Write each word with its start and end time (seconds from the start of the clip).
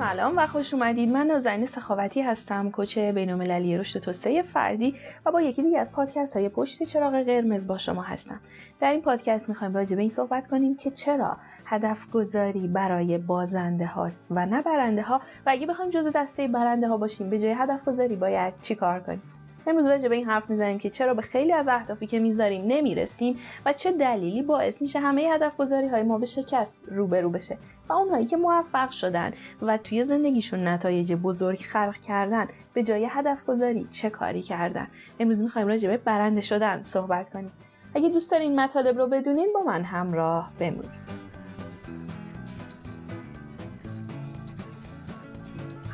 سلام 0.00 0.34
و 0.36 0.46
خوش 0.46 0.74
اومدید. 0.74 1.08
من 1.08 1.26
نازنین 1.26 1.66
سخاوتی 1.66 2.22
هستم 2.22 2.70
کوچ 2.70 2.98
بینالمللی 2.98 3.78
رشد 3.78 4.00
توسعه 4.00 4.42
فردی 4.42 4.94
و 5.26 5.30
با 5.30 5.42
یکی 5.42 5.62
دیگه 5.62 5.78
از 5.78 5.92
پادکست 5.92 6.36
های 6.36 6.48
پشت 6.48 6.82
چراغ 6.82 7.22
قرمز 7.22 7.66
با 7.66 7.78
شما 7.78 8.02
هستم. 8.02 8.40
در 8.80 8.90
این 8.90 9.02
پادکست 9.02 9.48
می‌خوایم 9.48 9.74
راجع 9.74 9.96
به 9.96 10.00
این 10.00 10.10
صحبت 10.10 10.46
کنیم 10.46 10.76
که 10.76 10.90
چرا 10.90 11.36
هدف 11.64 12.10
گذاری 12.10 12.68
برای 12.68 13.18
بازنده 13.18 13.86
هاست 13.86 14.26
و 14.30 14.46
نه 14.46 14.62
برنده 14.62 15.02
ها. 15.02 15.20
و 15.46 15.50
اگه 15.50 15.66
بخوایم 15.66 15.90
جزء 15.90 16.10
دسته 16.14 16.48
برنده 16.48 16.88
ها 16.88 16.96
باشیم 16.96 17.30
به 17.30 17.38
جای 17.38 17.52
هدف 17.52 17.84
گذاری 17.84 18.16
باید 18.16 18.54
چیکار 18.62 19.00
کنیم؟ 19.00 19.22
امروز 19.66 19.86
راجع 19.86 20.08
به 20.08 20.14
این 20.16 20.24
حرف 20.24 20.50
می‌زنیم 20.50 20.78
که 20.78 20.90
چرا 20.90 21.14
به 21.14 21.22
خیلی 21.22 21.52
از 21.52 21.68
اهدافی 21.68 22.06
که 22.06 22.18
می‌ذاریم 22.18 22.64
نمی‌رسیم 22.66 23.38
و 23.66 23.72
چه 23.72 23.92
دلیلی 23.92 24.42
باعث 24.42 24.82
میشه 24.82 24.98
همه 24.98 25.22
هدف 25.22 25.56
گذاری 25.56 25.88
های 25.88 26.02
ما 26.02 26.18
به 26.18 26.26
شکست 26.26 26.80
روبرو 26.86 27.30
بشه 27.30 27.58
و 27.88 27.92
اونهایی 27.92 28.26
که 28.26 28.36
موفق 28.36 28.90
شدن 28.90 29.32
و 29.62 29.76
توی 29.76 30.04
زندگیشون 30.04 30.68
نتایج 30.68 31.12
بزرگ 31.12 31.58
خلق 31.58 31.96
کردن 31.96 32.48
به 32.74 32.82
جای 32.82 33.08
هدف 33.10 33.46
گذاری 33.46 33.88
چه 33.90 34.10
کاری 34.10 34.42
کردن؟ 34.42 34.86
امروز 35.20 35.42
می‌خوایم 35.42 35.68
راجع 35.68 35.88
به 35.88 35.96
برنده 35.96 36.40
شدن 36.40 36.82
صحبت 36.82 37.30
کنیم. 37.30 37.52
اگه 37.94 38.08
دوست 38.08 38.30
دارین 38.30 38.60
مطالب 38.60 38.98
رو 38.98 39.06
بدونین 39.06 39.48
با 39.54 39.60
من 39.72 39.82
همراه 39.82 40.50
بمونید. 40.60 41.29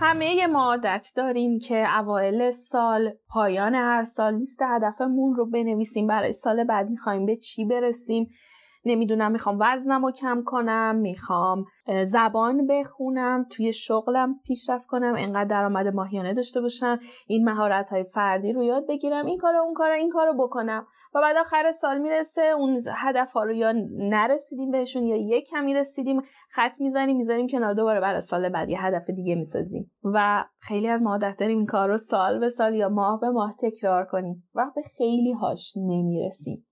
همه 0.01 0.47
ما 0.47 0.65
عادت 0.65 1.13
داریم 1.17 1.59
که 1.59 1.99
اوایل 1.99 2.51
سال 2.51 3.13
پایان 3.29 3.75
هر 3.75 4.05
سال 4.05 4.35
لیست 4.35 4.63
هدفمون 4.63 5.35
رو 5.35 5.47
بنویسیم. 5.47 6.07
برای 6.07 6.33
سال 6.33 6.65
بعد 6.65 6.91
می‌خوایم 6.91 7.27
به 7.27 7.37
چی 7.37 7.65
برسیم؟ 7.65 8.31
نمی‌دونم 8.85 9.33
می‌خوام 9.33 9.59
وزنم 9.61 10.05
رو 10.05 10.13
کم 10.13 10.43
کنم 10.45 10.97
می‌خوام 10.97 11.65
زبان 12.07 12.67
بخونم 12.67 13.47
توی 13.51 13.73
شغلم 13.73 14.41
پیشرفت 14.45 14.87
کنم 14.87 15.15
انقدر 15.19 15.45
درآمد 15.45 15.87
ماهیانه 15.87 16.35
داشته 16.35 16.61
باشم 16.61 16.99
این 17.27 17.45
مهارت 17.45 17.89
های 17.89 18.05
فردی 18.05 18.53
رو 18.53 18.63
یاد 18.63 18.87
بگیرم 18.89 19.27
این 19.27 19.39
کار 19.39 19.57
اون 19.57 19.75
کار 19.75 19.91
این 19.91 20.11
کار 20.11 20.27
رو 20.27 20.35
بکنم. 20.35 20.87
و 21.17 21.21
بعد 21.21 21.37
آخر 21.37 21.73
سال 21.73 21.99
می‌رسه 21.99 22.43
اون 22.43 22.83
هدف 22.95 23.33
ها 23.33 23.45
رو 23.45 23.53
یا 23.53 23.73
نرسیدیم 23.99 24.71
بهشون 24.71 25.07
یا 25.07 25.17
یک 25.17 25.47
کمی 25.49 25.75
رسیدیم 25.75 26.23
خط 26.51 26.81
می‌زنیم 26.81 27.17
می‌ذاریم 27.17 27.47
کنار 27.47 27.75
دوباره 27.75 28.01
برای 28.01 28.21
سال 28.21 28.49
بعد 28.49 28.69
یه 28.69 28.85
هدف 28.85 29.11
دیگه 29.11 29.35
می‌سازیم. 29.35 29.93
و 30.05 30.45
خیلی 30.59 30.89
از 30.89 31.03
ما 31.03 31.11
عادت 31.11 31.37
داریم 31.39 31.59
این 31.59 31.67
کار 31.67 31.89
رو 31.89 31.99
سال 31.99 32.39
به 32.39 32.51
سال 32.51 32.75
یا 32.75 32.89
ماه 32.89 33.21
به 33.21 33.31
ماه 33.31 33.55
تکرار 33.61 34.05
کنیم 34.05 34.49
و 34.55 34.71
به 34.75 34.83
خیلی 34.83 35.33
هاش 35.33 35.77
نمی‌رسیم 35.77 36.67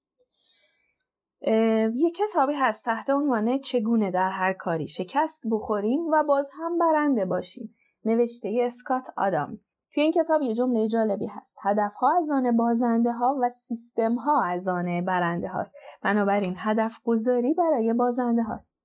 یه 1.94 2.10
کتابی 2.10 2.54
هست 2.54 2.84
تحت 2.84 3.10
عنوان 3.10 3.58
چگونه 3.58 4.10
در 4.10 4.30
هر 4.30 4.52
کاری 4.52 4.88
شکست 4.88 5.42
بخوریم 5.50 6.00
و 6.12 6.24
باز 6.28 6.50
هم 6.58 6.78
برنده 6.78 7.24
باشیم. 7.24 7.74
نوشته 8.04 8.60
اسکات 8.62 9.06
آدامز. 9.16 9.74
توی 9.94 10.02
این 10.02 10.12
کتاب 10.12 10.42
یه 10.42 10.54
جمله 10.54 10.88
جالبی 10.88 11.26
هست. 11.26 11.58
هدف 11.62 11.94
ها 11.94 12.18
از 12.22 12.30
آن 12.30 12.56
بازنده 12.56 13.12
ها 13.12 13.36
و 13.42 13.48
سیستم 13.48 14.14
ها 14.14 14.44
از 14.44 14.68
آن 14.68 15.04
برنده 15.04 15.48
هاست 15.48 15.76
بنابراین 16.02 16.54
هدف 16.56 16.92
گذاری 17.04 17.54
برای 17.54 17.92
بازنده 17.92 18.42
هاست 18.42 18.78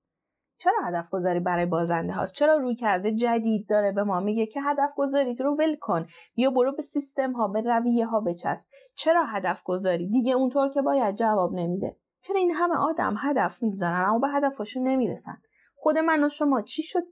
چرا 0.58 0.78
هدف 0.84 1.10
گذاری 1.10 1.40
برای 1.40 1.66
بازنده 1.66 2.12
هاست 2.12 2.34
چرا 2.34 2.56
روی 2.56 2.74
کرده 2.74 3.14
جدید 3.14 3.68
داره 3.68 3.92
به 3.92 4.02
ما 4.02 4.20
میگه 4.20 4.46
که 4.46 4.60
هدف 4.62 4.90
گذاری 4.96 5.34
رو 5.34 5.56
ول 5.56 5.76
کن؟ 5.76 6.06
بیا 6.34 6.50
برو 6.50 6.72
به 6.72 6.82
سیستم 6.82 7.32
ها 7.32 7.48
به 7.48 7.60
رویه 7.60 8.06
ها 8.06 8.20
بچسب. 8.20 8.68
چرا 8.94 9.24
هدف 9.26 9.62
گذاری 9.64 10.08
دیگه 10.08 10.32
اونطور 10.32 10.68
که 10.68 10.82
باید 10.82 11.14
جواب 11.14 11.52
نمیده. 11.54 11.96
چرا 12.22 12.38
این 12.38 12.50
همه 12.50 12.76
آدم 12.76 13.14
هدف 13.18 13.62
می‌گذارن 13.62 14.04
اما 14.08 14.18
به 14.18 14.28
هدفشون 14.28 14.88
نمی‌رسن؟ 14.88 15.36
خود 15.74 15.98
من 15.98 16.24
و 16.24 16.28
شما 16.28 16.62
چی 16.62 16.82
شد؟ 16.82 17.02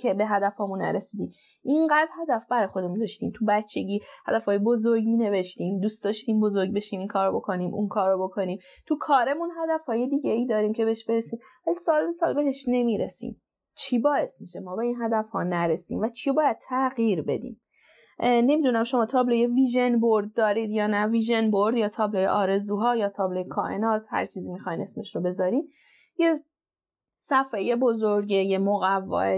که 0.00 0.14
به 0.14 0.26
هدفمون 0.26 0.82
نرسیدیم. 0.82 1.30
اینقدر 1.62 2.08
هدف 2.22 2.46
برای 2.50 2.66
خودمون 2.66 2.98
داشتیم. 2.98 3.32
تو 3.34 3.44
بچگی 3.48 4.00
هدفهای 4.26 4.58
بزرگ 4.58 5.04
می 5.04 5.16
نوشتیم 5.16 5.80
دوست 5.80 6.04
داشتیم 6.04 6.40
بزرگ 6.40 6.74
بشیم 6.74 6.98
این 6.98 7.08
کارو 7.08 7.38
بکنیم 7.38 7.74
اون 7.74 7.88
کارو 7.88 8.28
بکنیم. 8.28 8.58
تو 8.86 8.96
کارمون 9.00 9.50
هدفهای 9.62 10.08
دیگه 10.08 10.30
ای 10.30 10.46
داریم 10.46 10.72
که 10.72 10.84
بهش 10.84 11.04
برسیم 11.04 11.38
ولی 11.66 11.74
سال 11.74 12.06
به 12.06 12.12
سال 12.12 12.34
بهش 12.34 12.64
نمی‌رسیم. 12.68 13.42
چی 13.76 13.98
باعث 13.98 14.40
میشه 14.40 14.60
ما 14.60 14.76
به 14.76 14.82
این 14.82 14.96
هدف 15.02 15.30
ها 15.30 15.42
نرسیم 15.42 16.00
و 16.00 16.08
چی 16.08 16.32
باید 16.32 16.56
تغییر 16.68 17.22
بدیم؟ 17.22 17.60
نمی‌دونم 18.20 18.84
شما 18.84 19.06
تابلوی 19.06 19.46
vision 19.46 19.98
board 20.00 20.32
دارید 20.32 20.70
یا 20.70 20.86
نه. 20.86 21.06
vision 21.06 21.50
board 21.50 21.76
یا 21.76 21.88
تابلوی 21.88 22.26
آرزوها 22.26 22.96
یا 22.96 23.08
تابلوی 23.08 23.44
کائنات 23.44 24.06
هر 24.10 24.26
چیزی 24.26 24.52
می‌خواین 24.52 24.80
اسمش 24.80 25.16
رو 25.16 25.22
بذارید. 25.22 25.70
یه 26.18 26.40
صفحه 27.28 27.76
بزرگه 27.76 28.36
یه 28.36 28.58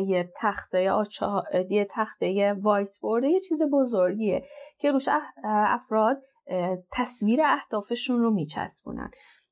یه 0.06 0.32
تخته 0.36 0.90
آچا 0.90 1.44
یه 1.70 1.88
تخته 1.90 2.52
whiteboard 2.52 3.24
یه 3.24 3.40
چیز 3.40 3.62
بزرگیه 3.72 4.44
که 4.78 4.92
روش 4.92 5.08
افراد 5.44 6.22
تصویر 6.92 7.40
اهدافشون 7.44 8.20
رو 8.20 8.30
میچسبونن. 8.30 9.10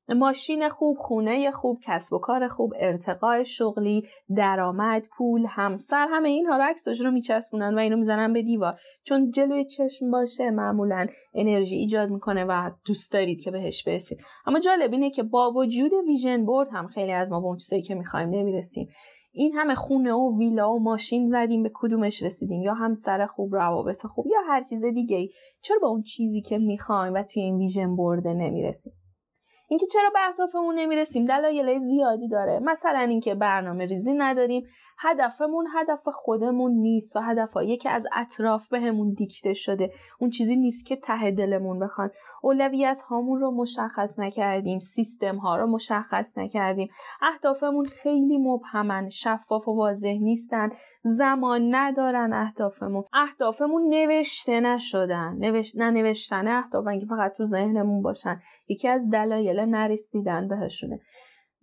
ماشین 0.09 0.69
خوب، 0.69 0.97
خونه 0.97 1.51
خوب، 1.51 1.79
کسب 1.83 2.13
و 2.13 2.19
کار 2.19 2.47
خوب، 2.47 2.73
ارتقاء 2.79 3.43
شغلی، 3.43 4.03
درآمد، 4.35 5.07
پول، 5.17 5.45
همسر 5.49 6.07
همه 6.11 6.29
اینها 6.29 6.57
رو 6.57 6.63
عکسش 6.63 7.01
رو 7.01 7.11
میچسبونن 7.11 7.75
و 7.75 7.79
اینو 7.79 7.97
می‌زنن 7.97 8.33
به 8.33 8.41
دیوار. 8.41 8.79
چون 9.03 9.31
جلوی 9.31 9.65
چشم 9.65 10.11
باشه 10.11 10.51
معمولا 10.51 11.07
انرژی 11.33 11.75
ایجاد 11.75 12.09
می‌کنه 12.09 12.45
و 12.45 12.71
دوست 12.85 13.11
دارید 13.11 13.41
که 13.41 13.51
بهش 13.51 13.83
برسید. 13.83 14.19
اما 14.45 14.59
جالب 14.59 14.91
اینه 14.91 15.09
که 15.09 15.23
با 15.23 15.51
وجود 15.51 15.91
ویژن 16.07 16.45
بورد 16.45 16.69
هم 16.71 16.87
خیلی 16.87 17.11
از 17.11 17.31
ما 17.31 17.39
به 17.39 17.47
اون 17.47 17.57
چیزایی 17.57 17.81
که 17.81 17.95
می‌خوایم 17.95 18.29
نمی‌رسیم. 18.29 18.87
این 19.31 19.53
همه 19.53 19.75
خونه 19.75 20.13
و 20.13 20.37
ویلا 20.39 20.73
و 20.73 20.79
ماشین 20.79 21.29
زدیم 21.29 21.63
به 21.63 21.71
کدومش 21.73 22.23
رسیدیم؟ 22.23 22.61
یا 22.61 22.73
همسر 22.73 23.25
خوب 23.25 23.55
روابط 23.55 24.05
خوب 24.05 24.27
یا 24.27 24.39
هر 24.47 24.61
چیز 24.61 24.85
دیگه 24.85 25.27
چرا 25.61 25.77
با 25.81 25.87
اون 25.87 26.01
چیزی 26.01 26.41
که 26.41 26.57
می‌خوایم 26.57 27.13
و 27.13 27.23
توی 27.23 27.43
این 27.43 27.57
ویژن 27.57 27.95
بورد 27.95 28.27
نمی‌رسیم؟ 28.27 28.93
اینکه 29.67 29.85
چرا 29.85 30.09
به 30.13 30.19
اهدافمون 30.27 30.75
نمی‌رسیم 30.75 31.25
دلایل 31.25 31.79
زیادی 31.79 32.27
داره. 32.27 32.59
مثلا 32.59 32.99
اینکه 32.99 33.35
برنامه 33.35 33.85
ریزی 33.85 34.13
نداریم 34.13 34.63
هدفمون 34.99 35.67
هدف 35.73 36.07
خودمون 36.07 36.71
نیست 36.71 37.15
و 37.15 37.19
هدفهایی 37.19 37.77
که 37.77 37.89
از 37.89 38.07
اطراف 38.15 38.67
بهمون 38.67 39.13
دیکته 39.13 39.53
شده. 39.53 39.91
اون 40.19 40.29
چیزی 40.29 40.55
نیست 40.55 40.85
که 40.85 40.95
ته 40.95 41.31
دلمون 41.31 41.79
بخوان 41.79 42.09
اولویت 42.41 43.01
هامون 43.01 43.39
رو 43.39 43.51
مشخص 43.51 44.19
نکردیم 44.19 44.79
سیستم 44.79 45.35
ها 45.35 45.57
رو 45.57 45.67
مشخص 45.67 46.37
نکردیم. 46.37 46.89
اهدافمون 47.21 47.85
خیلی 47.85 48.37
مبهمن 48.37 49.09
شفاف 49.09 49.67
و 49.67 49.75
واضح 49.75 50.17
نیستن. 50.21 50.69
زمان 51.07 51.75
ندارن 51.75 52.33
اهدافمون. 52.33 53.03
اهدافمون 53.13 53.89
نوشته 53.89 54.59
نشدن. 54.59 55.35
نوش... 55.39 55.75
ننوشتن 55.75 56.47
اهدافن 56.47 56.99
که 56.99 57.05
فقط 57.05 57.37
تو 57.37 57.43
ذهنمون 57.43 58.01
باشن. 58.01 58.39
یکی 58.67 58.87
از 58.87 59.09
دلایل 59.09 59.59
نرسیدن 59.59 60.47
بهشونه. 60.47 60.99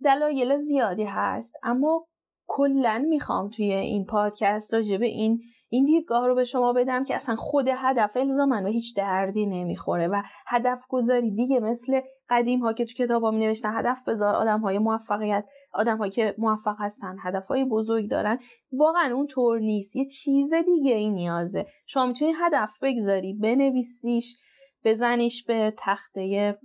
دلایل 0.03 0.57
زیادی 0.57 1.03
هست 1.03 1.53
اما 1.63 2.05
کلا 2.47 3.05
می‌خوام 3.09 3.49
توی 3.49 3.73
این 3.73 4.05
پادکست 4.05 4.73
راجع 4.73 4.97
به 4.97 5.05
این 5.05 5.41
این 5.69 5.85
دیدگاه 5.85 6.27
رو 6.27 6.35
به 6.35 6.43
شما 6.43 6.73
بدم 6.73 7.03
که 7.03 7.15
اصلا 7.15 7.35
خود 7.35 7.67
هدف 7.67 8.17
الزامن 8.17 8.65
و 8.65 8.67
هیچ 8.67 8.97
دردی 8.97 9.45
نمی‌خوره 9.45 10.07
و 10.07 10.21
هدف 10.47 10.79
گذاری 10.89 11.31
دیگه 11.31 11.59
مثل 11.59 12.01
قدیم 12.29 12.59
ها 12.59 12.73
که 12.73 12.85
تو 12.85 12.93
کتاب 12.93 13.23
ها 13.23 13.31
می 13.31 13.45
نوشتن 13.45 13.79
هدف 13.79 14.07
بذار 14.07 14.35
آدم 14.35 14.59
های 14.59 14.79
موفقیت 14.79 15.45
آدم 15.75 15.97
هایی 15.97 16.11
که 16.11 16.35
موفق 16.37 16.75
هستن 16.79 17.15
هدف 17.23 17.47
های 17.47 17.65
بزرگ 17.65 18.09
دارن. 18.09 18.39
واقعا 18.71 19.15
اون 19.15 19.27
طور 19.27 19.59
نیست. 19.59 19.95
یه 19.95 20.05
چیز 20.05 20.53
دیگه 20.53 20.95
ای 20.95 21.09
نیازه. 21.09 21.65
شما 21.85 22.05
می‌تونی 22.05 22.33
هدف 22.39 22.71
بگذاری 22.81 23.33
بنویسیش 23.33 24.37
بزنیش 24.83 25.45
به 25.45 25.73
تخته 25.77 26.57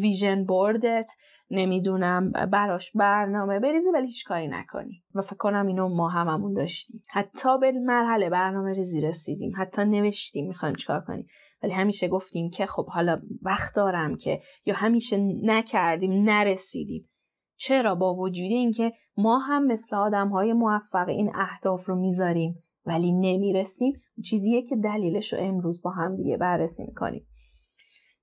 ویژن 0.00 0.44
بوردت. 0.44 1.10
نمی‌دونم 1.50 2.32
براش 2.52 2.92
برنامه 2.94 3.58
بریزی 3.58 3.90
ولی 3.90 4.06
هیچ 4.06 4.24
کاری 4.24 4.48
نکنی. 4.48 5.02
و 5.14 5.22
فکر 5.22 5.36
کنم 5.36 5.66
اینو 5.66 5.88
ما 5.88 6.08
هممون 6.08 6.54
داشتیم. 6.54 7.04
حتی 7.08 7.58
به 7.58 7.72
مرحله 7.72 8.30
برنامه 8.30 8.72
ریزی 8.72 9.00
رسیدیم. 9.00 9.52
حتی 9.56 9.84
نوشتیم 9.84 10.46
می‌خوایم 10.46 10.74
چیکار 10.74 11.00
کنیم. 11.00 11.26
ولی 11.62 11.72
همیشه 11.72 12.08
گفتیم 12.08 12.50
که 12.50 12.66
خب 12.66 12.86
حالا 12.86 13.20
وقت 13.42 13.74
دارم 13.74 14.16
که 14.16 14.40
یا 14.66 14.74
همیشه 14.74 15.16
نکردیم 15.42 16.12
نرسیدیم. 16.12 17.09
چرا 17.60 17.94
با 17.94 18.14
وجود 18.14 18.50
اینکه 18.50 18.92
ما 19.16 19.38
هم 19.38 19.66
مثل 19.66 19.96
آدم 19.96 20.28
های 20.28 20.52
موفق 20.52 21.08
این 21.08 21.30
اهداف 21.34 21.88
رو 21.88 21.96
می‌ذاریم 21.96 22.62
ولی 22.86 23.12
نمی‌رسیم 23.12 23.92
چیزیه 24.24 24.62
که 24.62 24.76
دلیلش 24.76 25.32
رو 25.32 25.38
امروز 25.42 25.82
با 25.82 25.90
هم 25.90 26.14
دیگه 26.14 26.36
بررسی 26.36 26.84
می‌کنیم. 26.84 27.26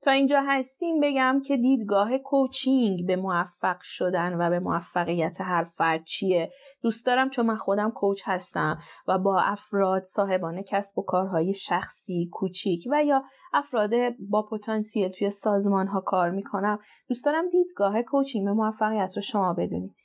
تا 0.07 0.13
اینجا 0.13 0.44
هستیم 0.48 1.00
بگم 1.00 1.42
که 1.45 1.57
دیدگاه 1.57 2.18
کوچینگ 2.18 3.07
به 3.07 3.15
موفق 3.15 3.77
شدن 3.81 4.33
و 4.33 4.50
به 4.50 4.59
موفقیت 4.59 5.42
هر 5.42 5.63
فرد 5.63 6.04
چیه. 6.04 6.51
دوست 6.81 7.06
دارم 7.06 7.30
چون 7.30 7.45
من 7.45 7.56
خودم 7.56 7.92
کوچ 7.92 8.21
هستم 8.25 8.77
و 9.07 9.18
با 9.18 9.42
افراد 9.42 10.04
صاحبان 10.04 10.62
کسب 10.62 11.00
و 11.00 11.01
کارهای 11.01 11.54
شخصی 11.54 12.30
کوچیک 12.31 12.88
و 12.92 13.04
یا 13.04 13.24
افراد 13.54 13.92
با 14.30 14.42
پتانسیل 14.42 15.07
توی 15.07 15.31
سازمان 15.31 15.88
ها 15.88 16.01
کار 16.01 16.30
می‌کنم 16.30 16.80
دوست 17.09 17.25
دارم 17.25 17.50
دیدگاه 17.50 18.01
کوچینگ 18.01 18.45
به 18.45 18.54
موفقیت 18.54 19.12
رو 19.15 19.21
شما 19.21 19.54
بدونید 19.54 19.95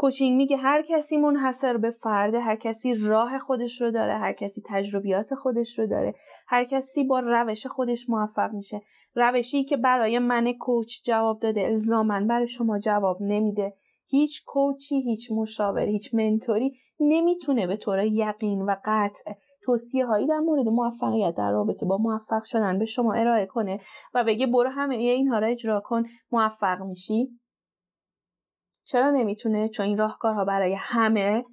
کوچینگ 0.00 0.36
میگه 0.36 0.56
هر 0.56 0.82
کسی 0.82 1.16
منحصر 1.16 1.76
به 1.76 1.90
فرده 1.90 2.40
هر 2.40 2.56
کسی 2.56 2.94
راه 2.94 3.38
خودش 3.38 3.80
رو 3.80 3.90
داره 3.90 4.18
هر 4.18 4.32
کسی 4.32 4.62
تجربیات 4.66 5.34
خودش 5.34 5.78
رو 5.78 5.86
داره 5.86 6.14
هر 6.48 6.64
کسی 6.64 7.04
با 7.04 7.20
روش 7.20 7.66
خودش 7.66 8.08
موفق 8.08 8.52
میشه. 8.52 8.80
روشی 9.14 9.64
که 9.64 9.76
برای 9.76 10.18
من 10.18 10.52
کوچ 10.52 11.02
جواب 11.04 11.40
داده 11.40 11.60
الزامن 11.60 12.26
برای 12.26 12.46
شما 12.46 12.78
جواب 12.78 13.16
نمیده. 13.20 13.74
هیچ 14.06 14.44
کوچی 14.46 15.00
هیچ 15.00 15.32
مشاور 15.32 15.86
هیچ 15.86 16.14
منتوری 16.14 16.72
نمی‌تونه 17.00 17.66
به 17.66 17.76
طور 17.76 18.04
یقین 18.04 18.62
و 18.62 18.76
قطع 18.84 19.32
توصیه 19.62 20.06
هایی 20.06 20.26
در 20.26 20.38
مورد 20.38 20.68
موفقیت 20.68 21.34
در 21.36 21.52
رابطه 21.52 21.86
با 21.86 21.98
موفق 21.98 22.42
شدن 22.44 22.78
به 22.78 22.84
شما 22.84 23.12
ارائه 23.14 23.46
کنه 23.46 23.80
و 24.14 24.24
بگه 24.24 24.46
برو 24.46 24.70
همه 24.70 24.94
اینها 24.94 25.38
را 25.38 25.46
اجرا 25.46 25.82
کن 25.84 26.02
موفق 26.32 26.82
میشی؟ 26.82 27.39
چرا 28.90 29.10
نمی‌تونه؟ 29.10 29.68
چون 29.68 29.86
این 29.86 29.98
راهکارها 29.98 30.44
برای 30.44 30.76
همه 30.78 31.44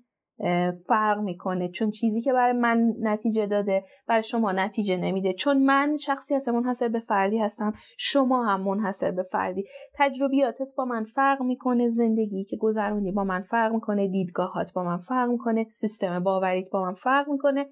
فرق 0.88 1.20
می‌کنه. 1.20 1.70
چون 1.70 1.90
چیزی 1.90 2.22
که 2.22 2.34
برای 2.34 2.54
من 2.54 2.94
نتیجه 3.02 3.46
داده 3.46 3.84
برای 4.08 4.24
شما 4.24 4.52
نتیجه 4.52 4.98
نمیده. 4.98 5.34
چون 5.34 5.58
من 5.58 5.98
شخصیت 5.98 6.48
منحصر 6.48 6.88
به 6.88 7.00
فردی 7.00 7.38
هستم 7.38 7.74
شما 7.98 8.46
هم 8.46 8.62
منحصر 8.62 9.12
به 9.12 9.24
فردی. 9.24 9.66
تجربیاتت 9.98 10.76
با 10.78 10.86
من 10.86 11.04
فرق 11.04 11.42
می‌کنه 11.42 11.90
زندگی 11.90 12.44
که 12.44 12.58
گذروندی 12.58 13.12
با 13.12 13.24
من 13.24 13.42
فرق 13.42 13.74
می‌کنه 13.74 14.08
دیدگاهات 14.08 14.74
با 14.74 14.84
من 14.84 14.98
فرق 14.98 15.30
می‌کنه 15.30 15.64
سیستم 15.64 16.24
باوریت 16.24 16.70
با 16.72 16.82
من 16.82 16.94
فرق 16.94 17.30
می‌کنه. 17.30 17.66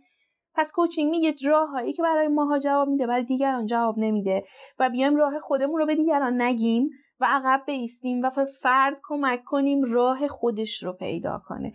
پس 0.56 0.72
کوچینگ 0.72 1.12
میگه 1.12 1.34
راههایی 1.46 1.94
که 1.94 2.04
برای 2.04 2.28
ماها 2.28 2.60
جواب 2.60 2.90
میده 2.90 3.08
برای 3.08 3.24
دیگران 3.24 3.66
جواب 3.66 4.00
نمیده. 4.00 4.44
و 4.80 4.90
بیایم 4.90 5.16
راه 5.16 5.40
خودمون 5.40 5.80
رو 5.80 5.86
به 5.86 5.96
دیگران 5.96 6.42
نگیم. 6.42 6.90
و 7.20 7.26
عقب 7.30 7.64
بیستیم 7.66 8.22
و 8.24 8.32
فرد 8.62 9.00
کمک 9.04 9.44
کنیم 9.44 9.94
راه 9.94 10.28
خودش 10.28 10.84
رو 10.84 10.94
پیدا 10.94 11.42
کنه. 11.46 11.74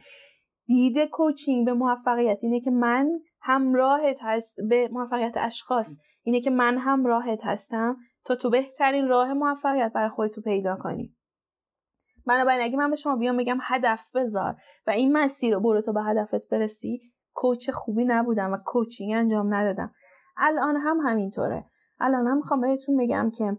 دید 0.67 0.99
کوچینگ 0.99 1.67
به 1.67 1.73
موفقیت 1.73 2.39
اینه 2.43 2.61
که 2.61 2.71
من 2.71 3.11
همراهت 3.43 4.17
هست 4.21 4.57
به 4.69 4.89
موفقیت 4.93 5.33
اشخاص 5.37 5.99
اینه 6.23 6.41
که 6.41 6.51
من 6.51 6.79
همراهت 6.79 7.41
هستم 7.45 7.97
تا 8.25 8.35
تو 8.35 8.51
بهترین 8.51 9.09
راه 9.09 9.33
موفقیت 9.33 9.93
برای 9.95 10.09
خودت 10.09 10.37
رو 10.37 10.43
پیدا 10.43 10.77
کنی. 10.77 11.15
بنابراین 12.27 12.63
اگه 12.63 12.77
من 12.77 12.91
به 12.91 12.97
شما 12.97 13.17
بیام 13.17 13.37
بگم 13.37 13.59
هدف 13.63 14.01
بذار 14.15 14.57
و 14.87 14.91
این 14.91 15.13
مسیر 15.13 15.55
رو 15.55 15.61
برو 15.61 15.83
تو 15.83 15.93
به 15.93 16.03
هدفت 16.03 16.49
برسی 16.51 17.01
کوچ 17.35 17.71
خوبی 17.71 18.05
نبودم 18.05 18.53
و 18.53 18.59
کوچینگ 18.67 19.13
انجام 19.13 19.55
ندادم. 19.55 19.95
الان 20.37 20.77
هم 20.77 20.97
همینطوره. 20.97 21.65
الان 22.01 22.27
هم 22.27 22.37
می‌خوام 22.37 22.61
بهتون 22.61 22.97
بگم 22.97 23.31
که 23.39 23.57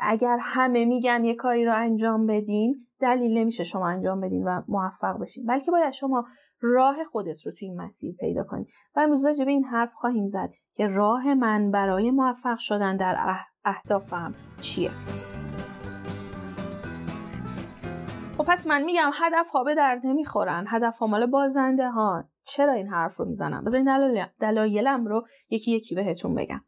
اگر 0.00 0.38
همه 0.40 0.84
میگن 0.84 1.24
یه 1.24 1.34
کاری 1.34 1.64
رو 1.64 1.74
انجام 1.76 2.26
بدین 2.26 2.86
دلیل 3.00 3.38
نمیشه 3.38 3.64
شما 3.64 3.88
انجام 3.88 4.20
بدین 4.20 4.44
و 4.44 4.62
موفق 4.68 5.20
بشین. 5.20 5.46
بلکه 5.46 5.70
باید 5.70 5.92
شما 5.92 6.24
راه 6.60 7.04
خودت 7.04 7.46
رو 7.46 7.52
توی 7.52 7.68
این 7.68 7.80
مسیر 7.80 8.14
پیدا 8.20 8.44
کنی. 8.44 8.64
و 8.96 9.00
امروز 9.00 9.26
راجع 9.26 9.44
به 9.44 9.50
این 9.50 9.64
حرف 9.64 9.92
خواهیم 9.94 10.26
زد 10.26 10.50
که 10.76 10.86
راه 10.86 11.34
من 11.34 11.70
برای 11.70 12.10
موفق 12.10 12.58
شدن 12.58 12.96
در 12.96 13.36
اهدافم 13.64 14.34
چیه؟ 14.60 14.90
خب 18.38 18.44
پس 18.44 18.66
من 18.66 18.82
میگم 18.82 19.10
هدف 19.14 19.48
ها 19.48 19.64
به 19.64 19.74
درد 19.74 20.00
نمی‌خورن. 20.06 20.64
هدف 20.68 20.98
ها 20.98 21.06
مال 21.06 21.26
بازنده 21.26 21.90
ها 21.90 22.24
چرا 22.46 22.72
این 22.72 22.88
حرف 22.88 23.16
رو 23.16 23.24
می‌زنم؟ 23.24 23.64
بذارین 23.64 24.26
دلایلم 24.40 25.06
رو 25.06 25.26
یکی 25.50 25.70
یکی 25.70 25.94
بهتون 25.94 26.34
بگم. 26.34 26.60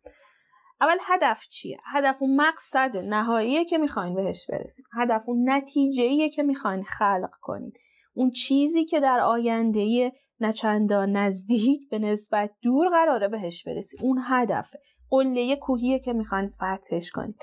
اول 0.80 0.96
هدف 1.00 1.46
چیه؟ 1.46 1.78
هدف 1.84 2.16
اون 2.20 2.36
مقصد 2.36 2.96
نهاییه 2.96 3.64
که 3.64 3.78
می‌خواین 3.78 4.14
بهش 4.14 4.50
برسید. 4.50 4.84
هدف 4.98 5.28
اون 5.28 5.50
نتیجه 5.50 6.28
که 6.28 6.42
می‌خواین 6.42 6.84
خلق 6.84 7.30
کنید. 7.40 7.78
اون 8.14 8.30
چیزی 8.30 8.84
که 8.84 9.00
در 9.00 9.20
آینده 9.20 10.12
نچندان 10.40 11.16
نزدیک 11.16 11.88
به 11.90 11.98
نسبت 11.98 12.50
دور 12.62 12.88
قراره 12.88 13.28
بهش 13.28 13.64
برسید. 13.66 14.00
اون 14.02 14.22
هدفه. 14.28 14.78
قله 15.10 15.56
کوهیه 15.56 15.98
که 15.98 16.12
می‌خواین 16.12 16.48
فتحش 16.48 17.10
کنید. 17.10 17.36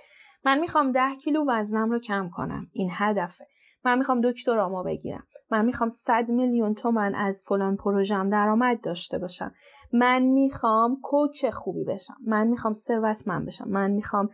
من 0.45 0.59
می‌خوام 0.59 0.91
ده 0.91 1.15
کیلو 1.23 1.45
وزنم 1.47 1.91
رو 1.91 1.99
کم 1.99 2.29
کنم. 2.29 2.67
این 2.73 2.89
هدفه. 2.91 3.47
من 3.85 3.97
می‌خوام 3.97 4.21
دکترامو 4.21 4.83
بگیرم. 4.83 5.27
من 5.51 5.65
می‌خوام 5.65 5.89
صد 5.89 6.29
میلیون 6.29 6.73
تومن 6.73 7.15
از 7.15 7.43
فلان 7.47 7.77
پروژم 7.77 8.29
درآمد 8.29 8.81
داشته 8.81 9.19
باشم. 9.19 9.51
من 9.93 10.21
می‌خوام 10.21 10.99
کوچ 11.03 11.45
خوبی 11.45 11.83
بشم. 11.83 12.17
من 12.27 12.47
می‌خوام 12.47 12.73
ثروتمند 12.73 13.47
بشم. 13.47 13.67
من 13.67 13.91
می‌خوام 13.91 14.29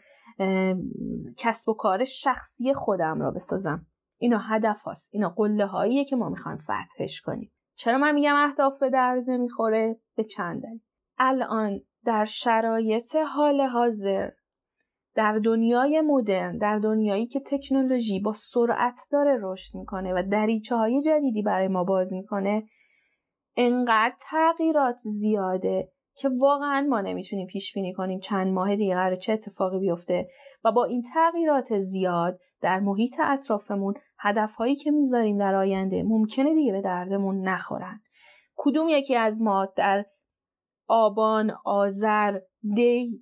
کسب 1.38 1.70
و 1.70 1.74
کار 1.74 2.06
شخصی 2.06 2.74
خودم 2.74 3.22
را 3.22 3.32
بسازم. 3.32 3.86
اینا 4.18 4.38
هدف 4.38 4.82
هاست. 4.82 5.10
اینا 5.12 5.30
قله 5.30 5.66
هاییه 5.66 6.06
که 6.06 6.16
ما 6.16 6.30
می‌خوایم 6.30 6.58
فتحش 6.58 7.22
کنیم. 7.22 7.52
چرا 7.76 7.98
من 7.98 8.16
میگم 8.16 8.36
اهداف 8.36 8.80
به 8.80 8.90
درد 8.90 9.30
نمی‌خوره؟ 9.30 10.00
به 10.16 10.24
چند 10.24 10.64
الان 11.18 11.80
در 12.06 12.26
شرایط 12.26 13.16
حال 13.16 13.62
حاضر 13.62 14.30
در 15.16 15.40
دنیای 15.44 16.02
مدرن 16.02 16.58
در 16.58 16.80
دنیایی 16.80 17.28
که 17.28 17.40
تکنولوژی 17.40 18.20
با 18.20 18.34
سرعت 18.34 18.98
داره 19.12 19.40
رشد 19.42 19.78
می‌کنه 19.78 20.14
و 20.14 20.24
دریچه 20.32 20.76
های 20.76 21.02
جدیدی 21.02 21.42
برای 21.42 21.68
ما 21.68 21.84
باز 21.84 22.14
می‌کنه 22.14 22.64
انقدر 23.62 24.16
تغییرات 24.20 24.96
زیاده 25.04 25.92
که 26.16 26.30
واقعا 26.40 26.88
ما 26.90 27.02
نمی‌تونیم 27.02 27.48
پیش 27.48 27.74
بینی 27.74 27.94
کنیم 27.94 28.20
چند 28.20 28.54
ماه 28.54 28.76
دیگه 28.76 28.96
قرار 28.96 29.16
چه 29.16 29.34
اتفاقی 29.34 29.80
بیفته 29.80 30.30
و 30.64 30.72
با 30.72 30.86
این 30.86 31.04
تغییرات 31.14 31.80
زیاد 31.80 32.40
در 32.62 32.80
محیط 32.80 33.20
اطرافمون 33.20 33.94
هدفهایی 34.20 34.76
که 34.76 34.92
می‌ذاریم 34.92 35.38
در 35.38 35.56
آینده 35.56 36.04
ممکنه 36.04 36.54
دیگه 36.54 36.72
به 36.72 36.82
دردمون 36.82 37.48
نخورن. 37.48 38.02
کدوم 38.56 38.90
یکی 38.90 39.16
از 39.16 39.42
ما 39.42 39.68
در 39.76 40.06
آبان 40.88 41.54
آذر 41.66 42.40
دی 42.76 43.22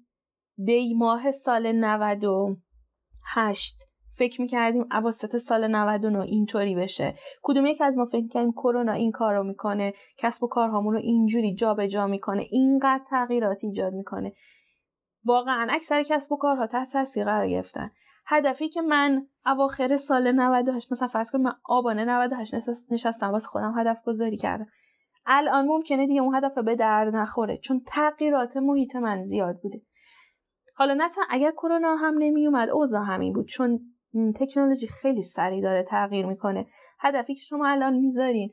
دی 0.66 0.94
ماه 0.94 1.32
سال 1.32 1.72
98 1.72 3.76
فکر 4.18 4.42
می‌کردیم 4.42 4.86
اواسط 4.92 5.38
سال 5.38 5.68
99 5.68 6.22
اینطوری 6.22 6.76
بشه. 6.76 7.16
کدوم 7.44 7.66
یک 7.66 7.82
از 7.82 7.98
ما 7.98 8.06
فکر 8.06 8.28
کردیم 8.28 8.52
کرونا 8.52 8.92
این 8.92 9.12
کار 9.12 9.34
رو 9.34 9.44
می‌کنه 9.44 9.94
کسب 10.18 10.44
و 10.44 10.48
کارهامون 10.48 10.94
رو 10.94 11.00
اینجوری 11.00 11.56
جابجا 11.56 11.88
جا 11.88 12.08
می‌کنه 12.08 12.48
اینقدر 12.52 13.04
تغییرات 13.10 13.64
ایجاد 13.64 13.94
می‌کنه. 13.94 14.34
واقعا 15.26 15.68
اکثر 15.70 16.04
کسب 16.04 16.32
و 16.32 16.38
کارها 16.38 16.68
تحت 16.68 16.92
تاثیر 16.92 17.26
قرار 17.26 17.48
گرفتن. 17.48 17.92
هدفی 18.26 18.70
که 18.70 18.82
من 18.82 19.28
اواخر 19.46 19.96
سال 19.96 20.32
98 20.32 20.92
مثلا 20.92 21.08
فرض 21.08 21.32
کنم 21.32 21.42
من 21.42 21.54
آبانه 21.66 22.06
98 22.06 22.54
نشستم 22.92 23.32
واسه 23.32 23.48
خودم 23.48 23.74
هدف 23.80 24.04
گذاری 24.06 24.38
کردم. 24.38 24.68
الان 25.26 25.66
ممکنه 25.66 26.08
دیگه 26.08 26.22
اون 26.22 26.36
هدف 26.36 26.58
به 26.58 26.76
درد 26.76 27.16
نخوره 27.16 27.58
چون 27.58 27.82
تغییرات 27.88 28.58
محیط 28.58 28.96
من 28.96 29.26
زیاد 29.26 29.60
بوده. 29.64 29.82
حالا 30.76 30.94
نه 30.94 31.10
اگر 31.30 31.52
کرونا 31.52 31.96
هم 31.96 32.14
نمی 32.18 32.48
اومد 32.48 32.70
اوضاع 32.70 33.04
همین 33.04 33.34
بود. 33.34 33.48
چون 33.48 33.80
تکنولوژی 34.36 34.88
خیلی 34.88 35.24
سریع 35.24 35.62
داره 35.62 35.84
تغییر 35.84 36.26
می‌کنه. 36.26 36.66
هدفی 37.00 37.36
که 37.36 37.42
شما 37.42 37.68
الان 37.68 37.94
می‌ذارین 37.94 38.52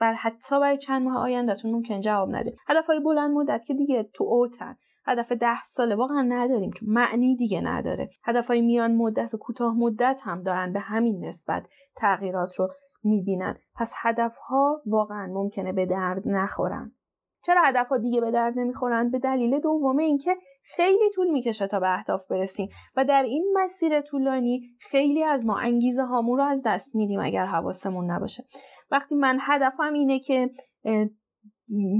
بر 0.00 0.12
حتی 0.12 0.60
برای 0.60 0.78
چند 0.78 1.02
ماه 1.02 1.18
آیندهتون 1.18 1.70
ممکن 1.70 2.00
جواب 2.00 2.36
نده. 2.36 2.56
هدفهای 2.68 3.00
بلند 3.00 3.30
مدت 3.36 3.64
که 3.64 3.74
دیگه 3.74 4.02
تو 4.14 4.24
اوتن. 4.24 4.76
هدف 5.06 5.32
ده 5.32 5.64
ساله 5.64 5.94
واقعا 5.94 6.22
نداریم 6.22 6.70
چون 6.70 6.88
معنی 6.88 7.36
دیگه 7.36 7.60
نداره. 7.60 8.10
هدفهای 8.24 8.60
میان 8.60 8.96
مدت 8.96 9.34
و 9.34 9.38
کوتاه 9.38 9.74
مدت 9.74 10.20
هم 10.22 10.42
دارن 10.42 10.72
به 10.72 10.80
همین 10.80 11.24
نسبت 11.24 11.66
تغییرات 11.96 12.54
رو 12.58 12.68
می‌بینن. 13.04 13.56
پس 13.76 13.92
هدفها 13.96 14.82
واقعا 14.86 15.26
ممکنه 15.26 15.72
به 15.72 15.86
درد 15.86 16.22
نخورن. 16.26 16.92
چرا 17.42 17.62
هدفها 17.64 17.98
دیگه 17.98 18.20
به 18.20 18.30
درد 18.30 18.58
نمی‌خورن؟ 18.58 19.10
به 19.10 19.18
دلیل 19.18 19.58
دوم 19.58 19.96
اینکه 19.96 20.36
خیلی 20.76 21.10
طول 21.14 21.30
می‌کشه 21.30 21.66
تا 21.66 21.80
به 21.80 21.94
اهداف 21.94 22.26
برسیم 22.30 22.68
و 22.96 23.04
در 23.04 23.22
این 23.22 23.54
مسیر 23.62 24.00
طولانی 24.00 24.62
خیلی 24.80 25.24
از 25.24 25.46
ما 25.46 25.58
انگیزه 25.58 26.02
هامون 26.02 26.38
رو 26.38 26.44
از 26.44 26.62
دست 26.64 26.94
میدیم 26.94 27.20
اگر 27.20 27.46
حواسمون 27.46 28.10
نباشه. 28.10 28.44
وقتی 28.90 29.14
من 29.14 29.38
هدفم 29.40 29.92
اینه 29.92 30.20
که 30.20 30.50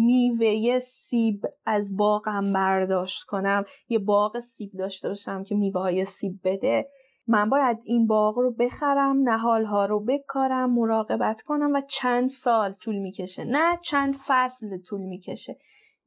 میوه 0.06 0.78
سیب 0.78 1.40
از 1.66 1.96
باغم 1.96 2.52
برداشت 2.52 3.22
کنم 3.22 3.64
یه 3.88 3.98
باغ 3.98 4.40
سیب 4.40 4.70
داشته 4.78 5.08
باشم 5.08 5.44
که 5.44 5.54
میوه 5.54 5.80
های 5.80 6.04
سیب 6.04 6.40
بده 6.44 6.88
من 7.26 7.50
باید 7.50 7.78
این 7.84 8.06
باغ 8.06 8.38
رو 8.38 8.54
بخرم 8.58 9.28
نهال 9.28 9.64
ها 9.64 9.86
رو 9.86 10.04
بکارم 10.04 10.74
مراقبت 10.74 11.42
کنم 11.42 11.72
و 11.74 11.80
چند 11.80 12.28
سال 12.28 12.72
طول 12.72 12.96
می‌کشه. 12.96 13.44
نه 13.44 13.78
چند 13.82 14.16
فصل 14.26 14.78
طول 14.78 15.00
می‌کشه. 15.00 15.56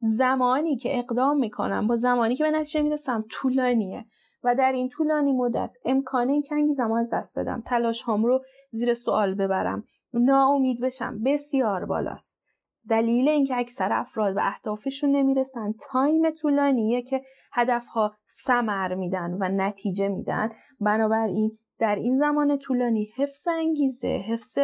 زمانی 0.06 0.76
که 0.76 1.00
اقدام 1.00 1.38
می‌کنم 1.38 1.88
با 1.88 1.96
زمانی 1.96 2.36
که 2.36 2.44
به 2.44 2.52
نتیجه 2.52 2.82
می‌رسم 2.82 3.26
طولانیه 3.30 4.06
و 4.44 4.56
در 4.56 4.72
این 4.72 4.90
طولانی 4.90 5.32
مدت 5.32 5.76
امکان 5.86 6.30
این 6.30 6.42
که 6.42 6.56
انگیزم 6.56 6.92
از 6.92 7.14
دست 7.14 7.40
بدم 7.40 7.64
تلاش 7.66 8.04
هم 8.08 8.26
رو 8.26 8.44
زیر 8.72 8.94
سوال 8.94 9.36
ببرم 9.36 9.84
ناامید 10.14 10.82
بشم 10.82 11.24
بسیار 11.24 11.86
بالاست. 11.86 12.44
دلیل 12.90 13.30
اینکه 13.30 13.56
اکثر 13.58 13.94
افراد 13.94 14.36
به 14.36 14.48
اهدافشون 14.48 15.12
نمی‌رسن 15.12 15.74
تایم 15.92 16.32
طولانیه 16.32 17.02
که 17.02 17.22
هدفها 17.54 18.14
سمر 18.46 18.96
میدن 18.96 19.38
و 19.40 19.50
نتیجه 19.50 20.08
میدن. 20.08 20.50
بنابراین 20.80 21.52
در 21.80 21.96
این 21.96 22.20
زمان 22.20 22.58
طولانی 22.58 23.14
حفظ 23.16 23.48
انگیزه 23.48 24.08
حفظ 24.08 24.58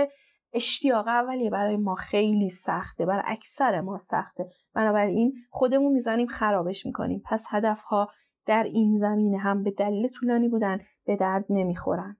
اشتیاق 0.54 1.08
اولیه 1.08 1.50
برای 1.50 1.78
ما 1.78 1.96
خیلی 1.96 2.50
سخته 2.50 3.06
برای 3.06 3.24
اکثر 3.26 3.82
ما 3.82 3.98
سخته. 3.98 4.48
بنابراین 4.74 5.34
خودمون 5.50 5.92
می‌زنیم 5.92 6.28
خرابش 6.28 6.86
می‌کنیم. 6.86 7.22
پس 7.26 7.46
هدفها 7.50 8.08
در 8.46 8.64
این 8.64 8.98
زمینه 8.98 9.38
هم 9.38 9.64
به 9.64 9.72
دلیل 9.72 10.08
طولانی 10.08 10.50
بودن 10.50 10.80
به 11.06 11.16
درد 11.16 11.46
نمی‌خورن. 11.50 12.18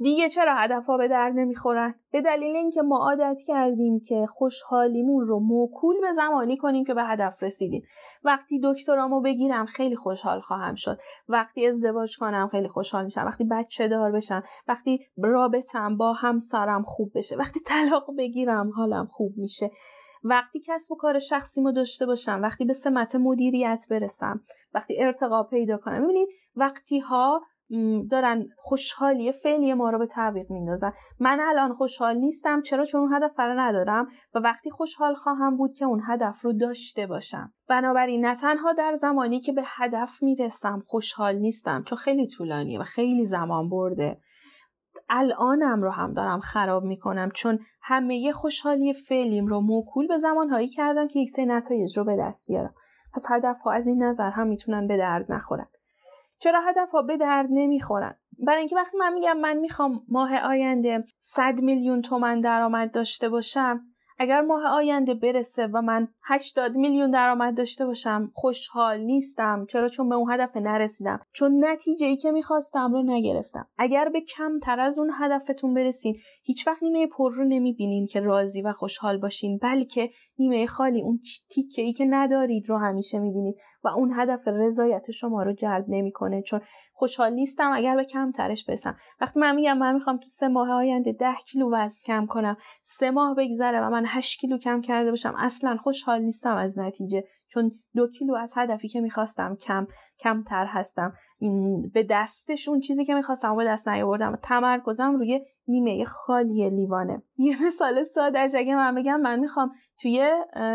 دیگه 0.00 0.28
چرا 0.28 0.54
هدفها 0.54 0.96
به 0.96 1.08
درد 1.08 1.32
نمی‌خورن؟ 1.36 1.94
به 2.12 2.20
دلیل 2.20 2.56
اینکه 2.56 2.82
ما 2.82 2.98
عادت 2.98 3.40
کردیم 3.46 4.00
که 4.00 4.26
خوشحالیمون 4.26 5.24
رو 5.24 5.40
موکول 5.40 6.00
به 6.00 6.12
زمانی 6.12 6.56
کنیم 6.56 6.84
که 6.84 6.94
به 6.94 7.04
هدف 7.04 7.42
رسیدیم. 7.42 7.82
وقتی 8.24 8.60
دکترامو 8.64 9.20
بگیرم 9.20 9.66
خیلی 9.66 9.96
خوشحال 9.96 10.40
خواهم 10.40 10.74
شد. 10.74 10.98
وقتی 11.28 11.66
ازدواج 11.66 12.18
کنم 12.18 12.48
خیلی 12.52 12.68
خوشحال 12.68 13.04
میشم. 13.04 13.24
وقتی 13.26 13.44
بچه 13.44 13.88
دار 13.88 14.12
بشم. 14.12 14.42
وقتی 14.68 15.06
رابطم 15.22 15.96
با 15.96 16.12
همسرم 16.12 16.82
خوب 16.82 17.12
بشه. 17.14 17.36
وقتی 17.36 17.60
طلاق 17.60 18.06
بگیرم 18.18 18.70
حالم 18.70 19.06
خوب 19.06 19.32
میشه. 19.36 19.70
وقتی 20.24 20.62
کسب 20.66 20.92
و 20.92 20.96
کار 20.96 21.18
شخصیمو 21.18 21.72
داشته 21.72 22.06
باشم. 22.06 22.40
وقتی 22.42 22.64
به 22.64 22.72
سمت 22.72 23.16
مدیریت 23.16 23.86
برسم. 23.90 24.40
وقتی 24.74 25.02
ارتقا 25.02 25.42
پیدا 25.42 25.76
کنم. 25.76 26.04
ببینید 26.04 26.28
وقتی 26.56 26.98
ها 26.98 27.42
دارن 28.10 28.48
خوشحالی 28.56 29.32
فعلی 29.32 29.74
ما 29.74 29.90
رو 29.90 29.98
به 29.98 30.06
تعویق 30.06 30.50
میندازن. 30.50 30.92
من 31.20 31.40
الان 31.40 31.74
خوشحال 31.74 32.16
نیستم 32.16 32.62
چرا؟ 32.62 32.84
چون 32.84 33.00
اون 33.00 33.14
هدف 33.14 33.38
رو 33.38 33.60
ندارم 33.60 34.08
و 34.34 34.38
وقتی 34.38 34.70
خوشحال 34.70 35.14
خواهم 35.14 35.56
بود 35.56 35.72
که 35.72 35.84
اون 35.84 36.00
هدف 36.06 36.40
رو 36.42 36.52
داشته 36.52 37.06
باشم. 37.06 37.52
بنابراین 37.68 38.26
نه 38.26 38.34
تنها 38.34 38.72
در 38.72 38.96
زمانی 39.00 39.40
که 39.40 39.52
به 39.52 39.62
هدف 39.64 40.22
می‌رسم 40.22 40.82
خوشحال 40.86 41.36
نیستم 41.36 41.82
چون 41.82 41.98
خیلی 41.98 42.26
طولانیه 42.26 42.80
و 42.80 42.84
خیلی 42.84 43.26
زمان 43.26 43.68
برده. 43.68 44.18
الانم 45.08 45.82
رو 45.82 45.90
هم 45.90 46.12
دارم 46.12 46.40
خراب 46.40 46.84
می‌کنم 46.84 47.30
چون 47.34 47.58
همه 47.82 48.32
خوشحالی 48.32 48.92
فعلیم 48.92 49.46
رو 49.46 49.60
موکول 49.60 50.06
به 50.06 50.18
زمانهایی 50.18 50.68
کردم 50.68 51.08
که 51.08 51.20
یک 51.20 51.30
سری 51.30 51.46
نتایج 51.46 51.98
رو 51.98 52.04
به 52.04 52.16
دست 52.20 52.48
بیارم. 52.48 52.74
پس 53.14 53.26
هدف 53.30 53.60
ها 53.60 53.70
از 53.72 53.86
این 53.86 54.02
نظر 54.02 54.30
هم 54.30 54.46
می‌تونن 54.46 54.86
به 54.86 54.96
درد 54.96 55.32
نخورن. 55.32 55.66
چرا 56.38 56.60
هدف 56.60 56.90
ها 56.90 57.02
به 57.02 57.16
درد 57.16 57.46
نمی‌خورن؟ 57.50 58.14
برای 58.38 58.58
اینکه 58.58 58.76
وقتی 58.76 58.96
من 58.96 59.12
میگم 59.12 59.36
من 59.36 59.56
می‌خوام 59.56 60.02
ماه 60.08 60.36
آینده 60.36 61.04
100 61.18 61.54
میلیون 61.54 62.02
تومن 62.02 62.40
درآمد 62.40 62.90
داشته 62.90 63.28
باشم 63.28 63.80
اگر 64.18 64.40
ماه 64.40 64.66
آینده 64.66 65.14
برسه 65.14 65.66
و 65.66 65.82
من 65.82 66.08
80 66.24 66.76
میلیون 66.76 67.10
درآمد 67.10 67.56
داشته 67.56 67.86
باشم 67.86 68.30
خوشحال 68.34 69.00
نیستم. 69.00 69.66
چرا؟ 69.68 69.88
چون 69.88 70.08
به 70.08 70.14
اون 70.14 70.32
هدف 70.32 70.56
نرسیدم. 70.56 71.20
چون 71.32 71.64
نتیجه 71.64 72.06
ای 72.06 72.16
که 72.16 72.30
می‌خواستم 72.30 72.92
رو 72.92 73.02
نگرفتم. 73.02 73.68
اگر 73.78 74.08
به 74.08 74.20
کمتر 74.20 74.80
از 74.80 74.98
اون 74.98 75.10
هدفتون 75.20 75.74
برسین 75.74 76.16
هیچ 76.42 76.66
وقت 76.66 76.82
نیمه 76.82 77.06
پر 77.06 77.34
رو 77.34 77.44
نمی‌بینین 77.44 78.06
که 78.06 78.20
راضی 78.20 78.62
و 78.62 78.72
خوشحال 78.72 79.18
باشین 79.18 79.58
بلکه 79.62 80.10
نیمه 80.38 80.66
خالی 80.66 81.02
اون 81.02 81.20
تیکه 81.50 81.82
ای 81.82 81.92
که 81.92 82.04
ندارید 82.08 82.68
رو 82.68 82.78
همیشه 82.78 83.18
می‌بینید 83.18 83.56
و 83.84 83.88
اون 83.88 84.12
هدف 84.14 84.48
رضایت 84.48 85.10
شما 85.10 85.42
رو 85.42 85.52
جلب 85.52 85.84
نمی‌کنه. 85.88 86.42
چون 86.42 86.60
خوشحال 86.98 87.32
نیستم 87.32 87.70
اگر 87.72 87.96
به 87.96 88.04
کم 88.04 88.32
ترش 88.32 88.64
برسم. 88.64 88.96
وقتی 89.20 89.40
من 89.40 89.54
میگم 89.54 89.78
من 89.78 89.94
می‌خوام 89.94 90.16
تو 90.16 90.28
سه 90.28 90.48
ماه 90.48 90.70
آینده 90.70 91.12
ده 91.12 91.34
کیلو 91.46 91.70
وزن 91.72 91.98
کم 92.06 92.26
کنم 92.26 92.56
سه 92.82 93.10
ماه 93.10 93.34
بگذره 93.34 93.80
و 93.80 93.90
من 93.90 94.04
هشت 94.06 94.40
کیلو 94.40 94.58
کم 94.58 94.80
کرده 94.80 95.10
باشم 95.10 95.34
اصلا 95.36 95.76
خوشحال 95.76 96.22
نیستم 96.22 96.56
از 96.56 96.78
نتیجه. 96.78 97.24
چون 97.50 97.70
دو 97.94 98.06
کیلو 98.06 98.34
از 98.34 98.52
هدفی 98.56 98.88
که 98.88 99.00
می‌خواستم 99.00 99.56
کم 99.56 99.86
کمتر 100.20 100.66
هستم. 100.68 101.12
به 101.94 102.06
دستش 102.10 102.68
اون 102.68 102.80
چیزی 102.80 103.04
که 103.04 103.14
می‌خواستم 103.14 103.56
به 103.56 103.64
دست 103.64 103.88
نیاوردم. 103.88 104.38
تمرکزم 104.42 105.16
روی 105.16 105.40
نیمه 105.68 106.04
خالی 106.04 106.70
لیوانه. 106.70 107.22
یه 107.38 107.62
مثال 107.62 108.04
ساده 108.04 108.38
اگه 108.38 108.74
من 108.76 108.94
بگم 108.94 109.20
من 109.20 109.40
می‌خوام 109.40 109.70
توی 110.00 110.30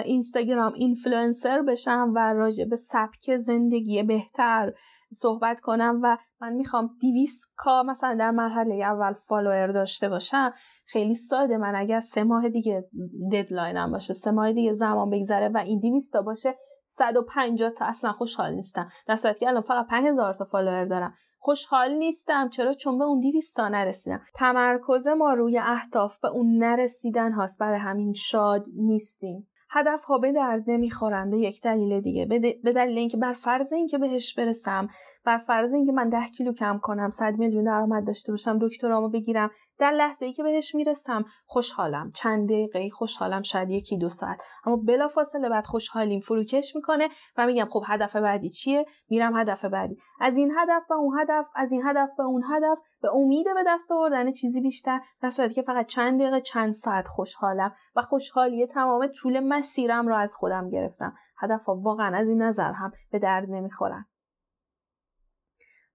اینستاگرام 0.06 0.74
اینفلوئنسر 0.74 1.62
بشم 1.62 2.12
و 2.16 2.34
راجع 2.34 2.66
به 2.66 2.76
سبک 2.76 3.38
زندگی 3.38 4.04
بهتر 4.04 4.74
صحبت 5.14 5.60
کنم 5.60 6.00
و 6.04 6.18
من 6.42 6.54
می‌خوام 6.54 6.90
200 7.02 7.54
K 7.58 7.84
مثلا 7.84 8.16
در 8.16 8.32
مرحله 8.32 8.76
اول 8.76 9.14
follower 9.14 9.68
داشته 9.68 10.10
باشم 10.10 10.54
خیلی 10.86 11.16
ساده 11.16 11.58
من 11.58 11.76
اگر 11.76 12.00
سه 12.00 12.24
ماه 12.24 12.50
دیگه 12.50 12.90
deadline 13.32 13.85
م 13.85 13.92
باشه 13.92 14.14
سه 14.14 14.32
ماه 14.32 14.54
دیگه 14.54 14.74
زمان 14.74 15.10
بگذره 15.10 15.50
و 15.50 15.58
این 15.58 15.80
200 15.80 16.14
تا 16.14 16.22
باشه 16.22 16.56
150 16.84 17.70
تا 17.70 17.86
اصلا 17.86 18.12
خوشحال 18.12 18.54
نیستم. 18.54 18.90
در 19.08 19.16
صورتی 19.16 19.40
که 19.40 19.48
الان 19.48 19.62
فقط 19.62 19.88
5000 19.88 20.34
تا 20.34 20.46
فالوور 20.46 20.86
دارم. 20.86 21.14
خوشحال 21.40 21.94
نیستم 21.94 22.50
چرا؟ 22.50 22.74
چون 22.74 22.98
به 22.98 23.04
اون 23.04 23.20
200 23.20 23.56
تا 23.56 23.70
نرسیدم. 23.70 24.22
تمرکز 24.36 25.08
ما 25.08 25.34
روی 25.34 25.60
اهداف 25.60 26.20
به 26.20 26.28
اون 26.28 26.64
نرسیدن 26.64 27.32
هاست. 27.32 27.60
برای 27.60 27.80
همین 27.80 28.14
شاد 28.14 28.66
نیستیم. 28.76 29.48
هدف 29.74 30.04
ها 30.04 30.18
به 30.18 30.32
درد 30.32 30.64
نمی‌خورن 30.68 31.32
به 31.32 31.38
یک 31.38 31.62
دلیل 31.62 32.02
دیگه. 32.02 32.26
به 32.64 32.74
دلیل 32.74 32.98
اینکه 32.98 33.18
بر 33.18 33.34
فرض 33.34 33.74
اینکه 33.74 33.98
بهش 33.98 34.34
برسم 34.34 34.90
بر 35.26 35.38
فرض 35.38 35.74
اینکه 35.74 35.92
من 35.92 36.10
ده 36.10 36.28
کیلو 36.38 36.54
کم 36.54 36.80
کنم 36.82 37.10
100 37.10 37.38
میلیون 37.38 37.64
درآمد 37.64 38.08
داشته 38.08 38.32
باشم 38.32 38.60
دکترامو 38.62 39.10
بگیرم 39.10 39.50
در 39.80 39.92
لحظه 39.92 40.26
ای 40.26 40.34
که 40.34 40.44
بهش 40.44 40.76
می‌رسم 40.76 41.26
خوشحالم. 41.46 42.12
چند 42.12 42.50
دقیقه 42.50 42.90
خوشحالم 42.90 43.42
شاید 43.42 43.70
یکی 43.70 43.98
دو 43.98 44.10
ساعت. 44.10 44.42
اما 44.66 44.76
بلافاصله 44.76 45.50
بعد 45.50 45.66
خوشحالیم 45.66 46.20
فروکش 46.20 46.76
می‌کنه 46.76 47.10
و 47.38 47.46
میگم 47.46 47.68
خب 47.70 47.84
هدف 47.88 48.16
بعدی 48.16 48.50
چیه؟ 48.50 48.86
میرم 49.10 49.38
هدف 49.38 49.66
بعدی. 49.66 49.98
از 50.20 50.38
این 50.38 50.52
هدف 50.58 50.88
به 50.90 50.96
اون 50.96 51.20
هدف 51.20 51.50
از 51.56 51.72
این 51.72 51.82
هدف 51.86 52.10
به 52.18 52.24
اون 52.24 52.44
هدف 52.52 52.78
به 53.02 53.16
امید 53.16 53.46
به 53.46 53.64
دست 53.68 53.92
آوردن 53.92 54.32
چیزی 54.32 54.62
بیشتر 54.62 55.00
در 55.22 55.30
صورتی 55.30 55.54
که 55.54 55.62
فقط 55.62 55.88
چند 55.88 56.20
دقیقه 56.22 56.42
چند 56.42 56.74
ساعت 56.74 57.08
خوشحالم 57.08 57.76
و 57.96 58.02
خوشحالی 58.02 58.68
تمام 58.68 59.08
طول 59.08 59.40
مسیرم 59.40 60.08
را 60.08 60.18
از 60.18 60.36
خودم 60.36 60.70
گرفتم. 60.70 61.14
هدف 61.38 61.70
واقعا 61.70 62.18
از 62.18 62.28
این 62.28 62.42
نظر 62.42 62.72
هم 62.72 62.92
به 63.12 63.20
درد 63.20 63.50
نمی‌خورن. 63.50 64.06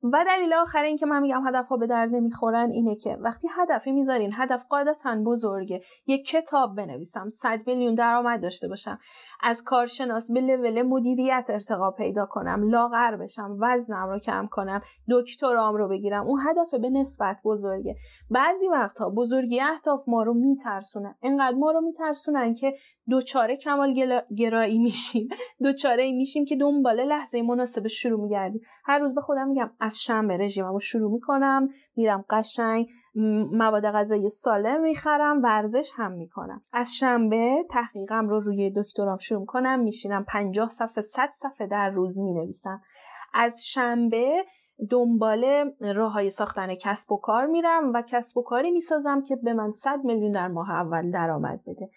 و 0.03 0.25
دلیل 0.27 0.53
آخر 0.55 0.83
این 0.83 0.97
که 0.97 1.07
من 1.07 1.23
میگم 1.23 1.47
هدف 1.47 1.69
ها 1.69 1.77
به 1.77 1.87
درد 1.87 2.09
نمی‌خورن 2.15 2.71
اینه 2.71 2.97
که 2.97 3.17
وقتی 3.21 3.49
هدفی 3.57 3.93
می‌ذارین 3.93 4.33
هدف 4.35 4.65
قاعدتا 4.69 5.17
بزرگه. 5.27 5.83
یک 6.07 6.27
کتاب 6.27 6.77
بنویسم 6.77 7.29
100 7.29 7.67
میلیون 7.67 7.95
درآمد 7.95 8.43
داشته 8.43 8.69
باشم. 8.69 8.99
از 9.41 9.63
کارشناس 9.63 10.31
به 10.31 10.41
لول 10.41 10.83
مدیریت 10.83 11.47
ارتقا 11.51 11.91
پیدا 11.91 12.27
کنم 12.27 12.71
لاغر 12.71 13.17
بشم 13.17 13.57
وزنم 13.61 14.09
رو 14.09 14.19
کم 14.19 14.49
کنم 14.51 14.81
دکترام 15.11 15.77
رو 15.77 15.89
بگیرم. 15.89 16.27
اون 16.27 16.41
هدف 16.51 16.75
به 16.75 16.91
نسبت 16.91 17.41
بزرگه. 17.45 17.97
بعضی 18.31 18.69
وقتها 18.69 19.11
بزرگی 19.11 19.61
اهداف 19.61 20.09
ما 20.09 20.23
رو 20.23 20.35
میترسونن 20.35 21.15
انقدر 21.23 21.57
ما 21.57 21.71
رو 21.71 21.81
میترسونن 21.81 22.55
که 22.55 22.75
دوچاره 23.09 23.57
کمال 23.57 24.21
گرایی 24.37 24.79
میشیم. 24.79 25.29
دوچاره 25.65 26.13
میشیم 26.13 26.45
که 26.45 26.57
دنبال 26.57 27.05
لحظه 27.05 27.43
مناسب 27.43 27.87
شروع 27.87 28.23
میگردیم. 28.23 28.61
هر 28.85 28.99
روز 28.99 29.15
به 29.15 29.21
خودم 29.21 29.49
میگم 29.49 29.71
از 29.81 30.01
شنبه 30.01 30.37
رژیممو 30.37 30.81
شروع 30.81 31.13
می‌کنم 31.13 31.69
میرم 31.97 32.25
قشنگ 32.31 32.89
مواد 33.53 33.85
غذایی 33.85 34.29
سالم 34.29 34.81
می‌خرم 34.81 35.43
ورزش 35.43 35.93
هم 35.97 36.13
می‌کنم. 36.13 36.63
از 36.73 36.95
شنبه 36.95 37.65
تحقیقم 37.71 38.29
رو 38.29 38.41
روی 38.41 38.73
دکترام 38.77 39.17
شروع 39.17 39.47
کنم 39.47 39.81
میشینم 39.81 40.25
پنجاه 40.25 40.71
صفحه 40.71 41.03
صد 41.03 41.31
صفحه 41.43 41.67
در 41.67 41.91
روز 41.91 42.19
می‌نویسم. 42.19 42.81
از 43.35 43.67
شنبه 43.67 44.45
دنبال 44.91 45.71
راه 45.81 46.13
های 46.13 46.31
ساختن 46.31 46.75
کسب 46.75 47.13
و 47.13 47.17
کار 47.17 47.47
میرم 47.47 47.93
و 47.95 48.03
کسب 48.09 48.39
و 48.39 48.43
کاری 48.43 48.71
می‌سازم 48.71 49.23
که 49.23 49.37
به 49.37 49.53
من 49.53 49.71
100 49.71 50.05
میلیون 50.05 50.33
در 50.33 50.49
ماه 50.49 50.71
اول 50.71 51.11
درآمد 51.11 51.61
بده. 51.67 51.91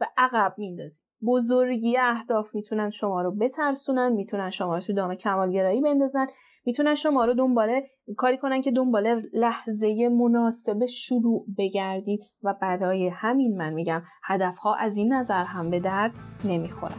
و 0.00 0.06
عقب 0.16 0.54
میندازیم 0.58 1.02
بزرگی 1.26 1.96
اهداف 1.98 2.54
می‌تونن 2.54 2.90
شما 2.90 3.22
رو 3.22 3.30
بترسونن 3.30 4.12
می‌تونن 4.12 4.50
شما 4.50 4.74
رو 4.74 4.80
تو 4.80 4.92
دام 4.92 5.14
کمالگرایی 5.14 5.80
بندازن. 5.80 6.26
می‌تونن 6.68 6.94
شما 6.94 7.24
رو 7.24 7.34
دنباله 7.34 7.90
کاری 8.16 8.38
کنن 8.38 8.62
که 8.62 8.70
دنباله 8.70 9.22
لحظه 9.32 10.08
مناسب 10.08 10.86
شروع 10.86 11.46
بگردید 11.58 12.20
و 12.42 12.54
برای 12.62 13.08
همین 13.08 13.56
من 13.56 13.72
میگم 13.72 14.02
هدفها 14.24 14.74
از 14.74 14.96
این 14.96 15.12
نظر 15.12 15.44
هم 15.44 15.70
به 15.70 15.80
درد 15.80 16.12
نمی‌خورن. 16.44 16.94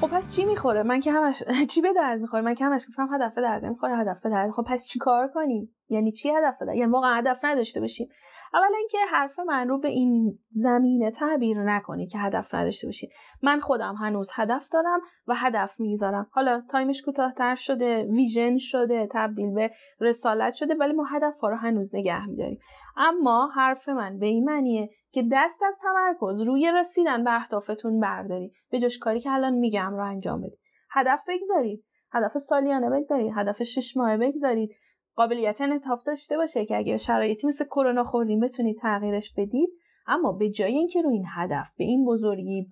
خب 0.00 0.06
پس 0.06 0.36
چی 0.36 0.44
می‌خوره؟ 0.44 0.82
من 0.82 1.00
که 1.00 1.12
همش 1.12 1.42
چی 1.72 1.80
به 1.80 1.92
درد 1.92 2.20
می‌خوره؟ 2.20 2.42
من 2.42 2.54
که 2.54 2.64
همش 2.64 2.86
گفتم 2.88 3.08
هدف 3.14 3.34
به 3.34 3.42
درد 3.42 3.64
نمی‌خوره 3.64 3.96
هدف 3.96 4.22
به 4.22 4.30
درد. 4.30 4.50
خب 4.50 4.64
پس 4.66 4.86
چی 4.86 4.98
کار 4.98 5.28
کنیم؟ 5.28 5.74
یعنی 5.88 6.12
چی 6.12 6.30
هدف 6.30 6.58
به 6.58 6.76
یعنی 6.76 6.92
واقعا 6.92 7.14
هدف 7.14 7.44
نداشته 7.44 7.80
باشیم. 7.80 8.08
اولا 8.54 8.76
اینکه 8.78 8.98
حرف 9.10 9.38
من 9.38 9.68
رو 9.68 9.78
به 9.78 9.88
این 9.88 10.38
زمینه 10.50 11.10
تعبیر 11.10 11.62
نکنید 11.62 12.10
که 12.10 12.18
هدف 12.18 12.54
نداشته 12.54 12.86
باشید 12.86 13.10
من 13.42 13.60
خودم 13.60 13.94
هنوز 13.94 14.30
هدف 14.34 14.68
دارم 14.68 15.00
و 15.26 15.34
هدف 15.34 15.80
می‌ذارم 15.80 16.26
حالا 16.30 16.62
time 16.70 16.91
ش 16.91 17.02
کوتاهتر 17.02 17.54
شده 17.54 18.02
vision 18.02 18.58
شده 18.58 19.08
تبدیل 19.12 19.54
به 19.54 19.70
رسالت 20.00 20.54
شده 20.54 20.74
ولی 20.74 20.92
ما 20.92 21.04
هدف 21.04 21.38
ها 21.40 21.48
رو 21.48 21.56
هنوز 21.56 21.94
نگه 21.94 22.26
میداریم. 22.26 22.58
اما 22.96 23.50
حرف 23.54 23.88
من 23.88 24.18
به 24.18 24.26
این 24.26 24.44
معنیه 24.44 24.90
که 25.12 25.28
دست 25.32 25.62
از 25.62 25.78
تمرکز 25.82 26.40
روی 26.40 26.72
رسیدن 26.74 27.24
به 27.24 27.36
اهدافتون 27.36 28.00
بردارید 28.00 28.52
به 28.70 28.78
جاش 28.78 28.98
کاری 28.98 29.20
که 29.20 29.30
الان 29.30 29.54
میگم 29.54 29.94
رو 29.94 30.04
انجام 30.04 30.40
بدید. 30.40 30.60
هدف 30.90 31.20
بگذارید. 31.28 31.84
هدف 32.12 32.38
سالیانه 32.38 32.90
بگذارید. 32.90 33.32
هدف 33.36 33.62
شش 33.62 33.96
ماهه 33.96 34.16
بگذارید. 34.16 34.74
قابلیت 35.16 35.60
انعطاف 35.60 36.02
داشته 36.02 36.36
باشه 36.36 36.66
که 36.66 36.76
اگر 36.76 36.96
شرایطی 36.96 37.46
مثل 37.46 37.64
کرونا 37.64 38.04
خوردیم 38.04 38.40
بتونید 38.40 38.76
تغییرش 38.76 39.32
بدید. 39.36 39.68
اما 40.06 40.32
به 40.32 40.50
جای 40.50 40.74
اینکه 40.74 41.02
رو 41.02 41.10
این 41.10 41.24
هدف 41.36 41.70
به 41.76 41.84
این 41.84 42.04
بزرگی 42.04 42.68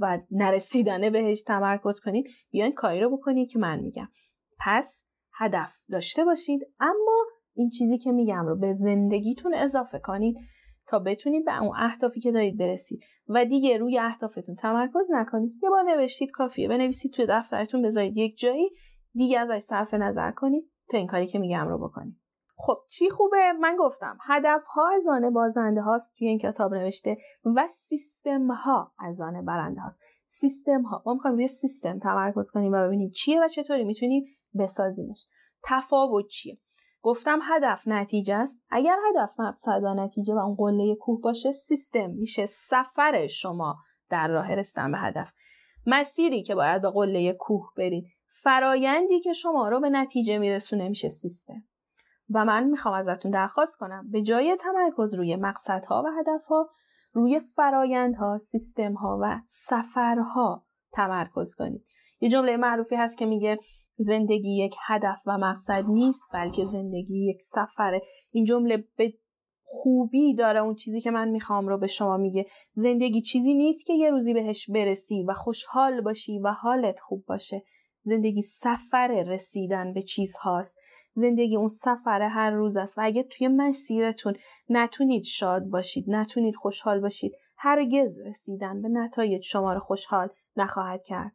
و 0.00 0.18
نرسیدنه 0.30 1.10
بهش 1.10 1.42
تمرکز 1.42 2.00
کنید 2.00 2.26
بیاین 2.50 2.72
کاری 2.72 3.00
رو 3.00 3.16
بکنید 3.16 3.50
که 3.50 3.58
من 3.58 3.80
میگم. 3.80 4.08
پس 4.60 5.04
هدف 5.38 5.72
داشته 5.90 6.24
باشید. 6.24 6.60
اما 6.80 7.24
این 7.54 7.70
چیزی 7.70 7.98
که 7.98 8.12
میگم 8.12 8.46
رو 8.46 8.58
به 8.58 8.72
زندگیتون 8.72 9.54
اضافه 9.54 9.98
کنید 9.98 10.36
تا 10.86 10.98
بتونید 10.98 11.44
به 11.44 11.62
اون 11.62 11.76
اهدافی 11.76 12.20
که 12.20 12.32
دارید 12.32 12.58
برسید. 12.58 13.00
و 13.28 13.44
دیگه 13.44 13.78
روی 13.78 13.98
اهدافتون 13.98 14.54
تمرکز 14.54 15.06
نکنید. 15.10 15.52
یه 15.62 15.70
بار 15.70 15.82
نوشتید 15.82 16.30
کافیه. 16.30 16.68
بنویسید 16.68 17.12
توی 17.12 17.26
دفترتون 17.28 17.82
بذارید 17.82 18.16
یک 18.16 18.38
جایی. 18.38 18.70
دیگه 19.14 19.38
ازش 19.38 19.58
صرف 19.58 19.94
نظر 19.94 20.30
کنید. 20.30 20.73
تا 20.90 20.98
این 20.98 21.06
کاری 21.06 21.26
که 21.26 21.38
میگم 21.38 21.68
رو 21.68 21.88
بکنید 21.88 22.24
خب 22.56 22.76
چی 22.90 23.10
خوبه؟ 23.10 23.52
من 23.60 23.76
گفتم 23.78 24.18
هدف 24.22 24.64
ها 24.66 24.90
از 24.96 25.06
آن 25.06 25.32
بازنده 25.32 25.80
هاست 25.80 26.14
توی 26.18 26.28
این 26.28 26.38
کتاب 26.38 26.74
نوشته 26.74 27.16
و 27.44 27.68
سیستم 27.88 28.50
ها 28.50 28.92
از 28.98 29.20
آن 29.20 29.44
برنده 29.44 29.80
هاست. 29.80 30.02
سیستم 30.26 30.82
ها 30.82 31.02
ما 31.06 31.14
می‌خوایم 31.14 31.36
روی 31.36 31.48
سیستم 31.48 31.98
تمرکز 31.98 32.50
کنیم 32.50 32.72
و 32.72 32.86
ببینیم 32.86 33.10
چیه 33.10 33.44
و 33.44 33.48
چطوری 33.48 33.84
می‌تونیم 33.84 34.24
بسازیمش. 34.58 35.26
تفاوت 35.64 36.26
چیه؟ 36.26 36.58
گفتم 37.02 37.38
هدف 37.42 37.88
نتیجه 37.88 38.34
است. 38.34 38.58
اگر 38.70 38.96
هدف 39.10 39.40
مقصد 39.40 39.80
و 39.84 39.94
نتیجه 39.94 40.34
و 40.34 40.38
اون 40.38 40.54
قله 40.54 40.94
کوه 40.94 41.20
باشه 41.20 41.52
سیستم 41.52 42.10
میشه 42.10 42.46
سفر 42.46 43.26
شما 43.26 43.76
در 44.10 44.28
راه 44.28 44.54
رسیدن 44.54 44.92
به 44.92 44.98
هدف. 44.98 45.28
مسیری 45.86 46.42
که 46.42 46.54
باید 46.54 46.82
به 46.82 46.90
قله 46.90 47.32
کوه 47.32 47.70
برید. 47.76 48.04
فرایندی 48.42 49.20
که 49.20 49.32
شما 49.32 49.68
رو 49.68 49.80
به 49.80 49.90
نتیجه 49.90 50.38
میرسونه 50.38 50.88
میشه 50.88 51.08
سیستم. 51.08 51.64
و 52.30 52.44
من 52.44 52.64
می‌خوام 52.64 52.94
ازتون 52.94 53.30
درخواست 53.30 53.76
کنم 53.76 54.10
به 54.10 54.22
جای 54.22 54.56
تمرکز 54.56 55.14
روی 55.14 55.36
مقصدها 55.36 56.02
و 56.06 56.10
هدفها 56.18 56.70
روی 57.12 57.40
فرایندها 57.56 58.38
سیستمها 58.38 59.18
و 59.22 59.40
سفرها 59.48 60.66
تمرکز 60.92 61.54
کنید. 61.54 61.84
یه 62.20 62.28
جمله 62.28 62.56
معروفی 62.56 62.96
هست 62.96 63.18
که 63.18 63.26
میگه 63.26 63.58
زندگی 63.96 64.64
یک 64.64 64.74
هدف 64.86 65.18
و 65.26 65.38
مقصد 65.38 65.84
نیست 65.88 66.22
بلکه 66.32 66.64
زندگی 66.64 67.30
یک 67.30 67.42
سفره 67.42 68.02
این 68.30 68.44
جمله 68.44 68.84
به 68.96 69.12
خوبی 69.64 70.34
داره 70.34 70.60
اون 70.60 70.74
چیزی 70.74 71.00
که 71.00 71.10
من 71.10 71.28
می‌خوام 71.28 71.68
رو 71.68 71.78
به 71.78 71.86
شما 71.86 72.16
میگه. 72.16 72.46
زندگی 72.74 73.20
چیزی 73.20 73.54
نیست 73.54 73.86
که 73.86 73.92
یه 73.92 74.10
روزی 74.10 74.34
بهش 74.34 74.70
برسی 74.70 75.24
و 75.28 75.34
خوشحال 75.34 76.00
باشی 76.00 76.38
و 76.38 76.48
حالت 76.48 77.00
خوب 77.00 77.24
باشه. 77.26 77.62
زندگی 78.04 78.42
سفر 78.42 79.24
رسیدن 79.26 79.92
به 79.92 80.02
چیزهاست. 80.02 80.78
زندگی 81.14 81.56
اون 81.56 81.68
سفر 81.68 82.22
هر 82.22 82.50
روز 82.50 82.76
است 82.76 82.98
و 82.98 83.00
اگه 83.04 83.22
توی 83.22 83.48
مسیرتون 83.48 84.34
نتونید 84.68 85.22
شاد 85.22 85.64
باشید 85.64 86.04
نتونید 86.08 86.56
خوشحال 86.56 87.00
باشید 87.00 87.32
هرگز 87.58 88.18
رسیدن 88.26 88.82
به 88.82 88.88
نتایج 88.88 89.42
شما 89.44 89.72
رو 89.72 89.80
خوشحال 89.80 90.28
نخواهد 90.56 91.02
کرد. 91.02 91.32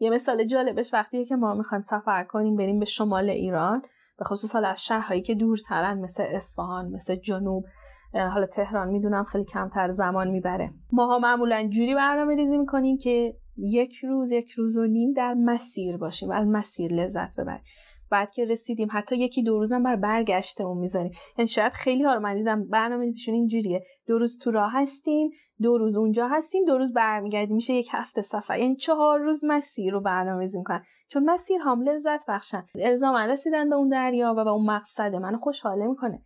یه 0.00 0.10
مثال 0.10 0.44
جالبش 0.44 0.94
وقتیه 0.94 1.24
که 1.24 1.36
ما 1.36 1.54
می‌خوایم 1.54 1.82
سفر 1.82 2.24
کنیم 2.24 2.56
بریم 2.56 2.78
به 2.78 2.84
شمال 2.84 3.30
ایران 3.30 3.82
به 4.18 4.24
خصوص 4.24 4.52
حالا 4.52 4.68
از 4.68 4.84
شهرهایی 4.84 5.22
که 5.22 5.34
دورترن 5.34 5.98
مثل 5.98 6.24
اصفهان 6.26 6.88
مثل 6.88 7.16
جنوب 7.16 7.64
حالا 8.12 8.46
تهران 8.46 8.88
می‌دونم 8.88 9.24
خیلی 9.24 9.44
کمتر 9.44 9.90
زمان 9.90 10.28
می‌بره. 10.28 10.70
ماها 10.92 11.18
معمولا 11.18 11.68
جوری 11.68 11.94
برنامه 11.94 12.34
ریزی 12.34 12.58
می‌کنیم 12.58 12.98
که 12.98 13.34
یک 13.58 13.94
روز 13.94 14.32
یک 14.32 14.50
روز 14.50 14.76
و 14.76 14.86
نیم 14.86 15.12
در 15.12 15.34
مسیر 15.34 15.96
باشیم 15.96 16.30
از 16.30 16.46
مسیر 16.46 16.92
لذت 16.92 17.40
ببریم. 17.40 17.64
بعد 18.10 18.30
که 18.30 18.44
رسیدیم 18.44 18.88
حتی 18.92 19.16
یکی 19.16 19.42
دو 19.42 19.58
روزم 19.58 19.82
بر 19.82 19.96
برگشتمون 19.96 20.78
می‌ذاریم. 20.78 21.12
یعنی 21.38 21.48
شاید 21.48 21.72
خیلی 21.72 22.02
ها 22.02 22.14
رو 22.14 22.20
من 22.20 22.34
دیدم 22.34 22.68
برنامه‌ریزیشون 22.68 23.34
اینجوریه. 23.34 23.84
دو 24.06 24.18
روز 24.18 24.38
تو 24.38 24.50
راه 24.50 24.72
هستیم 24.74 25.30
دو 25.62 25.78
روز 25.78 25.96
اونجا 25.96 26.28
هستیم 26.28 26.64
دو 26.64 26.78
روز 26.78 26.92
برمیگردیم. 26.92 27.56
میشه 27.56 27.74
یک 27.74 27.88
هفته 27.92 28.22
سفر. 28.22 28.58
یعنی 28.58 28.76
چهار 28.76 29.20
روز 29.20 29.44
مسیر 29.44 29.92
رو 29.92 30.00
برنامه‌ریزی 30.00 30.58
می‌کنن. 30.58 30.82
چون 31.08 31.30
مسیر 31.30 31.60
هم 31.60 31.82
لذت 31.82 32.24
بخشن. 32.28 32.64
الزاما 32.74 33.24
رسیدن 33.24 33.70
به 33.70 33.76
اون 33.76 33.88
دریا 33.88 34.34
و 34.36 34.44
به 34.44 34.50
اون 34.50 34.66
مقصد 34.66 35.14
من 35.14 35.36
خوشحاله 35.36 35.86
می‌کنه. 35.86 36.22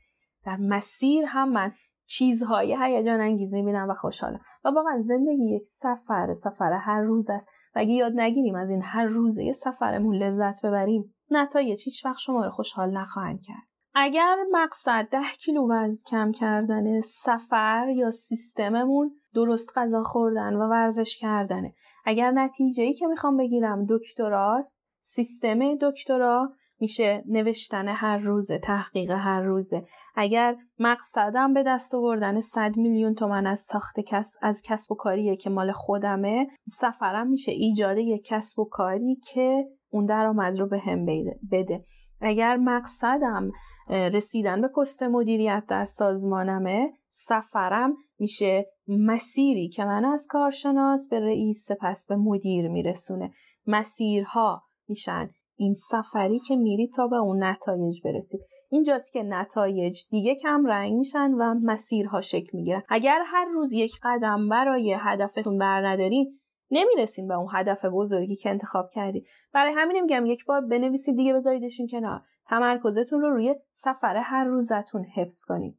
در 0.47 0.57
مسیر 0.57 1.25
هم 1.27 1.53
من 1.53 1.73
چیزهای 2.12 2.77
هیجان 2.83 3.20
انگیز 3.20 3.55
می‌بینم 3.55 3.90
و 3.90 3.94
خوشحالم. 3.94 4.40
و 4.64 4.68
واقعا 4.68 5.01
زندگی 5.01 5.55
یک 5.55 5.62
سفر 5.64 6.35
سفر 6.35 6.72
هر 6.72 7.03
روز 7.03 7.31
است. 7.31 7.48
و 7.75 7.79
اگه 7.79 7.92
یاد 7.92 8.12
نگیریم 8.16 8.55
از 8.55 8.70
این 8.70 8.83
هر 8.83 9.05
روزه 9.05 9.53
سفرمون 9.53 10.16
لذت 10.16 10.66
ببریم 10.66 11.14
نتایج 11.31 11.83
هیچ 11.85 12.07
وقت 12.07 12.18
شما 12.18 12.44
رو 12.44 12.51
خوشحال 12.51 12.96
نخواهند 12.96 13.40
کرد. 13.42 13.62
اگر 13.94 14.37
مقصد 14.53 15.09
ده 15.11 15.22
کیلو 15.44 15.72
وزن 15.72 15.96
کم 16.11 16.33
کردن 16.33 17.01
سفر 17.01 17.87
یا 17.96 18.11
سیستممون 18.11 19.11
درست 19.35 19.72
غذا 19.77 20.03
خوردن 20.03 20.55
و 20.55 20.68
ورزش 20.68 21.18
کردنه. 21.20 21.75
اگر 22.05 22.31
نتیجه 22.31 22.83
ای 22.83 22.92
که 22.92 23.07
می‌خوام 23.07 23.37
بگیرم 23.37 23.87
دکتراست 23.88 24.83
سیستم 25.01 25.75
دکترا 25.75 26.53
میشه 26.81 27.25
نوشتن 27.27 27.88
هر 27.88 28.18
روزه 28.18 28.59
تحقیق 28.59 29.11
هر 29.11 29.42
روزه. 29.42 29.87
اگر 30.14 30.57
مقصدم 30.79 31.55
به 31.55 31.62
دست 31.62 31.94
آوردن 31.94 32.40
100 32.40 32.77
میلیون 32.77 33.14
تومن 33.14 33.46
از 33.46 33.61
ساخت 33.61 34.01
کسب 34.01 34.38
از 34.42 34.62
کسب 34.64 34.92
و 34.92 34.94
کاریه 34.94 35.37
که 35.37 35.51
مال 35.51 35.72
خودمه 35.72 36.46
سفرم 36.70 37.27
میشه 37.27 37.53
ایجاد 37.53 37.98
یک 37.98 38.25
کسب 38.25 38.59
و 38.59 38.64
کاری 38.64 39.16
که 39.33 39.64
اون 39.90 40.07
درآمد 40.07 40.59
رو 40.59 40.68
به 40.68 40.79
هم 40.79 41.07
بده. 41.53 41.85
اگر 42.20 42.57
مقصدم 42.57 43.51
رسیدن 43.88 44.61
به 44.61 44.68
پست 44.68 45.03
مدیریت 45.03 45.64
در 45.68 45.85
سازمانمه 45.85 46.92
سفرم 47.09 47.94
میشه 48.18 48.66
مسیری 48.88 49.68
که 49.68 49.85
من 49.85 50.05
از 50.05 50.27
کارشناس 50.31 51.09
به 51.11 51.20
رئیس 51.20 51.64
سپس 51.68 52.07
به 52.07 52.16
مدیر 52.16 52.68
میرسونه. 52.68 53.31
مسیرها 53.66 54.62
میشن 54.88 55.29
این 55.57 55.75
سفری 55.75 56.38
که 56.38 56.57
میری 56.57 56.88
تا 56.88 57.07
به 57.07 57.17
اون 57.17 57.45
نتایج 57.45 58.01
برسید. 58.05 58.41
اینجاست 58.71 59.12
که 59.12 59.23
نتایج 59.23 59.99
دیگه 60.11 60.35
کم 60.35 60.67
رنگ 60.67 60.93
میشن 60.93 61.31
و 61.31 61.55
مسیرها 61.62 62.21
شکل 62.21 62.51
می‌گیرن. 62.53 62.83
اگر 62.88 63.23
هر 63.27 63.45
روز 63.45 63.73
یک 63.73 63.93
قدم 64.03 64.49
برای 64.49 64.97
هدفتون 64.99 65.59
بر 65.59 65.87
ندارین 65.87 66.38
نمی‌رسیم 66.71 67.29
به 67.29 67.35
اون 67.35 67.49
هدف 67.53 67.85
بزرگی 67.85 68.37
که 68.37 68.51
انتخاب 68.51 68.91
کردی. 68.93 69.25
برای 69.55 69.73
همین 69.77 70.01
میگم 70.01 70.27
یک 70.27 70.45
بار 70.45 70.61
بنویسید 70.61 71.17
دیگه 71.17 71.33
بذاریدشون 71.35 71.87
کنار. 71.87 72.23
تمرکزتون 72.47 73.21
رو 73.21 73.31
روی 73.31 73.55
سفر 73.73 74.17
هر 74.17 74.45
روزتون 74.45 75.05
حفظ 75.05 75.45
کنید. 75.45 75.79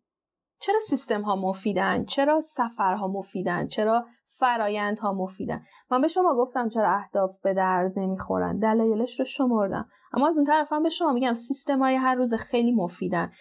چرا 0.60 0.80
سیستم 0.80 1.22
ها 1.22 1.36
مفیدن؟ 1.36 2.06
چرا 2.06 2.42
سفرها 2.42 3.08
مفیدن؟ 3.08 3.68
چرا 3.68 4.06
فرایندها 4.40 5.14
مفیدن. 5.14 5.62
من 5.92 6.02
به 6.02 6.08
شما 6.08 6.36
گفتم 6.36 6.70
چرا 6.70 6.92
اهداف 6.92 7.38
به 7.38 7.54
درد 7.54 8.00
نمی‌خورن. 8.00 8.60
دلایلش 8.60 9.20
رو 9.20 9.26
شمردم. 9.26 9.86
اما 10.14 10.28
از 10.28 10.38
اون 10.38 10.46
طرف 10.46 10.74
هم 10.74 10.84
به 10.84 10.90
شما 10.90 11.14
میگم 11.14 11.34
سیستم 11.34 11.80
های 11.80 11.96
هر 11.96 12.16
روز 12.16 12.34
خیلی 12.34 12.72
مفیدن. 12.72 13.32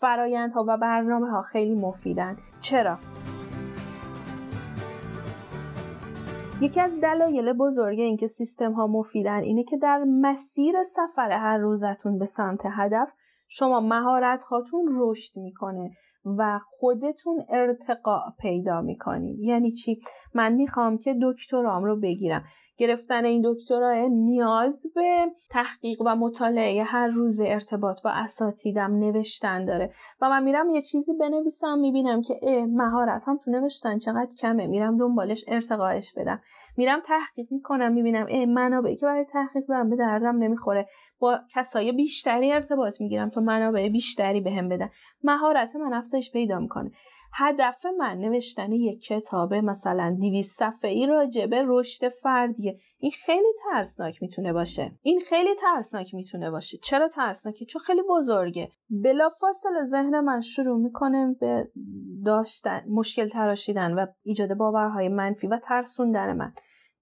فرایندها 0.00 0.64
و 0.68 0.76
برنامه 0.76 1.30
ها 1.30 1.42
خیلی 1.42 1.74
مفیدن. 1.74 2.36
چرا؟ 2.60 2.98
یکی 6.60 6.80
از 6.80 7.00
دلایل 7.00 7.52
بزرگ 7.52 8.00
اینکه 8.00 8.26
سیستم 8.26 8.72
ها 8.72 8.86
مفیدن 8.86 9.42
اینه 9.42 9.64
که 9.64 9.76
در 9.76 10.04
مسیر 10.04 10.82
سفر 10.82 11.32
هر 11.32 11.58
روزتون 11.58 12.18
به 12.18 12.26
سمت 12.26 12.60
هدف 12.64 13.12
شما 13.52 13.80
مهارت 13.80 14.42
هاتون 14.42 14.88
رشد 14.98 15.38
می‌کنه 15.38 15.90
و 16.24 16.58
خودتون 16.58 17.42
ارتقاء 17.48 18.30
پیدا 18.38 18.80
می‌کنید. 18.80 19.40
یعنی 19.40 19.72
چی؟ 19.72 20.00
من 20.34 20.52
می‌خوام 20.52 20.98
که 20.98 21.14
دکترام 21.22 21.84
رو 21.84 22.00
بگیرم. 22.00 22.44
گرفتن 22.80 23.24
این 23.24 23.42
دکترا 23.44 24.08
نیاز 24.08 24.86
به 24.94 25.26
تحقیق 25.50 26.00
و 26.06 26.16
مطالعه 26.16 26.82
هر 26.82 27.08
روز 27.08 27.40
ارتباط 27.40 28.02
با 28.02 28.10
اساتیدم 28.10 28.98
نوشتن 28.98 29.64
داره. 29.64 29.92
و 30.20 30.28
من 30.28 30.42
میرم 30.42 30.70
یه 30.70 30.82
چیزی 30.82 31.12
بنویسم 31.20 31.78
می‌بینم 31.78 32.22
که 32.22 32.34
اه 32.42 32.66
مهارت 32.66 33.28
هم 33.28 33.38
تو 33.38 33.50
نوشتن 33.50 33.98
چقدر 33.98 34.34
کمه. 34.38 34.66
میرم 34.66 34.98
دنبالش 34.98 35.44
ارتقاش 35.48 36.14
بدم. 36.16 36.40
میرم 36.76 37.00
تحقیق 37.06 37.52
می‌کنم 37.52 37.92
می‌بینم 37.92 38.26
اه 38.30 38.46
منابعی 38.46 38.96
که 38.96 39.06
برای 39.06 39.24
تحقیق 39.24 39.66
دارم 39.68 39.90
به 39.90 39.96
دردم 39.96 40.36
نمی‌خوره. 40.36 40.88
با 41.18 41.38
کسای 41.54 41.92
بیشتری 41.92 42.52
ارتباط 42.52 43.00
می‌گیرم 43.00 43.30
تا 43.30 43.40
منابع 43.40 43.88
بیشتری 43.88 44.40
بهم 44.40 44.68
به 44.68 44.76
بدن. 44.76 44.90
مهارت 45.24 45.76
من 45.76 45.92
افزایش 45.92 46.32
پیدا 46.32 46.58
می‌کنه. 46.58 46.90
هدف 47.32 47.86
من 47.98 48.18
نوشتن 48.18 48.72
یک 48.72 49.02
کتاب 49.02 49.54
مثلا 49.54 50.16
200 50.20 50.58
صفحه 50.58 50.90
ای 50.90 51.06
راجع 51.06 51.46
به 51.46 51.62
رشد 51.66 52.08
فردیه. 52.08 52.78
این 52.98 53.12
خیلی 53.26 53.52
ترسناک 53.64 54.22
می‌تونه 54.22 54.52
باشه. 54.52 54.92
این 55.02 55.20
خیلی 55.20 55.54
ترسناک 55.54 56.14
می‌تونه 56.14 56.50
باشه. 56.50 56.78
چرا 56.82 57.08
ترسناکه؟ 57.08 57.64
چون 57.64 57.82
خیلی 57.82 58.02
بزرگه. 58.10 58.68
بلافاصله 59.04 59.84
ذهن 59.84 60.20
من 60.20 60.40
شروع 60.40 60.82
می‌کنه 60.82 61.36
به 61.40 61.68
داشتن 62.24 62.82
مشکل 62.88 63.28
تراشیدن 63.28 63.92
و 63.92 64.06
ایجاد 64.22 64.54
باورهای 64.54 65.08
منفی 65.08 65.46
و 65.46 65.58
ترسوندن 65.58 66.36
من. 66.36 66.52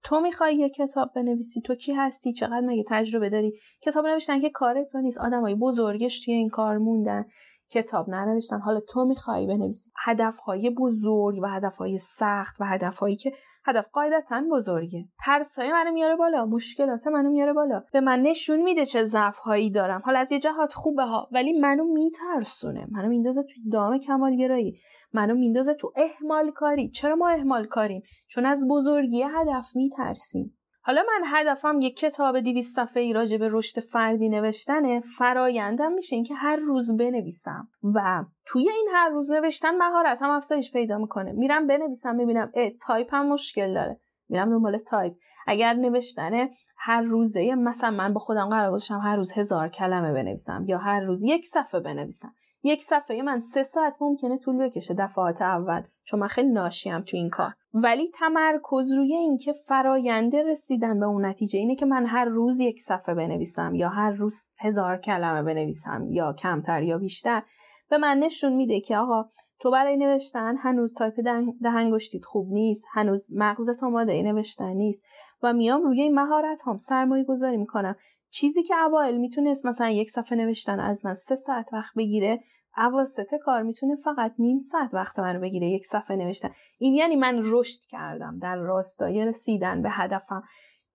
تو 0.03 0.19
می‌خوای 0.19 0.55
یه 0.55 0.69
کتاب 0.69 1.11
بنویسی؟ 1.15 1.61
تو 1.61 1.75
کی 1.75 1.93
هستی؟ 1.93 2.33
چقدر 2.33 2.61
مگه 2.65 2.83
تجربه 2.89 3.29
داری؟ 3.29 3.53
کتاب 3.81 4.07
نوشتن 4.07 4.41
که 4.41 4.49
کار 4.49 4.83
تو 4.83 5.01
نیست. 5.01 5.17
آدمای 5.17 5.55
بزرگش 5.55 6.25
توی 6.25 6.33
این 6.33 6.49
کار 6.49 6.77
موندن. 6.77 7.25
کتاب 7.71 8.09
ننوشتن. 8.09 8.59
حالا 8.59 8.79
تو 8.79 9.05
می‌خوای 9.05 9.47
بنویسی 9.47 9.91
هدفهای 10.05 10.69
بزرگ 10.69 11.39
و 11.43 11.47
هدفهای 11.47 11.99
سخت 11.99 12.61
و 12.61 12.65
هدفهایی 12.65 13.15
که 13.15 13.33
هدف 13.65 13.85
قاعدتا 13.93 14.43
بزرگه. 14.51 15.05
ترسای 15.25 15.71
منو 15.71 15.91
میاره 15.91 16.15
بالا 16.15 16.45
مشکلات 16.45 17.07
منو 17.07 17.29
میاره 17.31 17.53
بالا. 17.53 17.83
به 17.93 18.01
من 18.01 18.19
نشون 18.21 18.61
میده 18.61 18.85
چه 18.85 19.05
ضعف 19.05 19.37
هایی 19.37 19.71
دارم. 19.71 20.01
حالا 20.05 20.19
از 20.19 20.31
یه 20.31 20.39
جهات 20.39 20.73
خوبه 20.73 21.03
ها 21.03 21.27
ولی 21.31 21.59
منو 21.59 21.83
میترسونه. 21.83 22.87
منو 22.91 23.09
میندازه 23.09 23.41
تو 23.41 23.69
دام 23.71 23.99
کمالگرایی. 23.99 24.79
منو 25.13 25.35
میندازه 25.35 25.73
تو 25.73 25.93
اهمال 25.95 26.51
کاری 26.51 26.89
چرا 26.89 27.15
ما 27.15 27.29
اهمال 27.29 27.65
کاریم 27.65 28.01
چون 28.27 28.45
از 28.45 28.67
بزرگی 28.69 29.23
هدف 29.23 29.75
میترسیم. 29.75 30.58
حالا 30.81 31.03
من 31.07 31.23
هدفم 31.25 31.81
یک 31.81 31.97
کتاب 31.97 32.39
200 32.39 32.75
صفحه 32.75 33.03
ای 33.03 33.13
راجع 33.13 33.37
به 33.37 33.47
رشد 33.51 33.79
فردی 33.79 34.29
نوشتنه. 34.29 34.99
فرایندم 35.17 35.91
میشه 35.91 36.15
اینکه 36.15 36.35
هر 36.35 36.55
روز 36.55 36.97
بنویسم. 36.97 37.67
و 37.95 38.23
توی 38.45 38.69
این 38.69 38.87
هر 38.93 39.09
روز 39.09 39.31
نوشتن 39.31 39.77
مهارت 39.77 40.21
هم 40.21 40.29
افزایش 40.29 40.71
پیدا 40.71 40.97
می‌کنه. 40.97 41.31
میرم 41.31 41.67
بنویسم 41.67 42.15
می‌بینم 42.15 42.51
اه 42.53 42.69
تایپ 42.69 43.13
هم 43.15 43.27
مشکل 43.29 43.73
داره. 43.73 43.99
میرم 44.29 44.49
دنبال 44.49 44.77
تایپ. 44.77 45.13
اگر 45.47 45.73
نوشتن 45.73 46.49
هر 46.77 47.01
روزه 47.01 47.55
مثلا 47.55 47.91
من 47.91 48.13
با 48.13 48.19
خودم 48.19 48.49
قرار 48.49 48.71
گذاشتم 48.71 48.99
هر 48.99 49.15
روز 49.15 49.31
هزار 49.31 49.69
کلمه 49.69 50.13
بنویسم 50.13 50.65
یا 50.67 50.77
هر 50.77 50.99
روز 50.99 51.23
یک 51.23 51.45
صفحه 51.45 51.79
بنویسم. 51.79 52.33
یک 52.63 52.83
صفحه 52.83 53.21
من 53.21 53.39
سه 53.39 53.63
ساعت 53.63 53.97
ممکنه 54.01 54.37
طول 54.37 54.57
بکشه 54.57 54.93
دفعات 54.93 55.41
اول. 55.41 55.81
چون 56.03 56.19
من 56.19 56.27
خیلی 56.27 56.49
ناشیم 56.49 57.01
تو 57.01 57.17
این 57.17 57.29
کار. 57.29 57.53
ولی 57.73 58.11
تمرکز 58.13 58.91
روی 58.91 59.15
اینکه 59.15 59.53
فراینده 59.53 60.43
رسیدن 60.43 60.99
به 60.99 61.05
اون 61.05 61.25
نتیجه 61.25 61.59
اینه 61.59 61.75
که 61.75 61.85
من 61.85 62.05
هر 62.05 62.25
روز 62.25 62.59
یک 62.59 62.81
صفحه 62.81 63.15
بنویسم 63.15 63.75
یا 63.75 63.89
هر 63.89 64.11
روز 64.11 64.35
هزار 64.59 64.97
کلمه 64.97 65.43
بنویسم 65.43 66.07
یا 66.11 66.33
کمتر 66.33 66.83
یا 66.83 66.97
بیشتر 66.97 67.43
به 67.89 67.97
من 67.97 68.17
نشون 68.17 68.53
میده 68.53 68.81
که 68.81 68.97
آقا 68.97 69.29
تو 69.59 69.71
برای 69.71 69.97
نوشتن 69.97 70.55
هنوز 70.57 70.93
تایپ 70.93 71.13
دهنگشتیت 71.61 72.25
خوب 72.25 72.47
نیست 72.51 72.83
هنوز 72.93 73.27
مغزت 73.35 73.83
آماده 73.83 74.21
نوشتن 74.21 74.73
نیست 74.73 75.05
و 75.43 75.53
میام 75.53 75.81
روی 75.81 76.09
مهارت 76.09 76.61
هم 76.65 76.77
سرمایه 76.77 77.23
گذاری 77.23 77.57
می‌کنم. 77.57 77.95
چیزی 78.31 78.63
که 78.63 78.75
اوایل 78.75 79.17
می‌تونست 79.17 79.65
مثلا 79.65 79.89
یک 79.89 80.09
صفحه 80.09 80.37
نوشتن 80.37 80.79
از 80.79 81.05
من 81.05 81.15
سه 81.15 81.35
ساعت 81.35 81.73
وقت 81.73 81.95
بگیره 81.97 82.39
اواسط 82.77 83.35
کار 83.43 83.61
می‌تونه 83.61 83.95
فقط 83.95 84.33
نیم 84.39 84.59
ساعت 84.59 84.93
وقت 84.93 85.19
من 85.19 85.35
رو 85.35 85.41
بگیره 85.41 85.69
یک 85.69 85.85
صفحه 85.85 86.15
نوشتن. 86.15 86.49
این 86.77 86.93
یعنی 86.93 87.15
من 87.15 87.41
رشد 87.43 87.79
کردم 87.89 88.39
در 88.39 88.55
راستای 88.55 89.25
رسیدن 89.25 89.81
به 89.81 89.89
هدفم. 89.91 90.43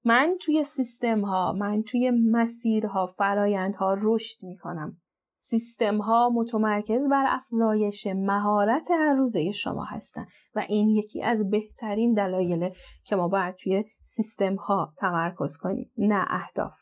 من 0.04 0.36
توی 0.40 0.64
سیستم 0.64 1.20
ها 1.20 1.52
من 1.52 1.82
توی 1.82 2.10
مسیرها 2.10 3.06
فرایندها 3.06 3.96
رشد 4.00 4.38
می‌کنم. 4.46 4.96
سیستم 5.36 5.98
ها 5.98 6.30
متمرکز 6.34 7.08
بر 7.10 7.24
افزایش 7.28 8.06
مهارت 8.06 8.90
هر 8.90 9.14
روزه 9.14 9.52
شما 9.52 9.84
هستن 9.84 10.26
و 10.54 10.66
این 10.68 10.88
یکی 10.88 11.22
از 11.22 11.50
بهترین 11.50 12.14
دلایل 12.14 12.70
که 13.04 13.16
ما 13.16 13.28
باید 13.28 13.54
توی 13.54 13.84
سیستم 14.02 14.54
ها 14.54 14.92
تمرکز 14.98 15.56
کنیم 15.56 15.90
نه 15.98 16.24
اهداف. 16.28 16.74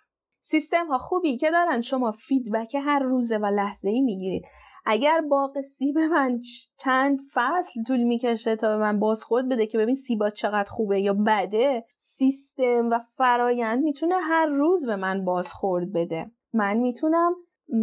سیستم 0.53 0.87
ها 0.87 0.99
خوبی 0.99 1.37
که 1.37 1.51
دارن 1.51 1.81
شما 1.81 2.13
فیدبک 2.13 2.75
هر 2.75 2.99
روزه 2.99 3.39
و 3.39 3.47
لحظه 3.47 3.89
ای 3.89 4.01
می‌گیرید. 4.01 4.45
اگر 4.87 5.21
باغ 5.31 5.61
سیب 5.61 5.99
من 5.99 6.41
چند 6.79 7.19
فصل 7.35 7.83
طول 7.87 8.03
می‌کشه 8.03 8.57
تا 8.57 8.69
به 8.69 8.77
من 8.77 9.01
بازخورد 9.01 9.49
بده 9.49 9.67
که 9.67 9.79
ببین 9.79 9.97
سیبات 9.97 10.33
چقدر 10.33 10.69
خوبه 10.69 11.01
یا 11.01 11.15
بده 11.27 11.85
سیستم 12.01 12.91
و 12.91 12.99
فرایند 13.17 13.83
می‌تونه 13.83 14.15
هر 14.15 14.47
روز 14.47 14.87
به 14.87 14.97
من 14.97 15.25
بازخورد 15.25 15.93
بده. 15.93 16.31
من 16.53 16.77
می‌تونم 16.77 17.33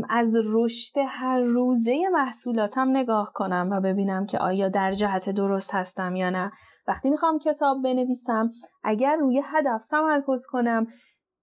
از 0.10 0.34
رشد 0.46 0.96
هر 1.08 1.40
روزه 1.40 2.02
محصولاتم 2.14 2.90
نگاه 2.90 3.32
کنم 3.36 3.70
و 3.72 3.82
ببینم 3.82 4.26
که 4.26 4.38
آیا 4.38 4.70
در 4.70 4.92
جهت 4.92 5.30
درست 5.30 5.74
هستم 5.74 6.16
یا 6.16 6.30
نه. 6.30 6.52
وقتی 6.88 7.10
می‌خوام 7.10 7.40
کتاب 7.40 7.84
بنویسم 7.84 8.50
اگر 8.84 9.16
روی 9.16 9.42
هدف 9.46 9.86
تمرکز 9.86 10.46
کنم 10.46 10.88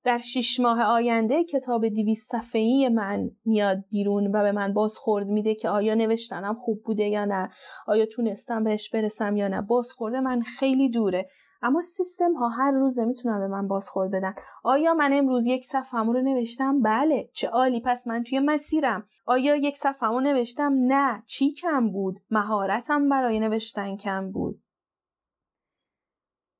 در 0.06 0.18
شیش 0.18 0.60
ماه 0.60 0.82
آینده 0.82 1.44
کتاب 1.44 1.88
دیویست 1.88 2.32
صفحه‌ای 2.32 2.88
من 2.88 3.30
میاد 3.44 3.84
بیرون 3.90 4.26
و 4.26 4.42
به 4.42 4.52
من 4.52 4.72
بازخورد 4.72 5.26
میده 5.26 5.54
که 5.54 5.68
آیا 5.68 5.94
نوشتنم 5.94 6.54
خوب 6.54 6.82
بوده 6.84 7.04
یا 7.04 7.24
نه 7.24 7.50
آیا 7.86 8.06
تونستم 8.06 8.64
بهش 8.64 8.90
برسم 8.90 9.36
یا 9.36 9.48
نه. 9.48 9.62
بازخورد 9.62 10.14
من 10.14 10.42
خیلی 10.42 10.90
دوره. 10.90 11.28
اما 11.62 11.80
سیستم 11.80 12.34
ها 12.34 12.48
هر 12.48 12.72
روزه 12.72 13.04
می‌تونن 13.04 13.38
به 13.38 13.46
من 13.46 13.68
بازخورد 13.68 14.10
بدن. 14.10 14.34
آیا 14.64 14.94
من 14.94 15.12
امروز 15.12 15.46
یک 15.46 15.64
صفحه 15.66 16.00
رو 16.00 16.20
نوشتم؟ 16.22 16.82
بله. 16.82 17.28
چه 17.34 17.48
عالی. 17.48 17.80
پس 17.80 18.06
من 18.06 18.22
توی 18.22 18.38
مسیرم. 18.38 19.06
آیا 19.26 19.56
یک 19.56 19.76
صفحه 19.76 20.08
رو 20.08 20.20
نوشتم؟ 20.20 20.72
نه. 20.72 21.22
چی 21.26 21.52
کم 21.52 21.90
بود؟ 21.90 22.16
مهارتم 22.30 23.08
برای 23.08 23.40
نوشتن 23.40 23.96
کم 23.96 24.32
بود. 24.32 24.58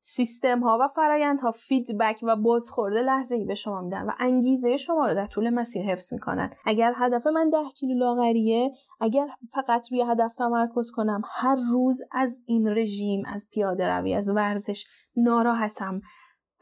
سیستم 0.08 0.60
ها 0.60 0.78
و 0.80 0.88
فرایند 0.88 1.40
ها 1.40 1.52
فیدبک 1.52 2.18
و 2.22 2.36
بازخورده 2.36 3.02
لحظه 3.02 3.34
ای 3.34 3.44
به 3.44 3.54
شما 3.54 3.80
میدن 3.80 4.02
و 4.06 4.10
انگیزه 4.18 4.76
شما 4.76 5.06
رو 5.06 5.14
در 5.14 5.26
طول 5.26 5.50
مسیر 5.50 5.82
حفظ 5.82 6.12
می‌کنن. 6.12 6.50
اگر 6.66 6.92
هدف 6.96 7.26
من 7.26 7.50
ده 7.50 7.70
کیلو 7.76 7.98
لاغریه 7.98 8.70
اگر 9.00 9.26
فقط 9.54 9.92
روی 9.92 10.02
هدف 10.02 10.34
تمرکز 10.34 10.90
کنم 10.90 11.22
هر 11.40 11.56
روز 11.72 12.00
از 12.12 12.38
این 12.46 12.68
رژیم 12.68 13.22
از 13.26 13.48
پیاده 13.52 13.88
روی 13.88 14.14
از 14.14 14.28
ورزش 14.28 14.86
ناراحتم 15.16 16.00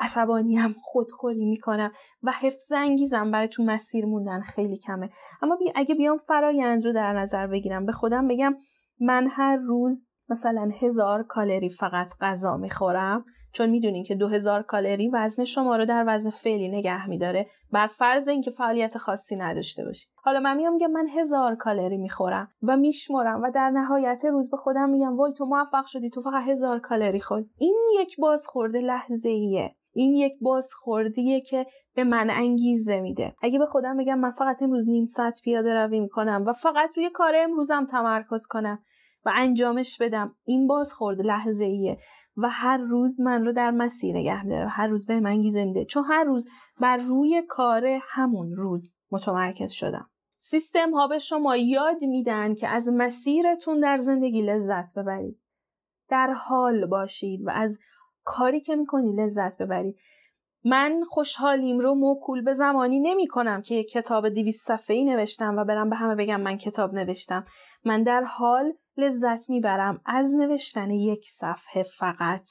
عصبانیم 0.01 0.77
خودخوری 0.83 1.45
می‌کنم 1.45 1.93
و 2.23 2.33
حفظ 2.33 2.73
انگیزم 2.73 3.31
برای 3.31 3.49
تو 3.49 3.65
مسیر 3.65 4.07
موندن 4.07 4.41
خیلی 4.41 4.79
کمه. 4.79 5.11
اما 5.43 5.57
بی 5.57 5.73
اگه 5.75 5.95
بیام 5.95 6.17
فرایند 6.17 6.85
رو 6.85 6.93
در 6.93 7.13
نظر 7.13 7.47
بگیرم 7.47 7.87
به 7.87 7.93
خودم 7.93 8.29
بگم 8.29 8.55
من 9.01 9.29
هر 9.31 9.57
روز 9.57 10.09
مثلا 10.29 10.71
هزار 10.81 11.23
کالری 11.23 11.71
فقط 11.71 12.09
غذا 12.21 12.57
می‌خورم. 12.57 13.25
چون 13.53 13.71
می‌دونین 13.71 14.05
که 14.05 14.15
2000 14.15 14.63
کالری 14.63 15.09
وزن 15.09 15.45
شما 15.45 15.77
رو 15.77 15.85
در 15.85 16.05
وزن 16.07 16.31
فعلی 16.31 16.69
نگه 16.69 17.09
میداره. 17.09 17.47
بر 17.73 17.87
فرض 17.87 18.29
اینکه 18.29 18.51
فعالیت 18.51 18.99
خاصی 18.99 19.37
نداشته 19.37 19.85
باشید. 19.85 20.11
حالا 20.17 20.41
من 20.41 20.57
میام 20.57 20.73
میگم 20.73 20.91
من 20.91 21.09
هزار 21.09 21.55
کالری 21.55 21.97
می‌خورم 21.97 22.49
و 22.63 22.77
میشمرم 22.77 23.43
و 23.43 23.51
در 23.51 23.71
نهایت 23.71 24.25
روز 24.25 24.51
به 24.51 24.57
خودم 24.57 24.91
میگم 24.91 25.17
وای 25.17 25.33
تو 25.33 25.45
موفق 25.45 25.87
شدی 25.87 26.11
تو 26.11 26.23
فقط 26.23 26.49
هزار 26.49 26.79
کالری 26.81 27.21
خوردی 27.21 27.45
این 27.59 27.77
یک 28.01 28.17
بازخورد 28.21 28.81
لحظه 28.81 29.29
ایه 29.29 29.75
این 29.95 30.15
یک 30.15 30.33
بازخوردیه 30.41 31.41
که 31.41 31.67
به 31.95 32.05
من 32.05 32.31
انگیزه 32.31 33.01
میده. 33.01 33.35
اگه 33.43 33.59
به 33.59 33.67
خودم 33.67 33.97
بگم 33.97 34.19
من 34.19 34.31
فقط 34.31 34.63
امروز 34.63 34.89
نیم 34.89 35.05
ساعت 35.05 35.41
پیاده 35.45 35.75
روی 35.75 36.01
می‌کنم 36.01 36.45
و 36.47 36.53
فقط 36.53 36.97
روی 36.97 37.11
کار 37.11 37.33
امروزم 37.37 37.87
تمرکز 37.87 38.47
کنم 38.47 38.79
و 39.25 39.33
انجامش 39.35 39.99
بدم. 40.03 40.35
این 40.45 40.67
بازخورد 40.67 41.21
لحظه 41.21 41.65
ایه 41.65 41.99
و 42.37 42.49
هر 42.49 42.77
روز 42.77 43.21
من 43.21 43.45
رو 43.45 43.53
در 43.53 43.71
مسیر 43.71 44.17
نگه 44.17 44.45
میداره. 44.45 44.69
هر 44.69 44.87
روز 44.87 45.07
به 45.07 45.21
من 45.21 45.31
انگیزه 45.31 45.65
میده. 45.65 45.85
چون 45.85 46.05
هر 46.05 46.25
روز 46.25 46.49
بر 46.81 46.97
روی 46.97 47.43
کار 47.49 47.99
همون 48.03 48.55
روز 48.55 48.97
متمرکز 49.11 49.73
شدم. 49.73 50.11
سیستم 50.39 50.95
ها 50.95 51.09
به 51.09 51.19
شما 51.19 51.57
یاد 51.57 52.05
میدن 52.05 52.55
که 52.55 52.69
از 52.69 52.89
مسیرتون 52.89 53.81
در 53.81 53.97
زندگی 53.97 54.43
لذت 54.43 54.99
ببرید. 54.99 55.41
در 56.09 56.33
حال 56.33 56.87
باشید 56.87 57.47
و 57.47 57.51
از 57.51 57.79
کاری 58.25 58.61
که 58.61 58.77
می‌کنی 58.77 59.17
لذت 59.17 59.63
ببرید. 59.63 59.97
من 60.65 61.03
خوشحالیم 61.09 61.79
رو 61.79 61.95
موکول 61.95 62.43
به 62.43 62.55
زمانی 62.55 63.01
نمی 63.01 63.27
کنم 63.27 63.63
که 63.63 63.75
یک 63.75 63.91
کتاب 63.91 64.29
دیویست 64.29 64.67
صفحه 64.67 64.97
ای 64.97 65.05
نوشتم 65.05 65.57
و 65.57 65.65
برم 65.65 65.91
به 65.91 65.97
همه 65.97 66.15
بگم 66.15 66.41
من 66.41 66.57
کتاب 66.57 66.95
نوشتم. 66.95 67.45
من 67.85 68.03
در 68.03 68.25
حال 68.25 68.73
لذت 68.97 69.51
می‌برم 69.51 70.01
از 70.07 70.35
نوشتن 70.35 70.91
یک 70.91 71.27
صفحه 71.31 71.83
فقط. 71.83 72.49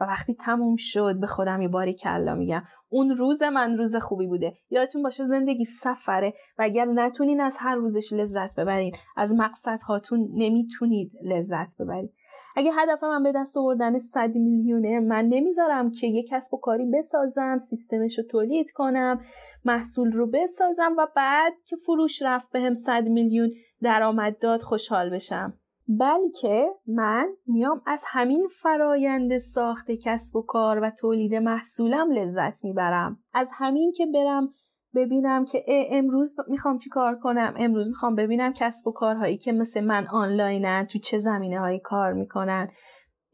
و 0.00 0.04
وقتی 0.04 0.34
تموم 0.34 0.76
شد 0.78 1.20
به 1.20 1.26
خودم 1.26 1.62
یه 1.62 1.68
باری 1.68 1.94
کلا 1.94 2.34
میگم. 2.34 2.62
اون 2.88 3.10
روز 3.10 3.42
من 3.42 3.78
روز 3.78 3.96
خوبی 3.96 4.26
بوده. 4.26 4.54
یادتون 4.70 5.02
باشه 5.02 5.24
زندگی 5.24 5.64
سفره. 5.64 6.34
و 6.58 6.62
اگر 6.62 6.84
نتونین 6.84 7.40
از 7.40 7.56
هر 7.58 7.74
روزش 7.74 8.12
لذت 8.12 8.60
ببرین 8.60 8.96
از 9.16 9.34
مقصد 9.34 9.80
هاتون 9.82 10.28
نمی‌تونید 10.34 11.12
لذت 11.24 11.82
ببرید. 11.82 12.10
اگه 12.56 12.70
هدف 12.78 13.04
من 13.04 13.22
به 13.22 13.32
دست 13.32 13.56
آوردن 13.56 13.98
100 13.98 14.36
میلیونه 14.36 15.00
من 15.00 15.24
نمی‌ذارم 15.24 15.90
که 15.90 16.06
یه 16.06 16.24
کسب 16.30 16.54
و 16.54 16.56
کاری 16.56 16.90
بسازم 16.94 17.58
سیستمش 17.58 18.18
رو 18.18 18.24
تولید 18.30 18.70
کنم 18.74 19.20
محصول 19.64 20.12
رو 20.12 20.30
بسازم 20.30 20.94
و 20.98 21.06
بعد 21.16 21.52
که 21.66 21.76
فروش 21.76 22.22
رفت 22.22 22.52
بهم 22.52 22.68
به 22.68 22.74
100 22.74 23.02
میلیون 23.02 23.50
درآمد 23.82 24.38
داد 24.38 24.62
خوشحال 24.62 25.10
بشم. 25.10 25.61
بلکه 25.88 26.66
من 26.86 27.28
میام 27.46 27.82
از 27.86 28.02
همین 28.06 28.48
فرایند 28.62 29.38
ساخت 29.38 29.90
کسب 29.90 30.36
و 30.36 30.42
کار 30.42 30.80
و 30.82 30.90
تولید 30.90 31.34
محصولم 31.34 32.12
لذت 32.12 32.64
می‌برم. 32.64 33.18
از 33.34 33.50
همین 33.54 33.92
که 33.92 34.06
برم 34.06 34.48
ببینم 34.94 35.44
که 35.44 35.64
امروز 35.68 36.36
می‌خوام 36.48 36.78
چی 36.78 36.90
کار 36.90 37.18
کنم؟ 37.18 37.54
امروز 37.56 37.88
می‌خوام 37.88 38.14
ببینم 38.14 38.52
کسب 38.52 38.86
و 38.86 38.92
کارهایی 38.92 39.38
که 39.38 39.52
مثل 39.52 39.84
من 39.84 40.06
آنلاینن 40.06 40.86
تو 40.86 40.98
چه 40.98 41.18
زمینه 41.18 41.60
هایی 41.60 41.80
کار 41.80 42.12
می‌کنن. 42.12 42.68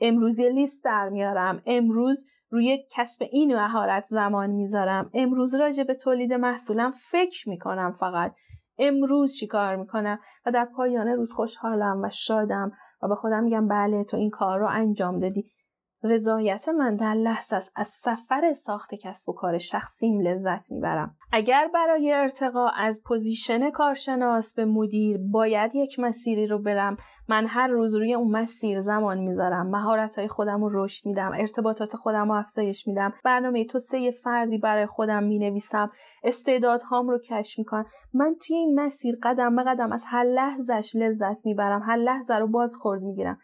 امروز 0.00 0.38
یه 0.38 0.50
لیست 0.50 0.84
در 0.84 1.08
میارم. 1.08 1.62
امروز 1.66 2.26
روی 2.50 2.78
کسب 2.92 3.22
این 3.32 3.56
مهارت 3.56 4.04
زمان 4.06 4.50
می‌ذارم. 4.50 5.10
امروز 5.14 5.54
راجع 5.54 5.84
به 5.84 5.94
تولید 5.94 6.32
محصولم 6.32 6.92
فکر 7.10 7.48
می‌کنم 7.48 7.92
فقط. 8.00 8.34
امروز 8.78 9.34
چی 9.34 9.46
کار 9.46 9.76
می‌کنم؟ 9.76 10.18
و 10.46 10.52
در 10.52 10.64
پایان 10.64 11.08
روز 11.08 11.32
خوشحالم 11.32 12.02
و 12.02 12.10
شادم 12.10 12.72
و 13.02 13.08
به 13.08 13.14
خودم 13.14 13.42
میگم 13.42 13.68
بله 13.68 14.04
تو 14.04 14.16
این 14.16 14.30
کار 14.30 14.58
رو 14.58 14.66
انجام 14.70 15.18
دادی. 15.18 15.50
رضایت 16.02 16.68
من 16.68 16.96
در 16.96 17.14
لحظه 17.14 17.56
است. 17.56 17.72
از 17.76 17.88
سفر 17.88 18.52
ساخت 18.52 18.94
کسب 18.94 19.28
و 19.28 19.32
کار 19.32 19.58
شخصیم 19.58 20.20
لذت 20.20 20.72
می‌برم. 20.72 21.16
اگر 21.32 21.70
برای 21.74 22.12
ارتقا 22.12 22.68
از 22.68 23.02
position 23.06 23.70
کارشناس 23.70 24.54
به 24.54 24.64
مدیر 24.64 25.18
باید 25.32 25.74
یک 25.74 25.98
مسیری 25.98 26.46
رو 26.46 26.58
برم 26.58 26.96
من 27.28 27.46
هر 27.46 27.68
روز 27.68 27.94
روی 27.94 28.14
اون 28.14 28.30
مسیر 28.30 28.80
زمان 28.80 29.18
می‌ذارم. 29.18 29.70
مهارت 29.70 30.18
های 30.18 30.28
خودم 30.28 30.64
رو 30.64 30.84
رشد 30.84 31.06
میدم 31.06 31.32
ارتباطات 31.34 31.96
خودم 31.96 32.28
رو 32.28 32.38
افزایش 32.38 32.88
میدم. 32.88 33.12
برنامه 33.24 33.64
توسعه 33.64 34.10
فردی 34.10 34.58
برای 34.58 34.86
خودم 34.86 35.22
می‌نویسم. 35.22 35.90
استعدادهام 36.24 37.08
رو 37.08 37.18
کشف 37.18 37.58
می‌کنم. 37.58 37.84
من 38.14 38.34
توی 38.46 38.56
این 38.56 38.80
مسیر 38.80 39.18
قدم 39.22 39.56
به 39.56 39.62
قدم 39.62 39.92
از 39.92 40.02
هر 40.06 40.24
لحظهش 40.24 40.96
لذت 40.96 41.46
می‌برم. 41.46 41.82
هر 41.82 41.96
لحظه 41.96 42.34
رو 42.34 42.46
بازخورد 42.46 43.02
می‌گیرم. 43.02 43.38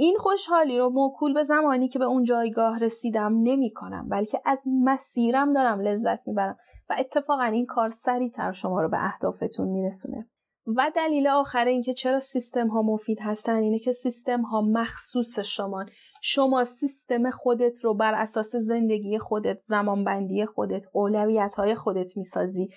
این 0.00 0.16
خوشحالی 0.18 0.78
رو 0.78 0.90
موکول 0.90 1.34
به 1.34 1.42
زمانی 1.42 1.88
که 1.88 1.98
به 1.98 2.04
اون 2.04 2.24
جایگاه 2.24 2.78
رسیدم 2.78 3.40
نمی 3.42 3.72
کنم 3.72 4.08
بلکه 4.08 4.40
از 4.44 4.62
مسیرم 4.84 5.52
دارم 5.52 5.80
لذت 5.80 6.28
می‌برم 6.28 6.56
و 6.90 6.96
اتفاقا 6.98 7.42
این 7.42 7.66
کار 7.66 7.90
سریعتر 7.90 8.52
شما 8.52 8.82
رو 8.82 8.88
به 8.88 9.04
اهدافتون 9.04 9.68
میرسونه 9.68 10.28
و 10.76 10.90
دلیل 10.96 11.28
آخر 11.28 11.64
اینکه 11.64 11.94
چرا 11.94 12.20
سیستم 12.20 12.68
ها 12.68 12.82
مفید 12.82 13.18
هستن 13.20 13.54
اینه 13.54 13.78
که 13.78 13.92
سیستم 13.92 14.42
ها 14.42 14.60
مخصوص 14.60 15.38
شما. 15.38 15.84
شما 16.22 16.64
سیستم 16.64 17.30
خودت 17.30 17.84
رو 17.84 17.94
بر 17.94 18.14
اساس 18.14 18.56
زندگی 18.56 19.18
خودت 19.18 19.60
زمانبندی 19.60 20.46
خودت 20.46 20.84
اولویت 20.92 21.54
های 21.54 21.74
خودت 21.74 22.16
می‌سازی 22.16 22.68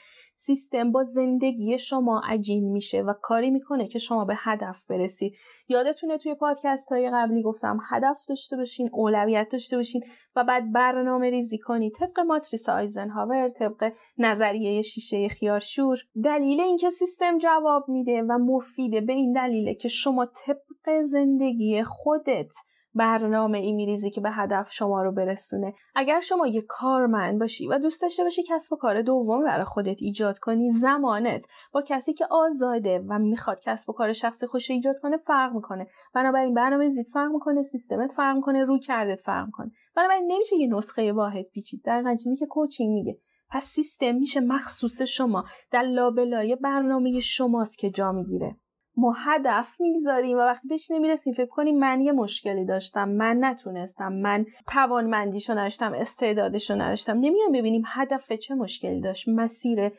سیستم 0.46 0.92
با 0.92 1.04
زندگی 1.04 1.78
شما 1.78 2.22
عجین 2.26 2.72
میشه 2.72 3.02
و 3.02 3.14
کاری 3.22 3.52
می‌کنه 3.52 3.88
که 3.88 4.00
شما 4.00 4.26
به 4.26 4.34
هدف 4.38 4.86
برسید 4.86 5.34
یادتونه 5.68 6.18
توی 6.18 6.36
پادکست 6.36 6.92
های 6.92 7.12
قبلی 7.14 7.42
گفتم 7.42 7.78
هدف 7.90 8.26
داشته 8.30 8.58
باشین 8.58 8.90
اولویت 8.94 9.48
داشته 9.52 9.78
باشین 9.78 10.02
و 10.36 10.44
بعد 10.44 10.72
برنامه 10.72 11.30
ریزی 11.30 11.58
کنید 11.58 11.94
طبق 11.94 12.20
ماتریس 12.20 12.70
آیزنهاور 12.70 13.50
طبق 13.50 13.94
نظریه 14.18 14.82
شیشه 14.82 15.28
خیارشور. 15.28 15.98
دلیل 16.24 16.62
اینکه 16.62 16.90
سیستم 16.90 17.38
جواب 17.38 17.90
میده 17.90 18.22
و 18.22 18.38
مفیده 18.38 19.02
به 19.02 19.14
این 19.14 19.34
دلیله 19.34 19.76
که 19.76 19.88
شما 19.88 20.26
طبق 20.26 21.02
زندگی 21.04 21.84
خودت 21.84 22.54
برنامه 22.96 23.58
ای 23.58 23.72
میریزی 23.72 24.12
که 24.12 24.22
به 24.22 24.32
هدف 24.32 24.72
شما 24.72 25.04
رو 25.04 25.12
برسونه. 25.12 25.74
اگر 25.96 26.20
شما 26.20 26.48
یه 26.48 26.62
کارمند 26.62 27.40
باشی 27.40 27.68
و 27.68 27.78
دوست 27.78 28.02
داشته 28.02 28.24
باشی 28.24 28.44
کسب 28.44 28.74
و 28.74 28.76
کار 28.76 29.02
دوم 29.02 29.44
برای 29.44 29.64
خودت 29.64 29.98
ایجاد 30.02 30.40
کنی 30.40 30.72
زمانت 30.72 31.46
با 31.72 31.82
کسی 31.82 32.14
که 32.14 32.26
آزاده 32.32 33.06
و 33.10 33.20
می‌خواد 33.20 33.60
کسب 33.60 33.90
و 33.90 33.94
کار 33.94 34.14
شخصی 34.14 34.48
خوش 34.48 34.72
ایجاد 34.72 35.00
کنه 35.00 35.18
فرق 35.18 35.54
می‌کنه. 35.54 35.88
بنابراین 36.14 36.54
برنامه 36.54 36.90
زید 36.90 37.08
فرق 37.14 37.32
می‌کنه 37.32 37.64
سیستمت 37.64 38.12
فرق 38.12 38.36
می‌کنه 38.36 38.64
روی 38.64 38.80
کردت 38.80 39.20
فرق 39.20 39.46
می‌کنه. 39.46 39.72
بنابراین 39.96 40.32
نمیشه 40.32 40.56
یه 40.56 40.68
نسخه 40.68 41.14
واحد 41.14 41.46
پیچید. 41.46 41.82
دقیقا 41.86 42.16
چیزی 42.16 42.36
که 42.36 42.46
کوچینگ 42.46 42.94
میگه. 42.94 43.18
پس 43.50 43.64
سیستم 43.64 44.16
میشه 44.16 44.40
مخصوص 44.40 45.02
شما. 45.02 45.46
در 45.72 45.84
لابلای 45.84 46.56
برنامه 46.56 47.20
شماست 47.20 47.78
که 47.78 47.90
جا 47.90 48.12
می‌گیره. 48.12 48.56
ما 48.98 49.16
هدف 49.26 49.82
می‌گذاریم 49.82 50.38
و 50.38 50.42
وقتی 50.42 50.68
بهش 50.68 50.92
نمی‌رسیم 50.92 51.34
فکر 51.34 51.50
کنیم 51.50 51.80
من 51.80 52.02
یه 52.02 52.12
مشکلی 52.12 52.66
داشتم 52.66 53.10
من 53.10 53.38
نتونستم 53.42 54.14
من 54.14 54.46
توانمندیشو 54.68 55.54
نداشتم 55.54 55.94
استعدادشو 55.94 56.76
نداشتم. 56.76 57.18
نمیام 57.18 57.52
ببینیم 57.54 57.84
هدف 57.88 58.34
چه 58.34 58.56
مشکلی 58.56 59.02
داشت 59.02 59.30
مسیر 59.30 59.92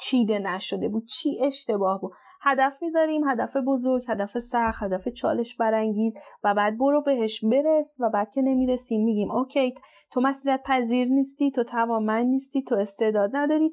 چیده 0.00 0.38
نشده 0.38 0.88
بود 0.88 1.04
چی 1.04 1.38
اشتباه 1.44 2.00
بود. 2.00 2.12
هدف 2.42 2.82
می‌ذاریم 2.82 3.28
هدف 3.28 3.56
بزرگ 3.66 4.04
هدف 4.08 4.38
سخت 4.38 4.82
هدف 4.82 5.08
چالش 5.08 5.56
برانگیز 5.56 6.14
و 6.44 6.54
بعد 6.54 6.78
برو 6.78 7.02
بهش 7.02 7.44
برس 7.44 7.96
و 8.00 8.10
بعد 8.10 8.30
که 8.30 8.42
نمی‌رسیم 8.42 9.04
میگیم 9.04 9.30
اوکی 9.30 9.74
تو 10.12 10.20
مسئولیت 10.20 10.60
پذیر 10.66 11.08
نیستی 11.08 11.50
تو 11.50 11.64
توانمند 11.64 12.26
نیستی 12.26 12.62
تو 12.62 12.74
استعداد 12.74 13.30
نداری. 13.32 13.70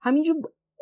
همینجور 0.00 0.36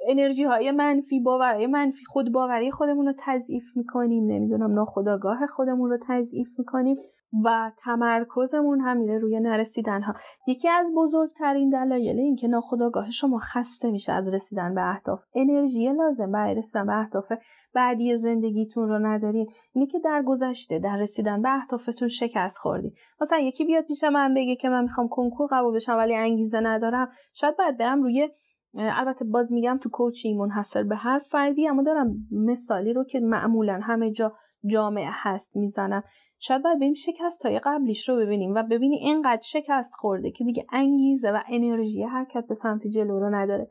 انرژی 0.09 0.45
های 0.45 0.71
منفی 0.71 1.21
باورهای 1.21 1.67
منفی 1.67 2.05
خود 2.05 2.33
باوری 2.33 2.71
خودمون 2.71 3.07
رو 3.07 3.13
تضعیف 3.19 3.77
می‌کنیم 3.77 4.25
نمی‌دونم 4.27 4.73
ناخداگاه 4.73 5.47
خودمون 5.47 5.91
رو 5.91 5.99
تضعیف 6.09 6.49
می‌کنیم 6.59 6.97
و 7.45 7.73
تمرکزمون 7.85 8.81
هم 8.81 8.97
میره 8.97 9.19
روی 9.19 9.41
نرسیدن 9.41 10.03
ها 10.03 10.15
یکی 10.47 10.69
از 10.69 10.93
بزرگترین 10.97 11.71
دلایل 11.71 12.19
این 12.19 12.37
که 12.37 12.49
ناخداگاه 12.49 13.11
شما 13.11 13.39
خسته 13.39 13.91
میشه 13.91 14.13
از 14.13 14.35
رسیدن 14.35 14.75
به 14.75 14.91
اهداف 14.91 15.25
انرژی 15.35 15.93
لازم 15.93 16.33
برای 16.33 16.55
رسیدن 16.55 16.87
به 16.87 16.99
اهداف 16.99 17.33
بعدی 17.75 18.19
زندگیتون 18.19 18.89
رو 18.89 19.07
ندارین. 19.07 19.47
اینه 19.75 19.87
که 19.87 19.99
در 19.99 20.23
گذشته 20.27 20.79
در 20.79 20.97
رسیدن 20.97 21.43
به 21.43 21.49
اهدافتون 21.55 22.09
شکست 22.09 22.59
خوردین. 22.59 22.93
مثلا 23.21 23.39
یکی 23.39 23.65
بیاد 23.65 23.85
پیش 23.85 24.05
من 24.05 24.35
بگه 24.35 24.57
که 24.57 24.69
من 24.69 24.83
می‌خوام 24.83 25.09
کنکور 25.09 25.49
قبول 25.53 25.75
بشم 25.75 25.97
ولی 25.97 26.15
انگیزه 26.15 26.61
ندارم. 26.61 27.09
شاید 27.35 27.57
باید 27.57 27.79
برم 27.79 28.03
روی 28.03 28.29
البته 28.77 29.25
باز 29.25 29.53
میگم 29.53 29.79
تو 29.83 29.89
کوچینگ 29.89 30.41
منحصر 30.41 30.83
به 30.83 30.97
هر 30.97 31.19
فردی 31.19 31.69
اما 31.69 31.83
دارم 31.83 32.15
مثالی 32.31 32.93
رو 32.93 33.05
که 33.05 33.21
معمولا 33.21 33.81
همه 33.83 34.11
جا 34.11 34.33
جامعه 34.67 35.11
هست 35.11 35.57
می‌زنم. 35.57 36.03
شاید 36.39 36.63
باید 36.63 36.79
بریم 36.79 36.95
شکست 36.95 37.47
های 37.47 37.61
قبلیش 37.65 38.09
رو 38.09 38.17
ببینیم 38.17 38.55
و 38.55 38.63
ببینی 38.63 38.97
اینقدر 38.97 39.43
شکست 39.43 39.93
خورده 39.95 40.31
که 40.31 40.45
دیگه 40.45 40.67
انگیزه 40.73 41.31
و 41.31 41.41
انرژی 41.49 42.03
حرکت 42.03 42.47
به 42.47 42.55
سمت 42.55 42.87
جلو 42.87 43.21
رو 43.21 43.35
نداره. 43.35 43.71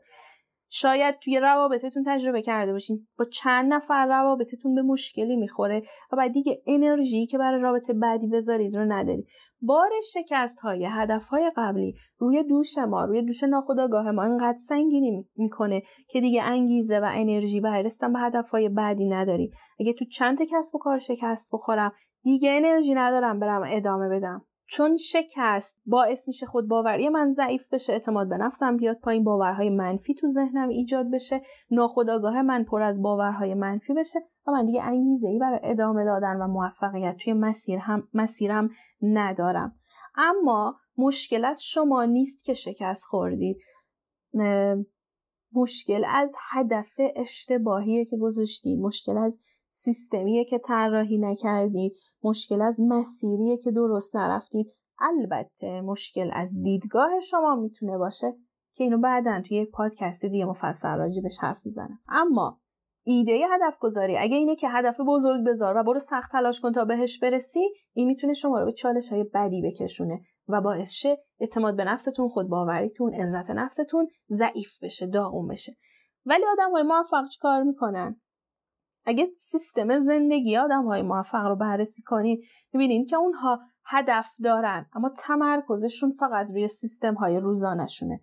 شاید 0.68 1.18
توی 1.18 1.40
روابطتون 1.40 2.04
تجربه 2.06 2.42
کرده 2.42 2.72
باشین. 2.72 3.06
با 3.18 3.24
چند 3.24 3.72
نفر 3.72 4.06
روابطتون 4.06 4.74
به 4.74 4.82
مشکلی 4.82 5.36
می‌خوره 5.36 5.82
و 6.12 6.16
بعد 6.16 6.32
دیگه 6.32 6.62
انرژی 6.66 7.26
که 7.26 7.38
برای 7.38 7.60
رابطه 7.60 7.92
بعدی 7.92 8.28
بذارید 8.28 8.76
رو 8.76 8.84
ندارید. 8.92 9.26
بار 9.62 9.90
شکست 10.12 10.58
های 10.58 10.88
هدف 10.90 11.24
های 11.24 11.52
قبلی 11.56 11.94
روی 12.18 12.42
دوش 12.42 12.78
ما 12.78 13.04
روی 13.04 13.22
دوش 13.22 13.42
ناخودآگاه 13.42 14.10
ما 14.10 14.24
اینقدر 14.24 14.58
سنگینی 14.58 15.26
می‌کنه 15.36 15.82
که 16.08 16.20
دیگه 16.20 16.42
انگیزه 16.42 17.00
و 17.00 17.10
انرژی 17.14 17.60
برای 17.60 17.82
رسیدن 17.82 18.12
به 18.12 18.18
هدف 18.18 18.50
های 18.50 18.68
بعدی 18.68 19.08
نداری. 19.08 19.50
اگه 19.80 19.92
تو 19.92 20.04
چند 20.04 20.38
کسب 20.42 20.74
و 20.74 20.78
کار 20.78 20.98
شکست 20.98 21.48
بخورم 21.52 21.92
دیگه 22.22 22.50
انرژی 22.52 22.94
ندارم 22.94 23.40
برم 23.40 23.62
ادامه 23.66 24.08
بدم. 24.08 24.44
چون 24.66 24.96
شکست 24.96 25.80
باعث 25.86 26.28
میشه 26.28 26.46
خود 26.46 26.68
باوری 26.68 27.08
من 27.08 27.30
ضعیف 27.30 27.74
بشه 27.74 27.92
اعتماد 27.92 28.28
به 28.28 28.36
نفسم 28.36 28.76
بیاد 28.76 28.96
پایین 28.96 29.24
باورهای 29.24 29.70
منفی 29.70 30.14
تو 30.14 30.28
ذهنم 30.28 30.68
ایجاد 30.68 31.10
بشه 31.10 31.42
ناخودآگاه 31.70 32.42
من 32.42 32.64
پر 32.64 32.82
از 32.82 33.02
باورهای 33.02 33.54
منفی 33.54 33.94
بشه 33.94 34.18
و 34.46 34.52
من 34.52 34.66
دیگه 34.66 34.82
انگیزه 34.82 35.28
ای 35.28 35.38
برای 35.38 35.60
ادامه 35.62 36.04
دادن 36.04 36.36
و 36.36 36.46
موفقیت 36.46 37.16
توی 37.16 37.32
مسیر 37.32 37.78
هم 37.78 38.08
مسیرم 38.14 38.70
ندارم. 39.02 39.74
اما 40.16 40.76
مشکل 40.98 41.44
از 41.44 41.62
شما 41.62 42.04
نیست 42.04 42.44
که 42.44 42.54
شکست 42.54 43.04
خوردید. 43.04 43.56
مشکل 45.52 46.04
از 46.08 46.34
هدف 46.50 46.92
اشتباهیه 47.16 48.04
که 48.04 48.16
گذاشتید. 48.16 48.80
مشکل 48.80 49.16
از 49.16 49.38
سیستمیه 49.76 50.44
که 50.44 50.58
طراحی 50.58 51.18
نکردید 51.18 51.92
مشکل 52.22 52.62
از 52.62 52.80
مسیریه 52.80 53.56
که 53.56 53.70
درست 53.70 54.16
نرفتید. 54.16 54.66
البته 54.98 55.80
مشکل 55.80 56.30
از 56.32 56.62
دیدگاه 56.62 57.20
شما 57.20 57.54
می‌تونه 57.54 57.98
باشه 57.98 58.32
که 58.74 58.84
اینو 58.84 58.98
بعدا 58.98 59.42
توی 59.48 59.56
یک 59.56 59.70
پادکست 59.70 60.24
دیگه 60.24 60.44
مفصل 60.44 60.96
راجبش 60.96 61.38
حرف 61.40 61.66
می‌زنم. 61.66 61.98
اما 62.08 62.60
ایده 63.04 63.46
هدف 63.50 63.78
گذاری 63.78 64.16
اگه 64.16 64.36
اینه 64.36 64.56
که 64.56 64.68
هدف 64.68 65.00
بزرگ 65.08 65.44
بذار 65.46 65.76
و 65.76 65.82
برو 65.82 65.98
سخت 65.98 66.32
تلاش 66.32 66.60
کن 66.60 66.72
تا 66.72 66.84
بهش 66.84 67.18
برسی 67.18 67.68
این 67.92 68.06
می‌تونه 68.06 68.32
شما 68.32 68.58
رو 68.58 68.64
به 68.66 68.72
چالش 68.72 69.12
های 69.12 69.24
بدی 69.24 69.62
بکشونه 69.62 70.20
و 70.48 70.60
باعث 70.60 70.90
شه 70.90 71.18
اعتماد 71.40 71.76
به 71.76 71.84
نفستون 71.84 72.28
خود 72.28 72.48
باوریتون 72.48 73.14
عزت 73.14 73.50
نفستون 73.50 74.08
ضعیف 74.30 74.82
بشه 74.82 75.06
داغون 75.06 75.48
بشه. 75.48 75.76
ولی 76.26 76.44
آدم 76.52 76.70
های 76.70 76.82
موفق 76.82 77.24
کار 77.40 77.62
می‌کنن؟ 77.62 78.20
اگه 79.04 79.26
سیستم 79.36 80.00
زندگی 80.00 80.56
آدم 80.56 80.84
های 80.84 81.02
موفق 81.02 81.46
رو 81.46 81.56
بررسی 81.56 82.02
کنید 82.02 82.44
می‌بینید 82.72 83.08
که 83.08 83.16
اونها 83.16 83.60
هدف 83.86 84.30
دارن 84.42 84.86
اما 84.92 85.10
تمرکزشون 85.18 86.10
فقط 86.10 86.46
روی 86.46 86.68
سیستم 86.68 87.14
های 87.14 87.40
روزانشونه 87.40 88.20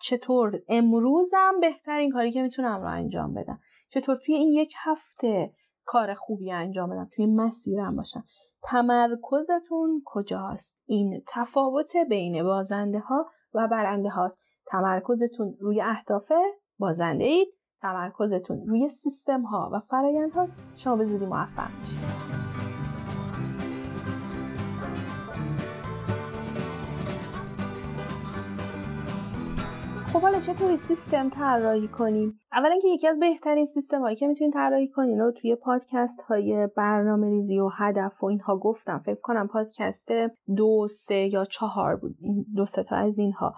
چطور 0.00 0.62
امروزم 0.68 1.60
بهترین 1.60 2.12
کاری 2.12 2.32
که 2.32 2.42
می‌تونم 2.42 2.80
رو 2.80 2.88
انجام 2.88 3.34
بدم؟ 3.34 3.60
چطور 3.88 4.16
توی 4.16 4.34
این 4.34 4.52
یک 4.52 4.74
هفته 4.76 5.52
کار 5.84 6.14
خوبی 6.14 6.52
انجام 6.52 6.90
بدم؟ 6.90 7.08
توی 7.12 7.26
مسیرم 7.26 7.96
باشم. 7.96 8.24
تمرکزتون 8.62 10.02
کجاست؟ 10.04 10.78
این 10.86 11.22
تفاوت 11.28 11.96
بین 12.08 12.42
بازنده 12.42 12.98
ها 12.98 13.26
و 13.54 13.68
برنده 13.68 14.08
هاست 14.08 14.38
تمرکزتون 14.66 15.56
روی 15.60 15.80
اهداف 15.80 16.32
بازنده 16.78 17.24
اید 17.24 17.48
تمرکزتون 17.82 18.66
روی 18.66 18.88
سیستم 18.88 19.42
ها 19.42 19.70
و 19.72 19.80
فرایند 19.80 20.32
هاست 20.32 20.56
شما 20.76 20.96
به 20.96 21.04
زودی 21.04 21.26
موفق 21.26 21.70
میشید. 21.80 22.36
خب 30.12 30.22
حالا 30.22 30.40
چطوری 30.40 30.76
سیستم 30.76 31.28
طراحی 31.28 31.88
کنیم؟ 31.88 32.40
اولا 32.52 32.78
که 32.82 32.88
یکی 32.88 33.08
از 33.08 33.18
بهترین 33.18 33.66
سیستم 33.66 34.00
هایی 34.00 34.16
که 34.16 34.26
می‌تونید 34.26 34.54
طراحی 34.54 34.88
کنین 34.88 35.20
رو 35.20 35.32
توی 35.32 35.54
پادکست 35.54 36.22
های 36.22 36.68
برنامه 36.76 37.30
ریزی 37.30 37.58
و 37.58 37.68
هدف 37.78 38.22
و 38.22 38.26
اینها 38.26 38.56
گفتم. 38.56 38.98
فکر 38.98 39.20
کنم 39.22 39.48
پادکست 39.48 40.08
دو 40.56 40.88
سه 40.88 41.14
یا 41.14 41.44
چهار 41.44 41.96
بود. 41.96 42.16
دو 42.56 42.66
سه 42.66 42.82
تا 42.82 42.96
از 42.96 43.18
اینها. 43.18 43.54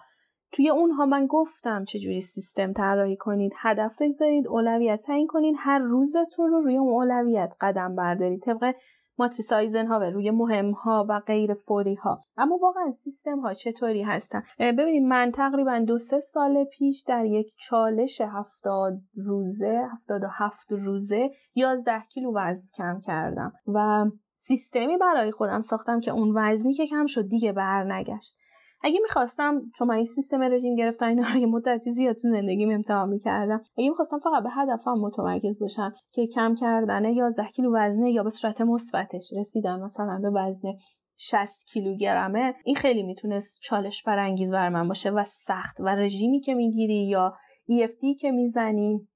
توی 0.52 0.70
اونها 0.70 1.06
من 1.06 1.26
گفتم 1.26 1.84
چجوری 1.84 2.20
سیستم 2.20 2.72
طراحی 2.72 3.16
کنید 3.16 3.52
هدف 3.56 4.02
بگذارید 4.02 4.48
اولویت 4.48 5.02
تعیین 5.06 5.26
کنید 5.26 5.56
هر 5.58 5.78
روزتون 5.78 6.50
رو 6.50 6.60
روی 6.60 6.76
اون 6.76 6.88
اولویت 6.88 7.54
قدم 7.60 7.96
بردارید 7.96 8.42
طبق 8.42 8.74
ماتریس 9.18 9.52
ها 9.52 9.98
روی 9.98 10.30
مهم 10.30 10.70
ها 10.70 11.06
و 11.08 11.20
غیر 11.20 11.54
فوری 11.54 11.94
ها 11.94 12.20
اما 12.36 12.56
واقعا 12.56 12.90
سیستم 12.90 13.40
ها 13.40 13.54
چطوری 13.54 14.02
هستن؟ 14.02 14.42
ببینید 14.58 15.02
من 15.02 15.32
تقریبا 15.34 15.78
دو 15.78 15.98
سه 15.98 16.20
سال 16.20 16.64
پیش 16.64 17.04
در 17.06 17.24
یک 17.24 17.54
چالش 17.58 18.20
هفتاد 18.20 18.92
روزه 19.16 19.82
هفتاد 19.92 20.24
و 20.24 20.28
هفت 20.32 20.72
روزه 20.72 21.30
یازده 21.54 22.02
کیلو 22.10 22.32
وزن 22.36 22.68
کم 22.74 23.00
کردم 23.06 23.52
و 23.66 24.04
سیستمی 24.34 24.96
برای 24.96 25.30
خودم 25.30 25.60
ساختم 25.60 26.00
که 26.00 26.10
اون 26.10 26.32
وزنی 26.36 26.74
که 26.74 26.86
کم 26.86 27.06
شد 27.06 27.28
دیگه 27.28 27.52
بر 27.52 27.92
نگشت 27.92 28.36
اگه 28.80 28.98
می‌خواستم 29.02 29.62
چون 29.78 29.88
من 29.88 29.94
این 29.94 30.04
سیستم 30.04 30.42
رژیم 30.42 30.74
گرفتن 30.74 31.06
اینا 31.06 31.22
رو 31.34 31.50
مدتی 31.50 31.92
زیاد 31.92 32.16
تو 32.16 32.28
زندگیم 32.28 32.70
امتحان 32.70 33.08
می‌کردم. 33.08 33.62
اگه 33.78 33.88
می‌خواستم 33.88 34.18
فقط 34.18 34.42
به 34.42 34.50
هدفم 34.50 34.94
متمرکز 34.94 35.58
باشم 35.60 35.94
که 36.12 36.26
کم 36.26 36.54
کردن 36.54 37.04
11 37.04 37.48
کیلو 37.48 37.76
وزنه 37.76 38.12
یا 38.12 38.22
به 38.22 38.30
صورت 38.30 38.60
مثبتش 38.60 39.32
رسیدن 39.38 39.80
مثلا 39.80 40.20
به 40.22 40.30
وزن 40.30 40.68
60 41.16 41.66
کیلوگرمه 41.72 42.54
این 42.64 42.76
خیلی 42.76 43.02
می‌تونست 43.02 43.60
چالش 43.62 44.02
برانگیز 44.02 44.52
بر 44.52 44.68
من 44.68 44.88
باشه 44.88 45.10
و 45.10 45.24
سخت. 45.24 45.76
و 45.80 45.88
رژیمی 45.88 46.40
که 46.40 46.54
می‌گیری 46.54 47.08
یا 47.08 47.34
EFT 47.70 48.20
که 48.20 48.30
می‌زنی 48.30 49.08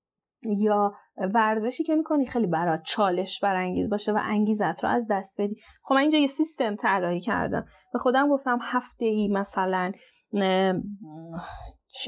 یا 0.44 0.92
ورزشی 1.34 1.84
که 1.84 1.94
می‌کنی 1.94 2.26
خیلی 2.26 2.46
برات 2.46 2.82
چالش 2.86 3.40
برانگیز 3.40 3.90
باشه 3.90 4.12
و 4.12 4.18
انگیزت 4.22 4.84
رو 4.84 4.90
از 4.90 5.06
دست 5.10 5.40
بدی. 5.40 5.56
خب 5.82 5.94
من 5.94 6.00
اینجا 6.00 6.18
یه 6.18 6.26
سیستم 6.26 6.76
طراحی 6.76 7.20
کردم. 7.20 7.64
به 7.92 7.98
خودم 7.98 8.28
گفتم 8.28 8.58
هفته 8.62 9.04
ای 9.04 9.28
مثلا 9.28 9.92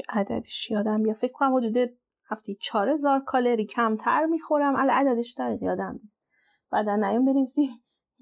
عددش 0.09 0.71
یادم 0.71 1.05
یا 1.05 1.13
فکر 1.13 1.31
کنم 1.31 1.55
حدود 1.55 1.89
هفته 2.31 2.55
چهار 2.61 2.89
هزار 2.89 3.19
کالری 3.19 3.65
کمتر 3.65 4.25
می‌خورم. 4.25 4.75
ال 4.75 4.89
عددش 4.89 5.35
دقیق 5.37 5.63
یادم 5.63 5.99
نیست. 6.01 6.21
بعدا 6.71 6.95
نیام 6.95 7.25
بنویسی 7.25 7.69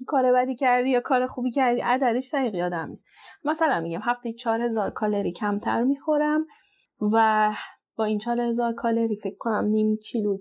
کار 0.06 0.32
بدی 0.32 0.56
کردی 0.56 0.90
یا 0.90 1.00
کار 1.00 1.26
خوبی 1.26 1.50
کردی. 1.50 1.80
عددش 1.80 2.34
دقیق 2.34 2.54
یادم 2.54 2.88
نیست. 2.88 3.04
مثلا 3.44 3.80
میگم 3.80 4.00
هفته 4.02 4.32
چهار 4.32 4.60
هزار 4.60 4.90
کالری 4.90 5.32
کمتر 5.32 5.82
می‌خورم 5.82 6.46
و 7.12 7.50
با 7.96 8.04
این 8.04 8.18
4000 8.18 8.72
کالری 8.72 9.16
فکر 9.16 9.36
کنم 9.38 9.64
نیم 9.64 9.96
کیلو 9.96 10.38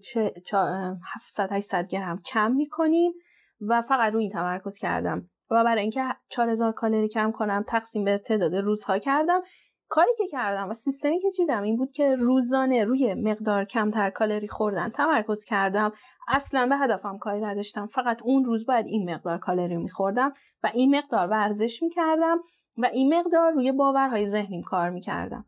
700 1.15 1.51
800 1.51 1.87
گرم 1.87 2.21
کم 2.21 2.51
می‌کنیم 2.51 3.13
و 3.61 3.81
فقط 3.81 4.13
روی 4.13 4.23
این 4.23 4.31
تمرکز 4.31 4.77
کردم. 4.77 5.29
و 5.51 5.63
برای 5.63 5.81
اینکه 5.81 6.03
4000 6.29 6.71
کالری 6.71 7.09
کم 7.09 7.31
کنم 7.31 7.65
تقسیم 7.67 8.03
به 8.03 8.17
تعداد 8.17 8.55
روزها 8.55 8.99
کردم. 8.99 9.41
کاری 9.89 10.11
که 10.17 10.27
کردم 10.27 10.69
و 10.69 10.73
سیستمی 10.73 11.19
که 11.19 11.31
چیدم 11.37 11.63
این 11.63 11.77
بود 11.77 11.91
که 11.91 12.15
روزانه 12.15 12.83
روی 12.83 13.13
مقدار 13.13 13.65
کمتر 13.65 14.09
کالری 14.09 14.47
خوردن 14.47 14.89
تمرکز 14.89 15.45
کردم. 15.45 15.91
اصلا 16.27 16.67
به 16.67 16.77
هدفم 16.77 17.17
کاری 17.17 17.41
نداشتم. 17.41 17.87
فقط 17.87 18.21
اون 18.23 18.45
روز 18.45 18.65
باید 18.65 18.85
این 18.85 19.13
مقدار 19.13 19.37
کالری 19.37 19.77
میخوردم 19.77 20.33
و 20.63 20.71
این 20.73 20.95
مقدار 20.97 21.27
ورزش 21.27 21.83
می‌کردم. 21.83 22.37
و 22.77 22.85
این 22.85 23.19
مقدار 23.19 23.51
روی 23.51 23.71
باورهای 23.71 24.27
ذهنیم 24.27 24.61
کار 24.63 24.89
می‌کردم. 24.89 25.45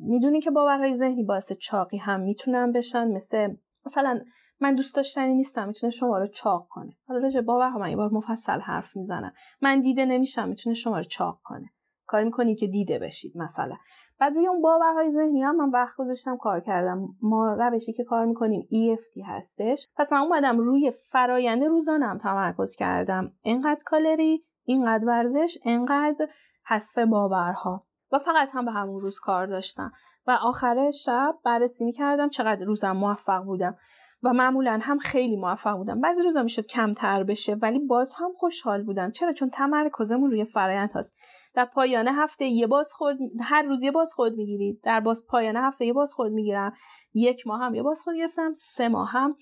می‌دونی 0.00 0.40
که 0.40 0.50
باورهای 0.50 0.96
ذهنی 0.96 1.24
باعث 1.24 1.52
چاقی 1.52 1.96
هم 1.96 2.20
می‌تونن 2.20 2.72
بشن 2.72 3.08
مثل 3.08 3.54
مثلا 3.86 4.20
من 4.60 4.74
دوست 4.74 4.96
داشتنی 4.96 5.34
نیستم 5.34 5.68
می‌تونه 5.68 5.90
شما 5.90 6.18
رو 6.18 6.26
چاق 6.26 6.66
کنه. 6.70 6.92
حالا 7.08 7.20
راجع 7.20 7.40
باورها 7.40 7.78
من 7.78 7.90
یه 7.90 7.96
بار 7.96 8.10
مفصل 8.12 8.60
حرف 8.60 8.96
می‌زنم. 8.96 9.32
من 9.60 9.80
دیده 9.80 10.04
نمیشم 10.04 10.48
می‌تونه 10.48 10.74
شما 10.74 10.98
رو 10.98 11.04
چاق 11.04 11.40
کنه. 11.44 11.70
کاری 12.06 12.24
می‌کنی 12.24 12.54
که 12.54 12.66
دیده 12.66 12.98
بشید 12.98 13.32
مثلا. 13.36 13.76
بعد 14.18 14.34
روی 14.34 14.46
اون 14.46 14.62
باورهای 14.62 15.10
ذهنی 15.10 15.42
هم 15.42 15.56
من 15.56 15.70
وقت 15.70 15.96
گذاشتم 15.96 16.36
کار 16.36 16.60
کردم. 16.60 17.08
ما 17.22 17.54
روشی 17.54 17.92
که 17.92 18.04
کار 18.04 18.26
می‌کنیم 18.26 18.68
EFT 18.72 19.22
هستش. 19.26 19.88
پس 19.96 20.12
من 20.12 20.18
اومدم 20.18 20.58
روی 20.58 20.92
فرایند 21.10 21.64
روزانم 21.64 22.18
تمرکز 22.18 22.76
کردم. 22.76 23.32
اینقدر 23.42 23.80
کالری 23.86 24.44
اینقدر 24.66 25.04
ورزش 25.04 25.58
اینقدر 25.62 26.28
حذف 26.66 26.98
باورها. 26.98 27.82
و 28.12 28.18
فقط 28.18 28.48
هم 28.52 28.64
به 28.64 28.72
همون 28.72 29.00
روز 29.00 29.20
کار 29.20 29.46
داشتم 29.46 29.92
و 30.26 30.38
آخر 30.42 30.90
شب 30.90 31.34
بررسی 31.44 31.84
می‌کردم 31.84 32.28
چقدر 32.28 32.64
روزم 32.64 32.92
موفق 32.92 33.44
بودم 33.44 33.76
و 34.22 34.32
معمولا 34.32 34.78
هم 34.82 34.98
خیلی 34.98 35.36
موفق 35.36 35.76
بودم. 35.76 36.00
بعضی 36.00 36.22
روزا 36.22 36.42
می‌شد 36.42 36.66
کمتر 36.66 37.24
بشه 37.24 37.54
ولی 37.54 37.78
باز 37.78 38.12
هم 38.20 38.32
خوشحال 38.34 38.82
بودم. 38.82 39.10
چرا؟ 39.10 39.32
چون 39.32 39.50
تمرکزمون 39.50 40.30
روی 40.30 40.44
فرایند 40.44 40.90
هست 40.94 41.14
در 41.54 41.64
پایان 41.64 42.08
هفته 42.08 42.44
یه 42.44 42.66
باز 42.66 42.92
خورد 42.92 43.16
هر 43.40 43.62
روز 43.62 43.82
یه 43.82 43.90
باز 43.90 44.12
خورد 44.14 44.32
می‌گیرید 44.32 44.80
در 44.82 45.00
باز 45.00 45.26
پایان 45.28 45.56
هفته 45.56 45.86
یه 45.86 45.92
باز 45.92 46.12
خورد 46.12 46.32
می‌گیرم. 46.32 46.72
یک 47.14 47.46
ماه 47.46 47.60
هم 47.60 47.74
یه 47.74 47.82
باز 47.82 48.00
خورد 48.00 48.16
گرفتم. 48.16 48.52
سه 48.52 48.88
ماه 48.88 49.10
هم 49.10 49.36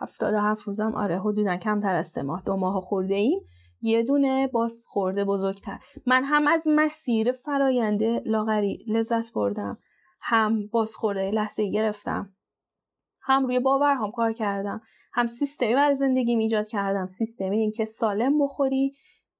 هفتاد 0.00 0.34
هفت 0.34 0.62
روزم 0.62 0.94
آره 0.94 1.20
حدودا 1.20 1.56
کمتر 1.56 1.94
از 1.94 2.06
سه 2.06 2.22
ماه. 2.22 2.42
دو 2.46 2.56
ماه 2.56 2.80
خورده 2.80 3.14
ایم. 3.14 3.40
یه 3.82 4.02
دونه 4.02 4.46
باز 4.46 4.84
خورده 4.86 5.24
بزرگتر. 5.24 5.78
من 6.06 6.24
هم 6.24 6.46
از 6.46 6.62
مسیر 6.66 7.32
فراینده 7.32 8.22
لاغری 8.24 8.84
لذت 8.88 9.32
بردم. 9.32 9.78
هم 10.20 10.66
باز 10.66 10.94
خورده 10.94 11.30
لحظه 11.30 11.70
گرفتم. 11.70 12.32
هم 13.22 13.46
روی 13.46 13.60
باورهام 13.60 14.10
کار 14.10 14.32
کردم. 14.32 14.80
هم 15.12 15.26
سیستمی 15.26 15.74
بر 15.74 15.94
زندگی 15.94 16.36
ایجاد 16.36 16.68
کردم. 16.68 17.06
سیستمی 17.06 17.58
اینکه 17.58 17.84
سالم 17.84 18.38
بخوری 18.38 18.92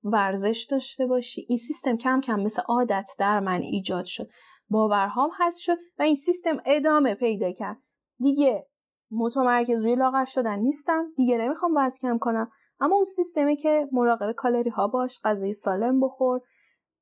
ورزش 0.05 0.67
داشته 0.71 1.07
باشی. 1.07 1.47
این 1.49 1.59
سیستم 1.59 1.97
کم 1.97 2.21
کم 2.21 2.41
مثل 2.41 2.63
عادت 2.63 3.09
در 3.19 3.41
من 3.41 3.61
ایجاد 3.61 4.05
شد. 4.05 4.29
باورهام 4.71 5.31
هست 5.39 5.59
شد 5.59 5.77
و 5.99 6.03
این 6.03 6.15
سیستم 6.15 6.57
ادامه 6.67 7.15
پیدا 7.15 7.53
کرد. 7.53 7.79
دیگه 8.19 8.67
متمرکز 9.11 9.85
روی 9.85 9.97
لاغر 9.97 10.25
شدن 10.25 10.59
نیستم. 10.59 11.05
دیگه 11.17 11.39
نمی‌خوام 11.39 11.73
وزن 11.77 12.09
کم 12.09 12.19
کنم. 12.19 12.51
اما 12.81 12.95
اون 12.95 13.05
سیستمی 13.05 13.57
که 13.57 13.89
مراقب 13.93 14.33
کالری 14.33 14.71
ها 14.71 14.89
باش 14.89 15.21
غذای 15.25 15.53
سالم 15.53 16.01
بخور 16.01 16.41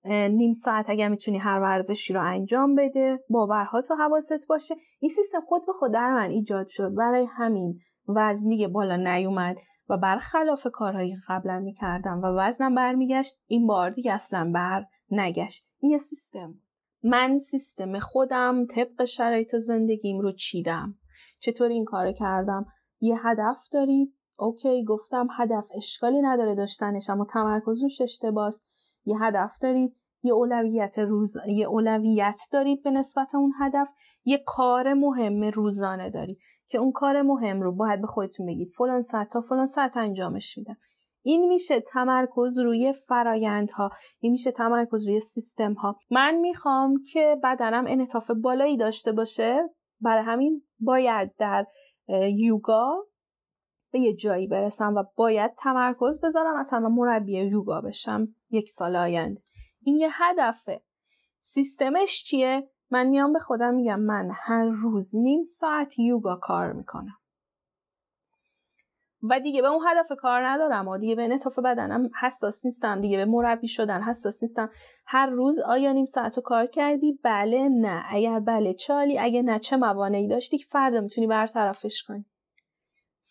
نیم 0.06 0.52
ساعت 0.52 0.84
اگر 0.88 1.08
می‌تونی 1.08 1.38
هر 1.38 1.60
ورزشی 1.60 2.14
رو 2.14 2.22
انجام 2.22 2.74
بده 2.74 3.20
باورها 3.28 3.80
تو 3.80 3.94
حواست 3.94 4.48
باشه. 4.48 4.74
این 5.00 5.08
سیستم 5.08 5.40
خود 5.40 5.66
به 5.66 5.72
خود 5.72 5.92
در 5.92 6.14
من 6.14 6.30
ایجاد 6.30 6.66
شد. 6.68 6.94
برای 6.94 7.26
همین 7.36 7.78
وزنی 8.08 8.66
بالا 8.66 8.96
نیومد 8.96 9.56
و 9.88 9.96
برخلاف 9.96 10.66
کارهایی 10.72 11.16
قبلا 11.28 11.60
می‌کردم 11.60 12.20
و 12.22 12.26
وزنم 12.26 12.74
برمیگشت 12.74 13.34
این 13.46 13.66
بار 13.66 13.90
دیگه 13.90 14.12
اصلا 14.12 14.50
بر 14.54 14.84
نگشت. 15.10 15.64
این 15.80 15.92
یه 15.92 15.98
سیستم. 15.98 16.54
من 17.02 17.38
سیستم 17.38 17.98
خودم 17.98 18.66
طبق 18.66 19.04
شرایط 19.04 19.56
زندگیم 19.56 20.20
رو 20.20 20.32
چیدم. 20.32 20.94
چطور 21.40 21.68
این 21.68 21.84
کار 21.84 22.12
کردم؟ 22.12 22.66
یه 23.00 23.26
هدف 23.26 23.58
داری 23.72 24.12
اوکی 24.36 24.84
گفتم 24.84 25.28
هدف 25.38 25.64
اشکالی 25.76 26.22
نداره 26.22 26.54
داشتنش 26.54 27.10
اما 27.10 27.24
تمرکز 27.24 27.82
روش 27.82 28.00
اشتباس 28.00 28.62
یه 29.04 29.22
هدف 29.22 29.58
دارید 29.62 30.00
یه 30.22 30.32
اولویت 30.32 30.98
روز 30.98 31.36
یه 31.48 31.66
اولویت 31.66 32.40
دارید 32.52 32.82
به 32.82 32.90
نسبت 32.90 33.34
اون 33.34 33.52
هدف 33.60 33.88
یه 34.24 34.42
کار 34.46 34.94
مهم 34.94 35.44
روزانه 35.44 36.10
دارید 36.10 36.38
که 36.66 36.78
اون 36.78 36.92
کار 36.92 37.22
مهم 37.22 37.62
رو 37.62 37.72
باید 37.72 38.00
به 38.00 38.06
خودتون 38.06 38.46
بگید. 38.46 38.68
فلان 38.78 39.02
ساعت 39.02 39.28
تا 39.28 39.40
فلان 39.40 39.66
ساعت 39.66 39.96
انجامش 39.96 40.58
میدم. 40.58 40.76
این 41.22 41.48
میشه 41.48 41.80
تمرکز 41.80 42.58
روی 42.58 42.92
فرایندها 42.92 43.90
این 44.20 44.32
میشه 44.32 44.50
تمرکز 44.50 45.08
روی 45.08 45.20
سیستم 45.20 45.72
ها 45.72 45.98
من 46.10 46.34
می‌خوام 46.34 47.02
که 47.12 47.36
بدنم 47.42 47.84
انعطاف 47.88 48.30
بالایی 48.30 48.76
داشته 48.76 49.12
باشه. 49.12 49.70
برای 50.00 50.24
همین 50.24 50.62
باید 50.80 51.34
در 51.38 51.66
یوگا 52.36 53.06
به 53.94 54.00
یه 54.00 54.14
جایی 54.14 54.46
برسم 54.46 54.94
و 54.94 55.04
باید 55.16 55.50
تمرکز 55.58 56.20
بذارم 56.20 56.56
اصلا 56.56 56.88
مربی 56.88 57.38
یوگا 57.38 57.80
بشم 57.80 58.28
یک 58.50 58.70
سال 58.70 58.96
آینده. 58.96 59.40
این 59.82 59.96
یه 59.96 60.08
هدفه. 60.12 60.82
سیستمش 61.38 62.24
چیه؟ 62.24 62.68
من 62.90 63.06
میام 63.06 63.32
به 63.32 63.38
خودم 63.38 63.74
میگم 63.74 64.00
من 64.00 64.30
هر 64.32 64.64
روز 64.64 65.16
نیم 65.16 65.44
ساعت 65.44 65.98
یوگا 65.98 66.36
کار 66.36 66.72
می‌کنم. 66.72 67.16
و 69.22 69.40
دیگه 69.40 69.62
به 69.62 69.68
اون 69.68 69.80
هدف 69.88 70.12
کار 70.18 70.46
ندارم. 70.46 70.88
و 70.88 70.98
دیگه 70.98 71.14
به 71.14 71.24
انعطاف 71.24 71.58
بدنم 71.58 72.10
حساس 72.20 72.64
نیستم. 72.64 73.00
دیگه 73.00 73.16
به 73.16 73.24
مربی 73.24 73.68
شدن 73.68 74.02
حساس 74.02 74.42
نیستم. 74.42 74.70
هر 75.06 75.26
روز 75.26 75.58
آیا 75.58 75.92
نیم 75.92 76.04
ساعت 76.04 76.36
رو 76.36 76.42
کار 76.42 76.66
کردی؟ 76.66 77.18
بله 77.24 77.68
نه. 77.68 78.04
اگر 78.10 78.40
بله 78.40 78.74
چالی 78.74 79.18
اگه 79.18 79.42
نه 79.42 79.58
چه 79.58 79.76
موانعی 79.76 80.28
داشتی 80.28 80.58
که 80.58 80.66
فردا 80.68 81.00
می‌تونی 81.00 81.26
برطرفش 81.26 82.02
کنی. 82.02 82.24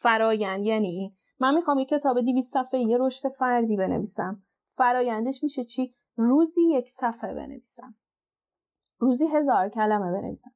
فرایند 0.04 0.66
یعنی 0.66 1.16
من 1.40 1.56
می‌خوام 1.56 1.80
یه 1.80 1.86
کتاب 1.86 2.22
200 2.22 2.54
صفحه 2.54 2.80
یه 2.80 2.98
رشد 3.00 3.30
فردی 3.30 3.78
بنویسم. 3.78 4.44
فرایندش 4.76 5.44
میشه 5.44 5.64
چی؟ 5.64 5.94
روزی 6.16 6.62
یک 6.62 6.90
صفحه 6.90 7.34
بنویسم. 7.34 7.96
روزی 9.00 9.26
هزار 9.28 9.70
کلمه 9.70 10.12
بنویسم. 10.12 10.52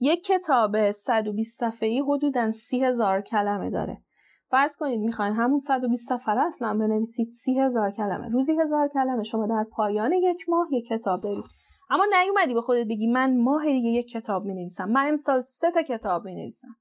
یک 0.00 0.24
کتاب 0.24 0.90
120 0.90 1.60
صفحه‌ای 1.60 2.00
حدودا 2.00 2.52
سی 2.52 2.84
هزار 2.84 3.22
کلمه 3.22 3.70
داره. 3.70 4.02
فرض 4.50 4.76
کنید 4.76 5.00
می‌خواین 5.00 5.32
همون 5.34 5.58
120 5.58 6.08
صفحه 6.08 6.46
اصلا 6.46 6.74
بنویسید 6.74 7.28
سی 7.28 7.60
هزار 7.60 7.90
کلمه. 7.90 8.28
روزی 8.28 8.60
هزار 8.60 8.88
کلمه 8.88 9.22
شما 9.22 9.46
در 9.46 9.66
پایان 9.72 10.12
یک 10.12 10.48
ماه 10.48 10.68
یک 10.72 10.86
کتاب 10.86 11.20
دارید. 11.20 11.44
اما 11.90 12.04
نیومدی 12.20 12.54
به 12.54 12.60
خودت 12.60 12.86
بگی 12.86 13.06
من 13.06 13.40
ماه 13.40 13.64
دیگه 13.64 13.88
یک 13.88 14.08
کتاب 14.08 14.44
می‌نویسم. 14.44 14.84
من 14.84 15.08
امسال 15.08 15.40
سه 15.40 15.70
تا 15.70 15.82
کتاب 15.82 16.24
می‌نویسم. 16.24 16.76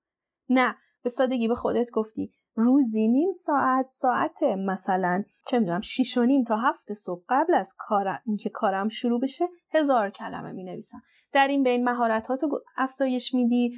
نه 0.49 0.75
به 1.05 1.11
سادگی 1.11 1.47
به 1.47 1.55
خودت 1.55 1.91
گفتی. 1.91 2.31
روزی 2.55 3.07
نیم 3.07 3.31
ساعت 3.31 3.89
ساعت 3.89 4.43
مثلا 4.43 5.23
چه 5.47 5.59
می‌دونم 5.59 5.81
شیش 5.81 6.17
و 6.17 6.23
نیم 6.23 6.43
تا 6.43 6.57
هفت 6.57 6.93
صبح 6.93 7.23
قبل 7.29 7.53
از 7.53 7.73
کار 7.77 8.19
اینکه 8.25 8.49
کارم 8.49 8.87
شروع 8.87 9.19
بشه 9.19 9.45
هزار 9.73 10.09
کلمه 10.09 10.51
می 10.51 10.63
نویسم 10.63 11.01
در 11.33 11.47
این 11.47 11.63
بین 11.63 11.83
مهارت 11.83 12.27
تو 12.27 12.59
افزایش 12.77 13.33
میدی 13.33 13.73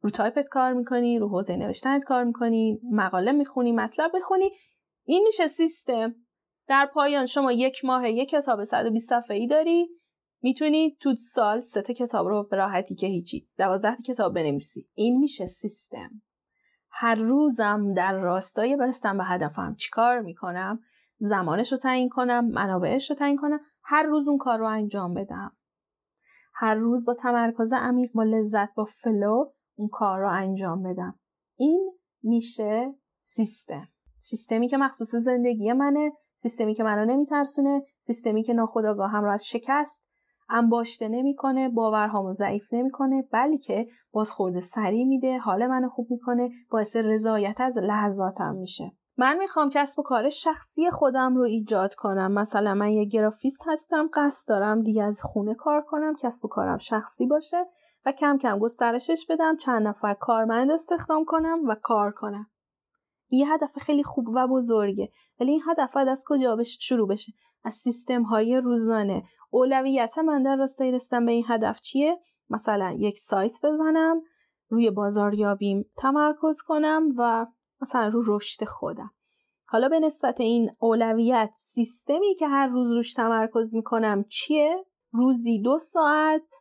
رو 0.00 0.10
تایپت 0.10 0.48
کار 0.48 0.72
می‌کنی 0.72 1.18
رو 1.18 1.28
حوزه 1.28 1.56
نوشتنت 1.56 2.04
کار 2.04 2.24
می‌کنی 2.24 2.80
مقاله 2.92 3.32
می‌خونی 3.32 3.72
مطلب 3.72 4.10
بخونی. 4.14 4.50
این 5.04 5.22
میشه 5.22 5.46
سیستم. 5.46 6.14
در 6.68 6.90
پایان 6.94 7.26
شما 7.26 7.52
یک 7.52 7.84
ماه 7.84 8.10
یک 8.10 8.28
کتاب 8.28 8.64
120 8.64 9.08
صفحه 9.08 9.36
ای 9.36 9.46
داری. 9.46 9.88
می‌تونی 10.42 10.96
تو 11.00 11.14
سال 11.14 11.60
سه 11.60 11.82
تا 11.82 11.92
کتاب 11.92 12.26
رو 12.26 12.48
به 12.50 12.56
راحتی 12.56 12.94
که 12.94 13.06
هیچی 13.06 13.48
دوازده 13.58 13.96
کتاب 14.06 14.34
بنویسی. 14.34 14.88
این 14.94 15.18
میشه 15.18 15.46
سیستم. 15.46 16.10
هر 16.96 17.14
روزم 17.14 17.94
در 17.94 18.18
راستای 18.18 18.76
برستم 18.76 19.18
به 19.18 19.24
هدفم 19.24 19.74
چیکار 19.74 20.20
می‌کنم 20.20 20.80
زمانش 21.18 21.72
رو 21.72 21.78
تعیین 21.78 22.08
کنم 22.08 22.44
منابعش 22.44 23.10
رو 23.10 23.16
تعیین 23.16 23.36
کنم 23.36 23.60
هر 23.82 24.02
روز 24.02 24.28
اون 24.28 24.38
کار 24.38 24.58
رو 24.58 24.66
انجام 24.66 25.14
بدم. 25.14 25.56
هر 26.54 26.74
روز 26.74 27.04
با 27.04 27.14
تمرکز 27.14 27.72
عمیق 27.72 28.12
با 28.12 28.22
لذت 28.22 28.74
با 28.74 28.84
فلو 28.84 29.44
اون 29.74 29.88
کار 29.88 30.20
رو 30.20 30.28
انجام 30.30 30.82
بدم. 30.82 31.18
این 31.56 31.92
میشه 32.22 32.94
سیستم. 33.20 33.88
سیستمی 34.18 34.68
که 34.68 34.76
مخصوص 34.76 35.14
زندگی 35.14 35.72
منه 35.72 36.12
سیستمی 36.34 36.74
که 36.74 36.84
منو 36.84 37.04
نمیترسونه 37.04 37.82
سیستمی 38.00 38.42
که 38.42 38.52
ناخداگاهم 38.52 39.24
رو 39.24 39.30
از 39.30 39.46
شکست 39.46 40.04
انباشته 40.54 41.08
نمی‌کنه 41.08 41.68
باورهامو 41.68 42.32
ضعیف 42.32 42.74
نمی‌کنه 42.74 43.28
بلکه 43.32 43.86
بازخورده 44.12 44.60
سریع 44.60 45.04
میده 45.04 45.38
حال 45.38 45.66
منو 45.66 45.88
خوب 45.88 46.06
می‌کنه 46.10 46.50
باعث 46.70 46.96
رضایت 46.96 47.60
از 47.60 47.78
لحظاتم 47.78 48.54
میشه. 48.54 48.92
من 49.18 49.36
می‌خوام 49.38 49.70
کسب 49.70 49.98
و 49.98 50.02
کار 50.02 50.28
شخصی 50.28 50.90
خودم 50.90 51.36
رو 51.36 51.42
ایجاد 51.42 51.94
کنم. 51.94 52.32
مثلا 52.32 52.74
من 52.74 52.90
یه 52.90 53.04
گرافیست 53.04 53.62
هستم 53.66 54.08
قصد 54.14 54.48
دارم 54.48 54.82
دیگه 54.82 55.04
از 55.04 55.20
خونه 55.22 55.54
کار 55.54 55.82
کنم 55.82 56.14
کسب 56.14 56.44
و 56.44 56.48
کارم 56.48 56.78
شخصی 56.78 57.26
باشه 57.26 57.66
و 58.06 58.12
کم 58.12 58.38
کم 58.38 58.58
گسترشش 58.58 59.26
بدم 59.28 59.56
چند 59.56 59.86
نفر 59.86 60.14
کارمند 60.14 60.70
استخدام 60.70 61.24
کنم 61.24 61.58
و 61.68 61.74
کار 61.82 62.12
کنم. 62.12 62.46
یه 63.30 63.52
هدف 63.52 63.78
خیلی 63.78 64.02
خوب 64.02 64.28
و 64.34 64.48
بزرگه. 64.48 65.12
ولی 65.40 65.52
این 65.52 65.62
هدف 65.68 65.96
از 65.96 66.24
کجا 66.26 66.56
بش 66.56 66.78
شروع 66.80 67.08
بشه؟ 67.08 67.32
از 67.64 67.74
سیستم 67.74 68.22
های 68.22 68.56
روزانه. 68.56 69.22
اولویت 69.50 70.18
من 70.18 70.42
در 70.42 70.56
راستای 70.56 70.92
رسیدن 70.92 71.26
به 71.26 71.32
این 71.32 71.44
هدف 71.48 71.80
چیه؟ 71.80 72.18
مثلا 72.50 72.96
یک 72.98 73.18
سایت 73.18 73.56
بزنم 73.62 74.22
روی 74.68 74.90
بازاریابیم 74.90 75.84
تمرکز 75.96 76.62
کنم 76.62 77.08
و 77.16 77.46
مثلا 77.80 78.08
رو 78.08 78.22
رشد 78.26 78.64
خودم. 78.64 79.10
حالا 79.66 79.88
به 79.88 80.00
نسبت 80.00 80.40
این 80.40 80.70
اولویت 80.78 81.50
سیستمی 81.54 82.34
که 82.38 82.46
هر 82.46 82.66
روز 82.66 82.90
روش 82.90 83.14
تمرکز 83.14 83.74
می‌کنم 83.74 84.24
چیه؟ 84.28 84.84
روزی 85.12 85.62
دو 85.62 85.78
ساعت 85.78 86.52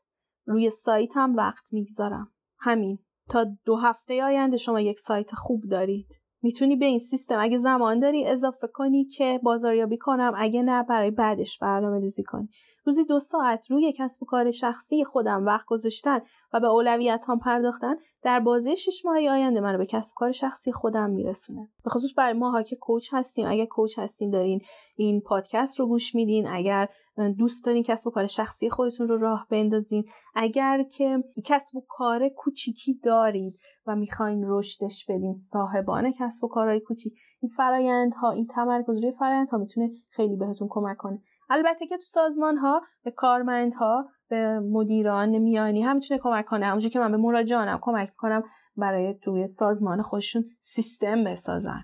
روی 0.45 0.69
سایتم 0.69 1.35
وقت 1.35 1.73
می‌گذارم. 1.73 2.31
همین. 2.59 2.99
تا 3.29 3.45
دو 3.65 3.75
هفته 3.75 4.23
آینده 4.23 4.57
شما 4.57 4.79
یک 4.79 4.99
سایت 4.99 5.35
خوب 5.35 5.63
دارید. 5.71 6.22
می‌تونی 6.43 6.75
به 6.75 6.85
این 6.85 6.99
سیستم 6.99 7.37
اگه 7.39 7.57
زمان 7.57 7.99
داری 7.99 8.27
اضافه 8.27 8.67
کنی 8.67 9.05
که 9.05 9.39
بازاریابی 9.43 9.97
کنم 9.97 10.33
اگه 10.37 10.61
نه 10.61 10.83
برای 10.83 11.11
بعدش 11.11 11.57
برنامه 11.59 11.99
ریزی 11.99 12.23
کنی. 12.23 12.49
روزی 12.85 13.03
دو 13.03 13.19
ساعت 13.19 13.71
روی 13.71 13.93
کسب 13.97 14.23
و 14.23 14.25
کار 14.25 14.51
شخصی 14.51 15.03
خودم 15.03 15.45
وقت 15.45 15.65
گذاشتن 15.65 16.19
و 16.53 16.59
به 16.59 16.67
اولویت 16.67 17.23
هم 17.27 17.39
پرداختن 17.39 17.95
در 18.23 18.39
بازه 18.39 18.75
شش 18.75 19.05
ماه 19.05 19.17
آینده 19.17 19.59
منو 19.59 19.77
به 19.77 19.85
کسب 19.85 20.11
و 20.11 20.15
کار 20.15 20.31
شخصی 20.31 20.71
خودم 20.71 21.09
میرسونه. 21.09 21.69
به 21.83 21.89
خصوص 21.89 22.11
برای 22.17 22.33
ماها 22.33 22.63
که 22.63 22.75
کوچ 22.75 23.09
هستیم. 23.11 23.47
اگر 23.47 23.65
کوچ 23.65 23.99
هستین 23.99 24.29
دارین 24.29 24.61
این 24.95 25.21
پادکست 25.21 25.79
رو 25.79 25.87
گوش 25.87 26.15
میدین. 26.15 26.47
اگر 26.47 26.89
دوست 27.37 27.65
دارین 27.65 27.83
کسب 27.83 28.07
و 28.07 28.11
کار 28.11 28.25
شخصی 28.25 28.69
خودتون 28.69 29.07
رو 29.07 29.17
راه 29.17 29.47
بندازین. 29.49 30.05
اگر 30.35 30.83
که 30.83 31.23
کسب 31.45 31.75
و 31.75 31.83
کار 31.89 32.29
کوچیکی 32.29 32.99
دارید 33.03 33.59
و 33.87 33.95
می‌خواین 33.95 34.43
رشدش 34.47 35.05
بدین 35.09 35.33
صاحبان 35.33 36.13
کسب 36.19 36.43
و 36.43 36.47
کارهای 36.47 36.79
کوچیک 36.79 37.13
این 37.41 37.51
فرایندها 37.57 38.31
این 38.31 38.47
تمرکز 38.47 39.03
روی 39.03 39.11
فرایندها 39.11 39.57
می‌تونه 39.57 39.89
خیلی 40.09 40.35
بهتون 40.35 40.67
کمک 40.71 40.97
کنه. 40.97 41.21
البته 41.49 41.87
که 41.87 41.97
تو 41.97 42.03
سازمان 42.03 42.57
ها 42.57 42.81
به 43.03 43.11
کارمندها 43.11 44.05
به 44.29 44.59
مدیران 44.59 45.29
میانی 45.29 45.81
هم 45.81 45.95
می‌تونه 45.95 46.19
کمک 46.23 46.45
کنه. 46.45 46.65
همونجور 46.65 46.91
که 46.91 46.99
من 46.99 47.11
به 47.11 47.17
مراجعانم 47.17 47.79
کمک 47.81 48.09
کنم 48.17 48.43
برای 48.77 49.13
توی 49.13 49.47
سازمان 49.47 50.01
خودشون 50.01 50.45
سیستم 50.59 51.23
بسازن. 51.23 51.83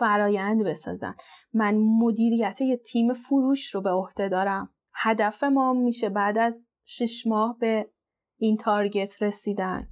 فرایند 0.00 0.64
بسازن. 0.64 1.14
من 1.52 1.74
مدیریت 1.76 2.60
یه 2.60 2.76
تیم 2.76 3.12
فروش 3.12 3.74
رو 3.74 3.80
به 3.80 3.90
عهده 3.90 4.28
دارم. 4.28 4.74
هدف 4.94 5.44
ما 5.44 5.72
میشه 5.72 6.08
بعد 6.08 6.38
از 6.38 6.68
شش 6.84 7.26
ماه 7.26 7.56
به 7.60 7.90
این 8.38 8.56
تارگت 8.56 9.22
رسیدن. 9.22 9.88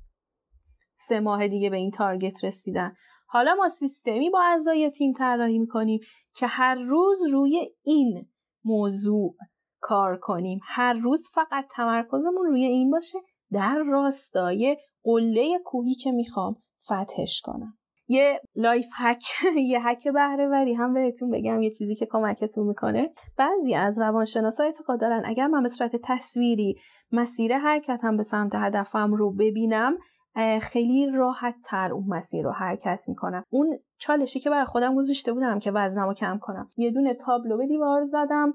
سه 0.93 1.21
ماه 1.21 1.49
دیگه 1.49 1.71
به 1.71 1.77
این 1.77 1.91
تارگت 1.91 2.45
رسیدن. 2.45 2.95
حالا 3.27 3.55
ما 3.55 3.69
سیستمی 3.69 4.31
با 4.31 4.43
اعضای 4.43 4.91
تیم 4.91 5.13
طراحی 5.13 5.59
می‌کنیم 5.59 6.01
که 6.35 6.47
هر 6.47 6.75
روز 6.75 7.19
روی 7.33 7.75
این 7.83 8.29
موضوع 8.65 9.37
کار 9.81 10.19
کنیم. 10.23 10.61
هر 10.63 10.95
روز 10.95 11.23
فقط 11.35 11.67
تمرکزمون 11.71 12.47
روی 12.47 12.65
این 12.65 12.91
باشه. 12.91 13.19
در 13.53 13.79
راستای 13.87 14.77
قله 15.05 15.59
کوهی 15.65 15.95
که 15.95 16.13
می‌خوام 16.13 16.57
فتحش 16.85 17.41
کنم. 17.45 17.79
یه 18.09 18.41
life 18.57 18.87
hack 18.97 19.23
یه 19.71 19.89
هک 19.89 20.09
بهره 20.09 20.75
هم 20.79 20.95
بهتون 20.95 21.31
بگم 21.31 21.63
یه 21.63 21.71
چیزی 21.71 21.95
که 21.95 22.07
کمکتون 22.11 22.67
می‌کنه. 22.67 23.11
بعضی 23.37 23.75
از 23.75 23.99
روانشناسا 23.99 24.65
اعتقاد 24.65 25.01
دارن 25.01 25.23
اگر 25.27 25.47
من 25.47 25.63
به 25.63 25.69
صورت 25.69 25.93
تصویری 26.05 26.77
مسیر 27.13 27.59
حرکتم 27.59 28.17
به 28.17 28.23
سمت 28.23 28.53
هدفم 28.55 29.15
رو 29.15 29.33
ببینم 29.33 29.99
خیلی 30.63 31.11
راحت 31.11 31.55
تر 31.69 31.93
اون 31.93 32.05
مسیر 32.09 32.45
رو 32.45 32.51
حرکت 32.51 33.05
می‌کنم. 33.09 33.45
اون 33.51 33.79
چالشی 33.99 34.41
که 34.41 34.51
برای 34.51 34.65
خودم 34.65 34.95
گذاشته 34.95 35.33
بودم 35.33 35.59
که 35.59 35.71
وزنمو 35.71 36.15
کم 36.15 36.39
کنم. 36.43 36.69
یه 36.77 36.91
دونه 36.91 37.15
تابلو 37.15 37.57
به 37.57 37.67
دیوار 37.67 38.05
زدم 38.05 38.55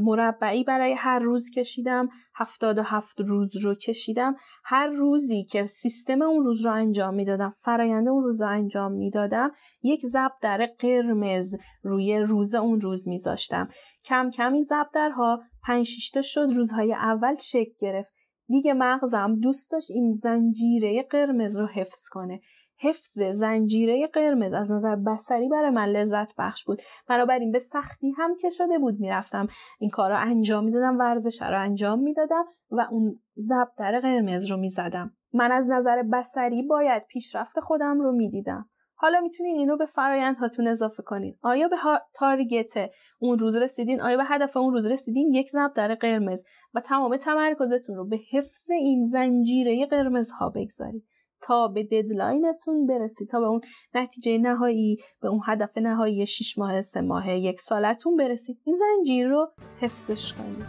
مربعی 0.00 0.64
برای 0.64 0.92
هر 0.92 1.18
روز 1.18 1.50
کشیدم 1.50 2.08
هفتاد 2.34 2.78
و 2.78 2.82
هفت 2.82 3.20
روز 3.20 3.56
رو 3.56 3.74
کشیدم. 3.74 4.36
هر 4.64 4.86
روزی 4.86 5.44
که 5.44 5.66
سیستم 5.66 6.22
اون 6.22 6.44
روز 6.44 6.66
رو 6.66 6.72
انجام 6.72 7.14
می‌دادم 7.14 7.54
فراینده 7.60 8.10
اون 8.10 8.22
روز 8.22 8.42
رو 8.42 8.48
انجام 8.48 8.92
می‌دادم 8.92 9.50
یک 9.82 10.02
در 10.42 10.68
قرمز 10.78 11.54
روی 11.82 12.18
روز 12.18 12.54
اون 12.54 12.80
روز 12.80 13.08
میذاشتم. 13.08 13.68
کم 14.04 14.30
کم 14.30 14.52
این 14.52 14.66
درها 14.94 15.40
پنج 15.66 15.86
شیشتا 15.86 16.22
شد 16.22 16.48
روزهای 16.54 16.94
اول 16.94 17.34
شکل 17.34 17.72
گرفت. 17.80 18.12
دیگه 18.46 18.74
مغزم 18.74 19.34
دوست 19.34 19.72
داشت 19.72 19.90
این 19.90 20.12
زنجیره 20.12 21.02
قرمز 21.10 21.56
رو 21.56 21.66
حفظ 21.66 22.08
کنه. 22.10 22.40
حفظ 22.78 23.18
زنجیره 23.34 24.06
قرمز 24.06 24.52
از 24.52 24.70
نظر 24.70 24.96
بسری 24.96 25.48
برای 25.48 25.70
من 25.70 25.88
لذت 25.88 26.34
بخش 26.38 26.64
بود. 26.64 26.82
بنابراین 27.08 27.52
به 27.52 27.58
سختی 27.58 28.10
هم 28.18 28.36
که 28.36 28.48
شده 28.48 28.78
بود 28.78 29.00
می‌رفتم. 29.00 29.46
این 29.80 29.90
کار 29.90 30.10
رو 30.10 30.16
انجام 30.20 30.64
می‌دادم 30.64 30.98
ورزش 30.98 31.42
رو 31.42 31.62
انجام 31.62 31.98
می‌دادم 31.98 32.44
و 32.70 32.86
اون 32.90 33.18
ضربدر 33.34 34.00
قرمز 34.00 34.50
رو 34.50 34.56
می‌زدم. 34.56 35.12
من 35.32 35.52
از 35.52 35.70
نظر 35.70 36.02
بصری 36.02 36.62
باید 36.62 37.02
پیشرفت 37.06 37.60
خودم 37.60 38.00
رو 38.00 38.12
می‌دیدم. 38.12 38.68
حالا 39.02 39.20
می‌تونین 39.20 39.56
اینو 39.56 39.76
به 39.76 39.86
فرایند 39.86 40.36
هاتون 40.36 40.68
اضافه 40.68 41.02
کنین. 41.02 41.36
آیا 41.42 41.68
به 41.68 41.76
target 42.14 42.90
اون 43.18 43.38
روز 43.38 43.56
رسیدین؟ 43.56 44.00
آیا 44.00 44.16
به 44.16 44.24
هدف 44.24 44.56
اون 44.56 44.72
روز 44.72 44.86
رسیدین؟ 44.86 45.34
یک 45.34 45.48
ضرب 45.48 45.72
در 45.74 45.94
قرمز 45.94 46.44
و 46.74 46.80
تمام 46.80 47.16
تمرکزتون 47.16 47.96
رو 47.96 48.08
به 48.08 48.20
حفظ 48.32 48.70
این 48.70 49.06
زنجیره 49.06 49.86
قرمز 49.86 50.30
ها 50.30 50.50
بگذارید 50.50 51.04
تا 51.40 51.68
به 51.68 51.82
deadline 51.82 52.58
تون 52.58 52.86
برسید 52.86 53.28
تا 53.28 53.40
به 53.40 53.46
اون 53.46 53.60
نتیجه 53.94 54.38
نهایی 54.38 54.96
به 55.22 55.28
اون 55.28 55.40
هدف 55.46 55.78
نهایی 55.78 56.26
6 56.26 56.58
ماه 56.58 56.82
سه 56.82 57.00
ماه 57.00 57.36
یک 57.36 57.60
سالتون 57.60 58.16
برسید. 58.16 58.58
این 58.64 58.76
زنجیر 58.76 59.28
رو 59.28 59.52
حفظش 59.80 60.32
کنید. 60.32 60.66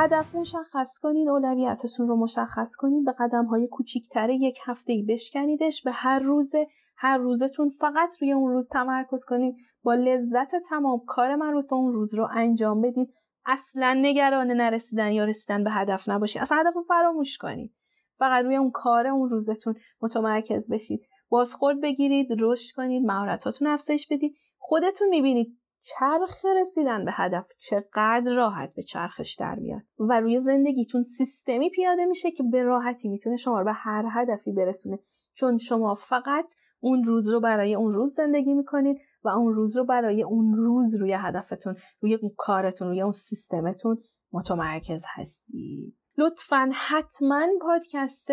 هدف 0.00 0.34
مشخص 0.34 0.98
کنید 0.98 1.28
اولویتتون 1.28 2.08
رو 2.08 2.16
مشخص 2.16 2.76
کنید 2.76 3.04
به 3.04 3.14
قدم 3.18 3.44
های 3.44 3.68
کوچیکتره 3.68 4.36
یک 4.36 4.58
هفته 4.64 4.92
ای 4.92 5.02
بشکنیدش. 5.02 5.82
به 5.82 5.90
هر 5.92 6.18
روز 6.18 6.52
هر 6.96 7.18
روزتون 7.18 7.70
فقط 7.70 8.12
روی 8.20 8.32
اون 8.32 8.52
روز 8.52 8.68
تمرکز 8.68 9.24
کنید. 9.24 9.56
با 9.82 9.94
لذت 9.94 10.50
تمام 10.68 11.00
کار 11.06 11.36
مربوط 11.36 11.68
به 11.68 11.76
اون 11.76 11.92
روز 11.92 12.14
رو 12.14 12.28
انجام 12.32 12.80
بدید. 12.80 13.10
اصلا 13.46 13.94
نگران 14.02 14.46
نرسیدن 14.46 15.12
یا 15.12 15.24
رسیدن 15.24 15.64
به 15.64 15.70
هدف 15.70 16.08
نباشید. 16.08 16.42
اصلا 16.42 16.58
هدف 16.58 16.74
رو 16.74 16.82
فراموش 16.82 17.38
کنید. 17.38 17.74
فقط 18.18 18.44
روی 18.44 18.56
اون 18.56 18.70
کار 18.70 19.06
اون 19.06 19.28
روزتون 19.28 19.74
متمرکز 20.02 20.72
بشید. 20.72 21.00
بازخورد 21.28 21.80
بگیرید 21.80 22.28
رشد 22.40 22.74
کنید 22.76 23.06
مهارتاتون 23.06 23.68
افزایش 23.68 24.06
بدید. 24.10 24.34
خودتون 24.58 25.08
می‌بینید 25.08 25.58
چرخ 25.82 26.44
رسیدن 26.60 27.04
به 27.04 27.10
هدف 27.14 27.48
چقدر 27.58 28.34
راحت 28.36 28.74
به 28.76 28.82
چرخش 28.82 29.36
در 29.40 29.54
میاد. 29.54 29.82
و 29.98 30.20
روی 30.20 30.40
زندگیتون 30.40 31.02
سیستمی 31.02 31.70
پیاده 31.70 32.04
میشه 32.04 32.30
که 32.30 32.42
به 32.52 32.62
راحتی 32.62 33.08
می‌تونه 33.08 33.36
شما 33.36 33.58
رو 33.58 33.64
به 33.64 33.72
هر 33.72 34.04
هدفی 34.10 34.52
برسونه. 34.52 34.98
چون 35.34 35.56
شما 35.56 35.94
فقط 35.94 36.52
اون 36.80 37.04
روز 37.04 37.28
رو 37.28 37.40
برای 37.40 37.74
اون 37.74 37.94
روز 37.94 38.14
زندگی 38.14 38.54
می‌کنید 38.54 38.98
و 39.24 39.28
اون 39.28 39.54
روز 39.54 39.76
رو 39.76 39.84
برای 39.84 40.22
اون 40.22 40.54
روز 40.54 40.96
روی 41.00 41.12
هدفتون 41.18 41.76
روی 42.00 42.14
اون 42.14 42.32
کارتون 42.36 42.88
روی 42.88 43.02
اون 43.02 43.12
سیستمتون 43.12 43.98
متمرکز 44.32 45.04
هستید. 45.14 45.94
لطفا 46.18 46.70
حتما 46.72 47.46
پادکست 47.60 48.30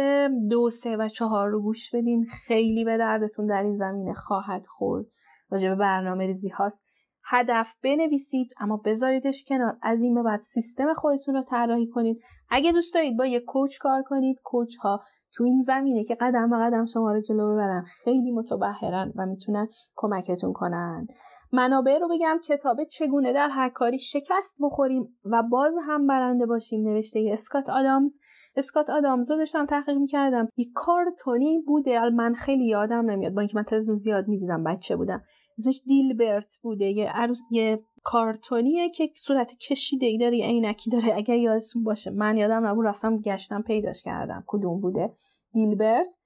دو 0.50 0.70
سه 0.70 0.98
و 0.98 1.08
چهار 1.08 1.50
رو 1.50 1.62
گوش 1.62 1.96
بدین. 1.96 2.26
خیلی 2.48 2.86
به 2.86 2.98
دردتون 2.98 3.46
در 3.46 3.64
این 3.64 3.76
زمینه 3.76 4.14
خواهد 4.14 4.66
خورد. 4.66 5.06
راجع 5.50 5.70
به 5.70 5.76
برنامه 5.76 6.26
ریزی 6.26 6.50
هاست. 6.50 6.86
هدف 7.28 7.74
بنویسید 7.84 8.48
اما 8.60 8.78
بذاریدش 8.86 9.46
کنار. 9.48 9.78
از 9.82 10.04
این 10.04 10.16
به 10.16 10.24
بعد 10.24 10.42
سیستم 10.42 10.94
خودتون 10.94 11.36
رو 11.36 11.42
طراحی 11.42 11.88
کنید. 11.88 12.18
اگه 12.50 12.72
دوست 12.72 12.94
دارید 12.94 13.18
با 13.18 13.26
یه 13.26 13.40
کوچ 13.40 13.78
کار 13.78 14.04
کنید 14.04 14.42
کوچ 14.44 14.76
ها 14.78 15.02
تو 15.34 15.44
این 15.44 15.64
زمینه 15.68 16.04
که 16.04 16.16
قدم 16.16 16.50
به 16.50 16.58
قدم 16.58 16.86
شما 16.86 17.12
رو 17.12 17.20
جلو 17.20 17.54
ببرن 17.54 17.84
خیلی 18.04 18.32
متبهرن 18.32 19.14
و 19.16 19.26
می‌تونن 19.26 19.68
کمکتون 19.96 20.54
کنن. 20.54 21.08
منابع 21.52 21.98
رو 21.98 22.08
بگم 22.12 22.40
کتاب 22.48 22.84
چگونه 22.84 23.34
در 23.34 23.50
هر 23.50 23.70
کاری 23.70 24.00
شکست 24.00 24.58
بخوریم 24.62 25.18
و 25.26 25.44
باز 25.44 25.76
هم 25.88 26.08
برنده 26.08 26.46
باشیم. 26.46 26.88
نوشته 26.88 27.30
اسکات 27.32 27.70
آدامز. 27.70 28.18
اسکات 28.56 28.90
آدامز 28.90 29.32
رو 29.32 29.38
داشتم 29.38 29.66
تحقیق 29.66 29.98
می‌کردم. 29.98 30.48
یه 30.58 30.66
کارتونی 30.76 31.60
بوده. 31.68 32.10
من 32.10 32.34
خیلی 32.34 32.68
یادم 32.68 33.12
نمیاد. 33.12 33.34
با 33.34 33.42
اینکه 33.42 33.58
من 33.58 33.64
تلویزیون 33.64 33.98
زیاد 33.98 34.28
می‌دیدم 34.28 34.64
بچه 34.64 34.96
بودم. 34.96 35.24
اسمش 35.58 35.82
دیلبرت 35.86 36.58
بوده. 36.62 36.86
یه 36.86 37.10
عروس 37.10 37.40
یه 37.52 37.84
کارتونیه 38.04 38.90
که 38.90 39.10
صورت 39.16 39.58
کشیده 39.58 40.06
ای 40.06 40.18
داره 40.18 40.38
یه 40.38 40.46
عینکی 40.46 40.90
داره. 40.90 41.16
اگر 41.16 41.38
یادتون 41.38 41.84
باشه 41.84 42.12
من 42.12 42.38
یادم 42.38 42.68
نبود 42.68 42.86
رفتم 42.86 43.18
گشتم 43.18 43.62
پیداش 43.62 44.04
کردم. 44.04 44.44
کدوم 44.48 44.82
بوده؟ 44.82 45.14
دیلبرت. 45.54 46.18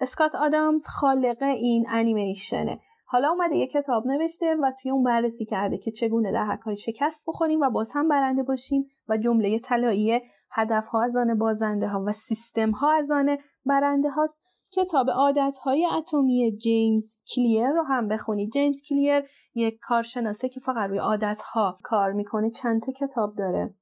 اسکات 0.00 0.34
آدامز 0.34 0.86
خالق 0.86 1.42
این 1.42 1.86
انیمیشنه. 1.88 2.80
حالا 3.06 3.30
اومده 3.30 3.56
یه 3.56 3.66
کتاب 3.66 4.06
نوشته 4.06 4.56
و 4.62 4.72
توی 4.82 4.90
اون 4.90 5.02
بررسی 5.02 5.44
کرده 5.44 5.78
که 5.78 5.90
چگونه 5.90 6.32
در 6.32 6.44
هر 6.44 6.56
کاری 6.56 6.76
شکست 6.76 7.24
بخوریم 7.26 7.60
و 7.60 7.70
باز 7.70 7.90
هم 7.94 8.08
برنده 8.08 8.42
باشیم 8.42 8.86
و 9.08 9.16
جمله 9.16 9.58
طلایی 9.58 10.20
هدف 10.50 10.86
ها 10.86 11.02
از 11.02 11.16
آن 11.16 11.38
بازنده 11.38 11.88
ها 11.88 12.04
و 12.06 12.12
سیستم 12.12 12.70
ها 12.70 12.92
از 12.92 13.10
آن 13.10 13.38
برنده 13.66 14.10
هاست 14.10 14.38
کتاب 14.76 15.10
عادت 15.10 15.58
های 15.64 15.86
اتمی 15.86 16.56
جیمز 16.56 17.16
کلیر 17.34 17.70
رو 17.70 17.82
هم 17.82 18.08
بخونید. 18.08 18.52
جیمز 18.52 18.82
کلیر 18.88 19.22
یک 19.54 19.78
کارشناسه 19.82 20.48
که 20.48 20.60
فقط 20.60 20.90
روی 20.90 20.98
عادت 20.98 21.40
ها 21.40 21.78
کار 21.82 22.12
می‌کنه 22.12 22.50
چند 22.50 22.82
تا 22.82 22.92
کتاب 22.92 23.34
داره. 23.34 23.74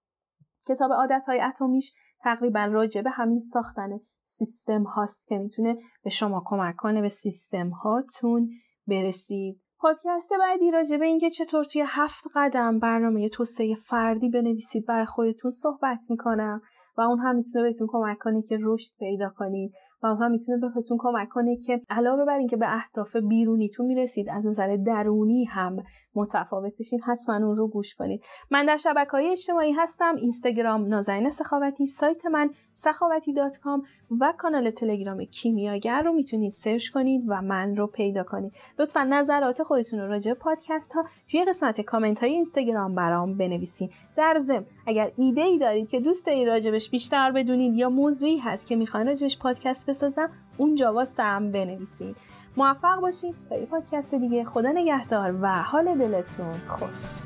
کتاب 0.69 0.93
عادت 0.93 1.23
های 1.27 1.41
اتمیش 1.41 1.93
تقریبا 2.23 2.65
راجع 2.65 3.03
به 3.03 3.11
همین 3.11 3.41
ساختن 3.41 3.89
سیستم 4.23 4.83
هاست 4.83 5.29
که 5.29 5.39
می‌تونه 5.39 5.77
به 6.05 6.11
شما 6.11 6.43
کمک 6.47 6.77
کنه 6.77 7.01
به 7.01 7.09
سیستم 7.09 7.69
هاتون 7.69 8.51
برسید. 8.87 9.61
پادکست 9.79 10.33
بعدی 10.39 10.71
راجع 10.71 10.97
به 10.97 11.07
اینکه 11.07 11.31
چطور 11.31 11.65
توی 11.65 11.85
هفت 11.87 12.25
قدم 12.35 12.79
برنامه 12.79 13.29
توسعه 13.29 13.75
فردی 13.75 14.29
بنویسید 14.29 14.87
برای 14.87 15.07
خودتون 15.07 15.51
صحبت 15.51 15.99
می‌کنم 16.11 16.63
و 16.97 17.01
اون 17.01 17.19
هم 17.19 17.37
می‌تونه 17.37 17.65
بهتون 17.65 17.89
کمک 17.91 18.19
کنه 18.19 18.43
که 18.43 18.59
رشد 18.63 18.99
پیدا 18.99 19.33
کنید. 19.37 19.73
و 20.03 20.07
هم 20.07 20.31
می‌تونه 20.31 20.59
بهتون 20.59 20.99
کمک 21.01 21.29
کنه 21.29 21.57
که 21.57 21.81
علاوه 21.91 22.25
بر 22.25 22.39
اینکه 22.39 22.57
به 22.57 22.75
اهداف 22.75 23.17
بیرونیتون 23.17 23.87
می‌رسید 23.87 24.31
از 24.31 24.47
نظر 24.47 24.77
درونی 24.77 25.45
هم 25.45 25.77
متفاوت 26.15 26.73
بشین 26.79 27.01
حتما 27.01 27.47
اون 27.47 27.57
رو 27.57 27.69
گوش 27.69 27.95
کنید. 27.95 28.23
من 28.51 28.67
در 28.67 28.77
شبکه 28.77 29.11
های 29.11 29.31
اجتماعی 29.31 29.73
هستم 29.73 30.15
اینستاگرام 30.17 30.87
نازنین 30.87 31.31
سخاوتی 31.31 31.87
سایت 31.87 32.27
من 32.27 32.51
سخاوتی 32.73 33.33
dot 33.33 33.59
com 33.59 33.83
و 34.21 34.33
کانال 34.39 34.71
تلگرام 34.71 35.25
کیمیاگر 35.25 36.03
رو 36.03 36.13
می‌تونید 36.13 36.53
سرچ 36.53 36.89
کنید 36.89 37.25
و 37.29 37.43
من 37.43 37.77
رو 37.77 37.87
پیدا 37.87 38.23
کنید. 38.23 38.53
لطفا 38.79 39.03
نظرات 39.03 39.63
خودتون 39.63 40.01
رو 40.01 40.09
راجع 40.09 40.35
پادکست 40.35 40.93
ها 40.93 41.05
توی 41.31 41.45
قسمت 41.45 41.81
کامنت 41.81 42.21
های 42.21 42.33
اینستاگرام 42.33 42.95
برام 42.95 43.37
بنویسید 43.37 43.93
در 44.17 44.41
ضمن 44.41 44.65
اگر 44.87 45.11
ایده 45.17 45.43
ای 45.43 45.59
دارید 45.59 45.89
که 45.89 46.01
دوست 46.01 46.27
دارید 46.27 46.49
راجبش 46.49 46.91
بیشتر 46.91 47.33
بدونید 47.33 47.77
یا 47.77 47.91
موضوعی 47.91 48.39
هست 48.39 48.67
که 48.67 48.77
می‌خواین 48.77 49.07
راجبش 49.07 49.39
پادکست 49.39 49.87
بسازم 49.93 50.31
اونجا 50.57 50.93
واسم 50.93 51.53
بنویسید. 51.53 52.17
موفق 52.57 53.01
باشید 53.01 53.35
تا 53.49 53.57
یه 53.57 53.67
پادکست 53.67 54.15
دیگه. 54.15 54.45
خدا 54.45 54.73
نگهدار 54.73 55.35
و 55.43 55.63
حال 55.63 55.85
دلتون 55.99 56.55
خوش. 56.69 57.23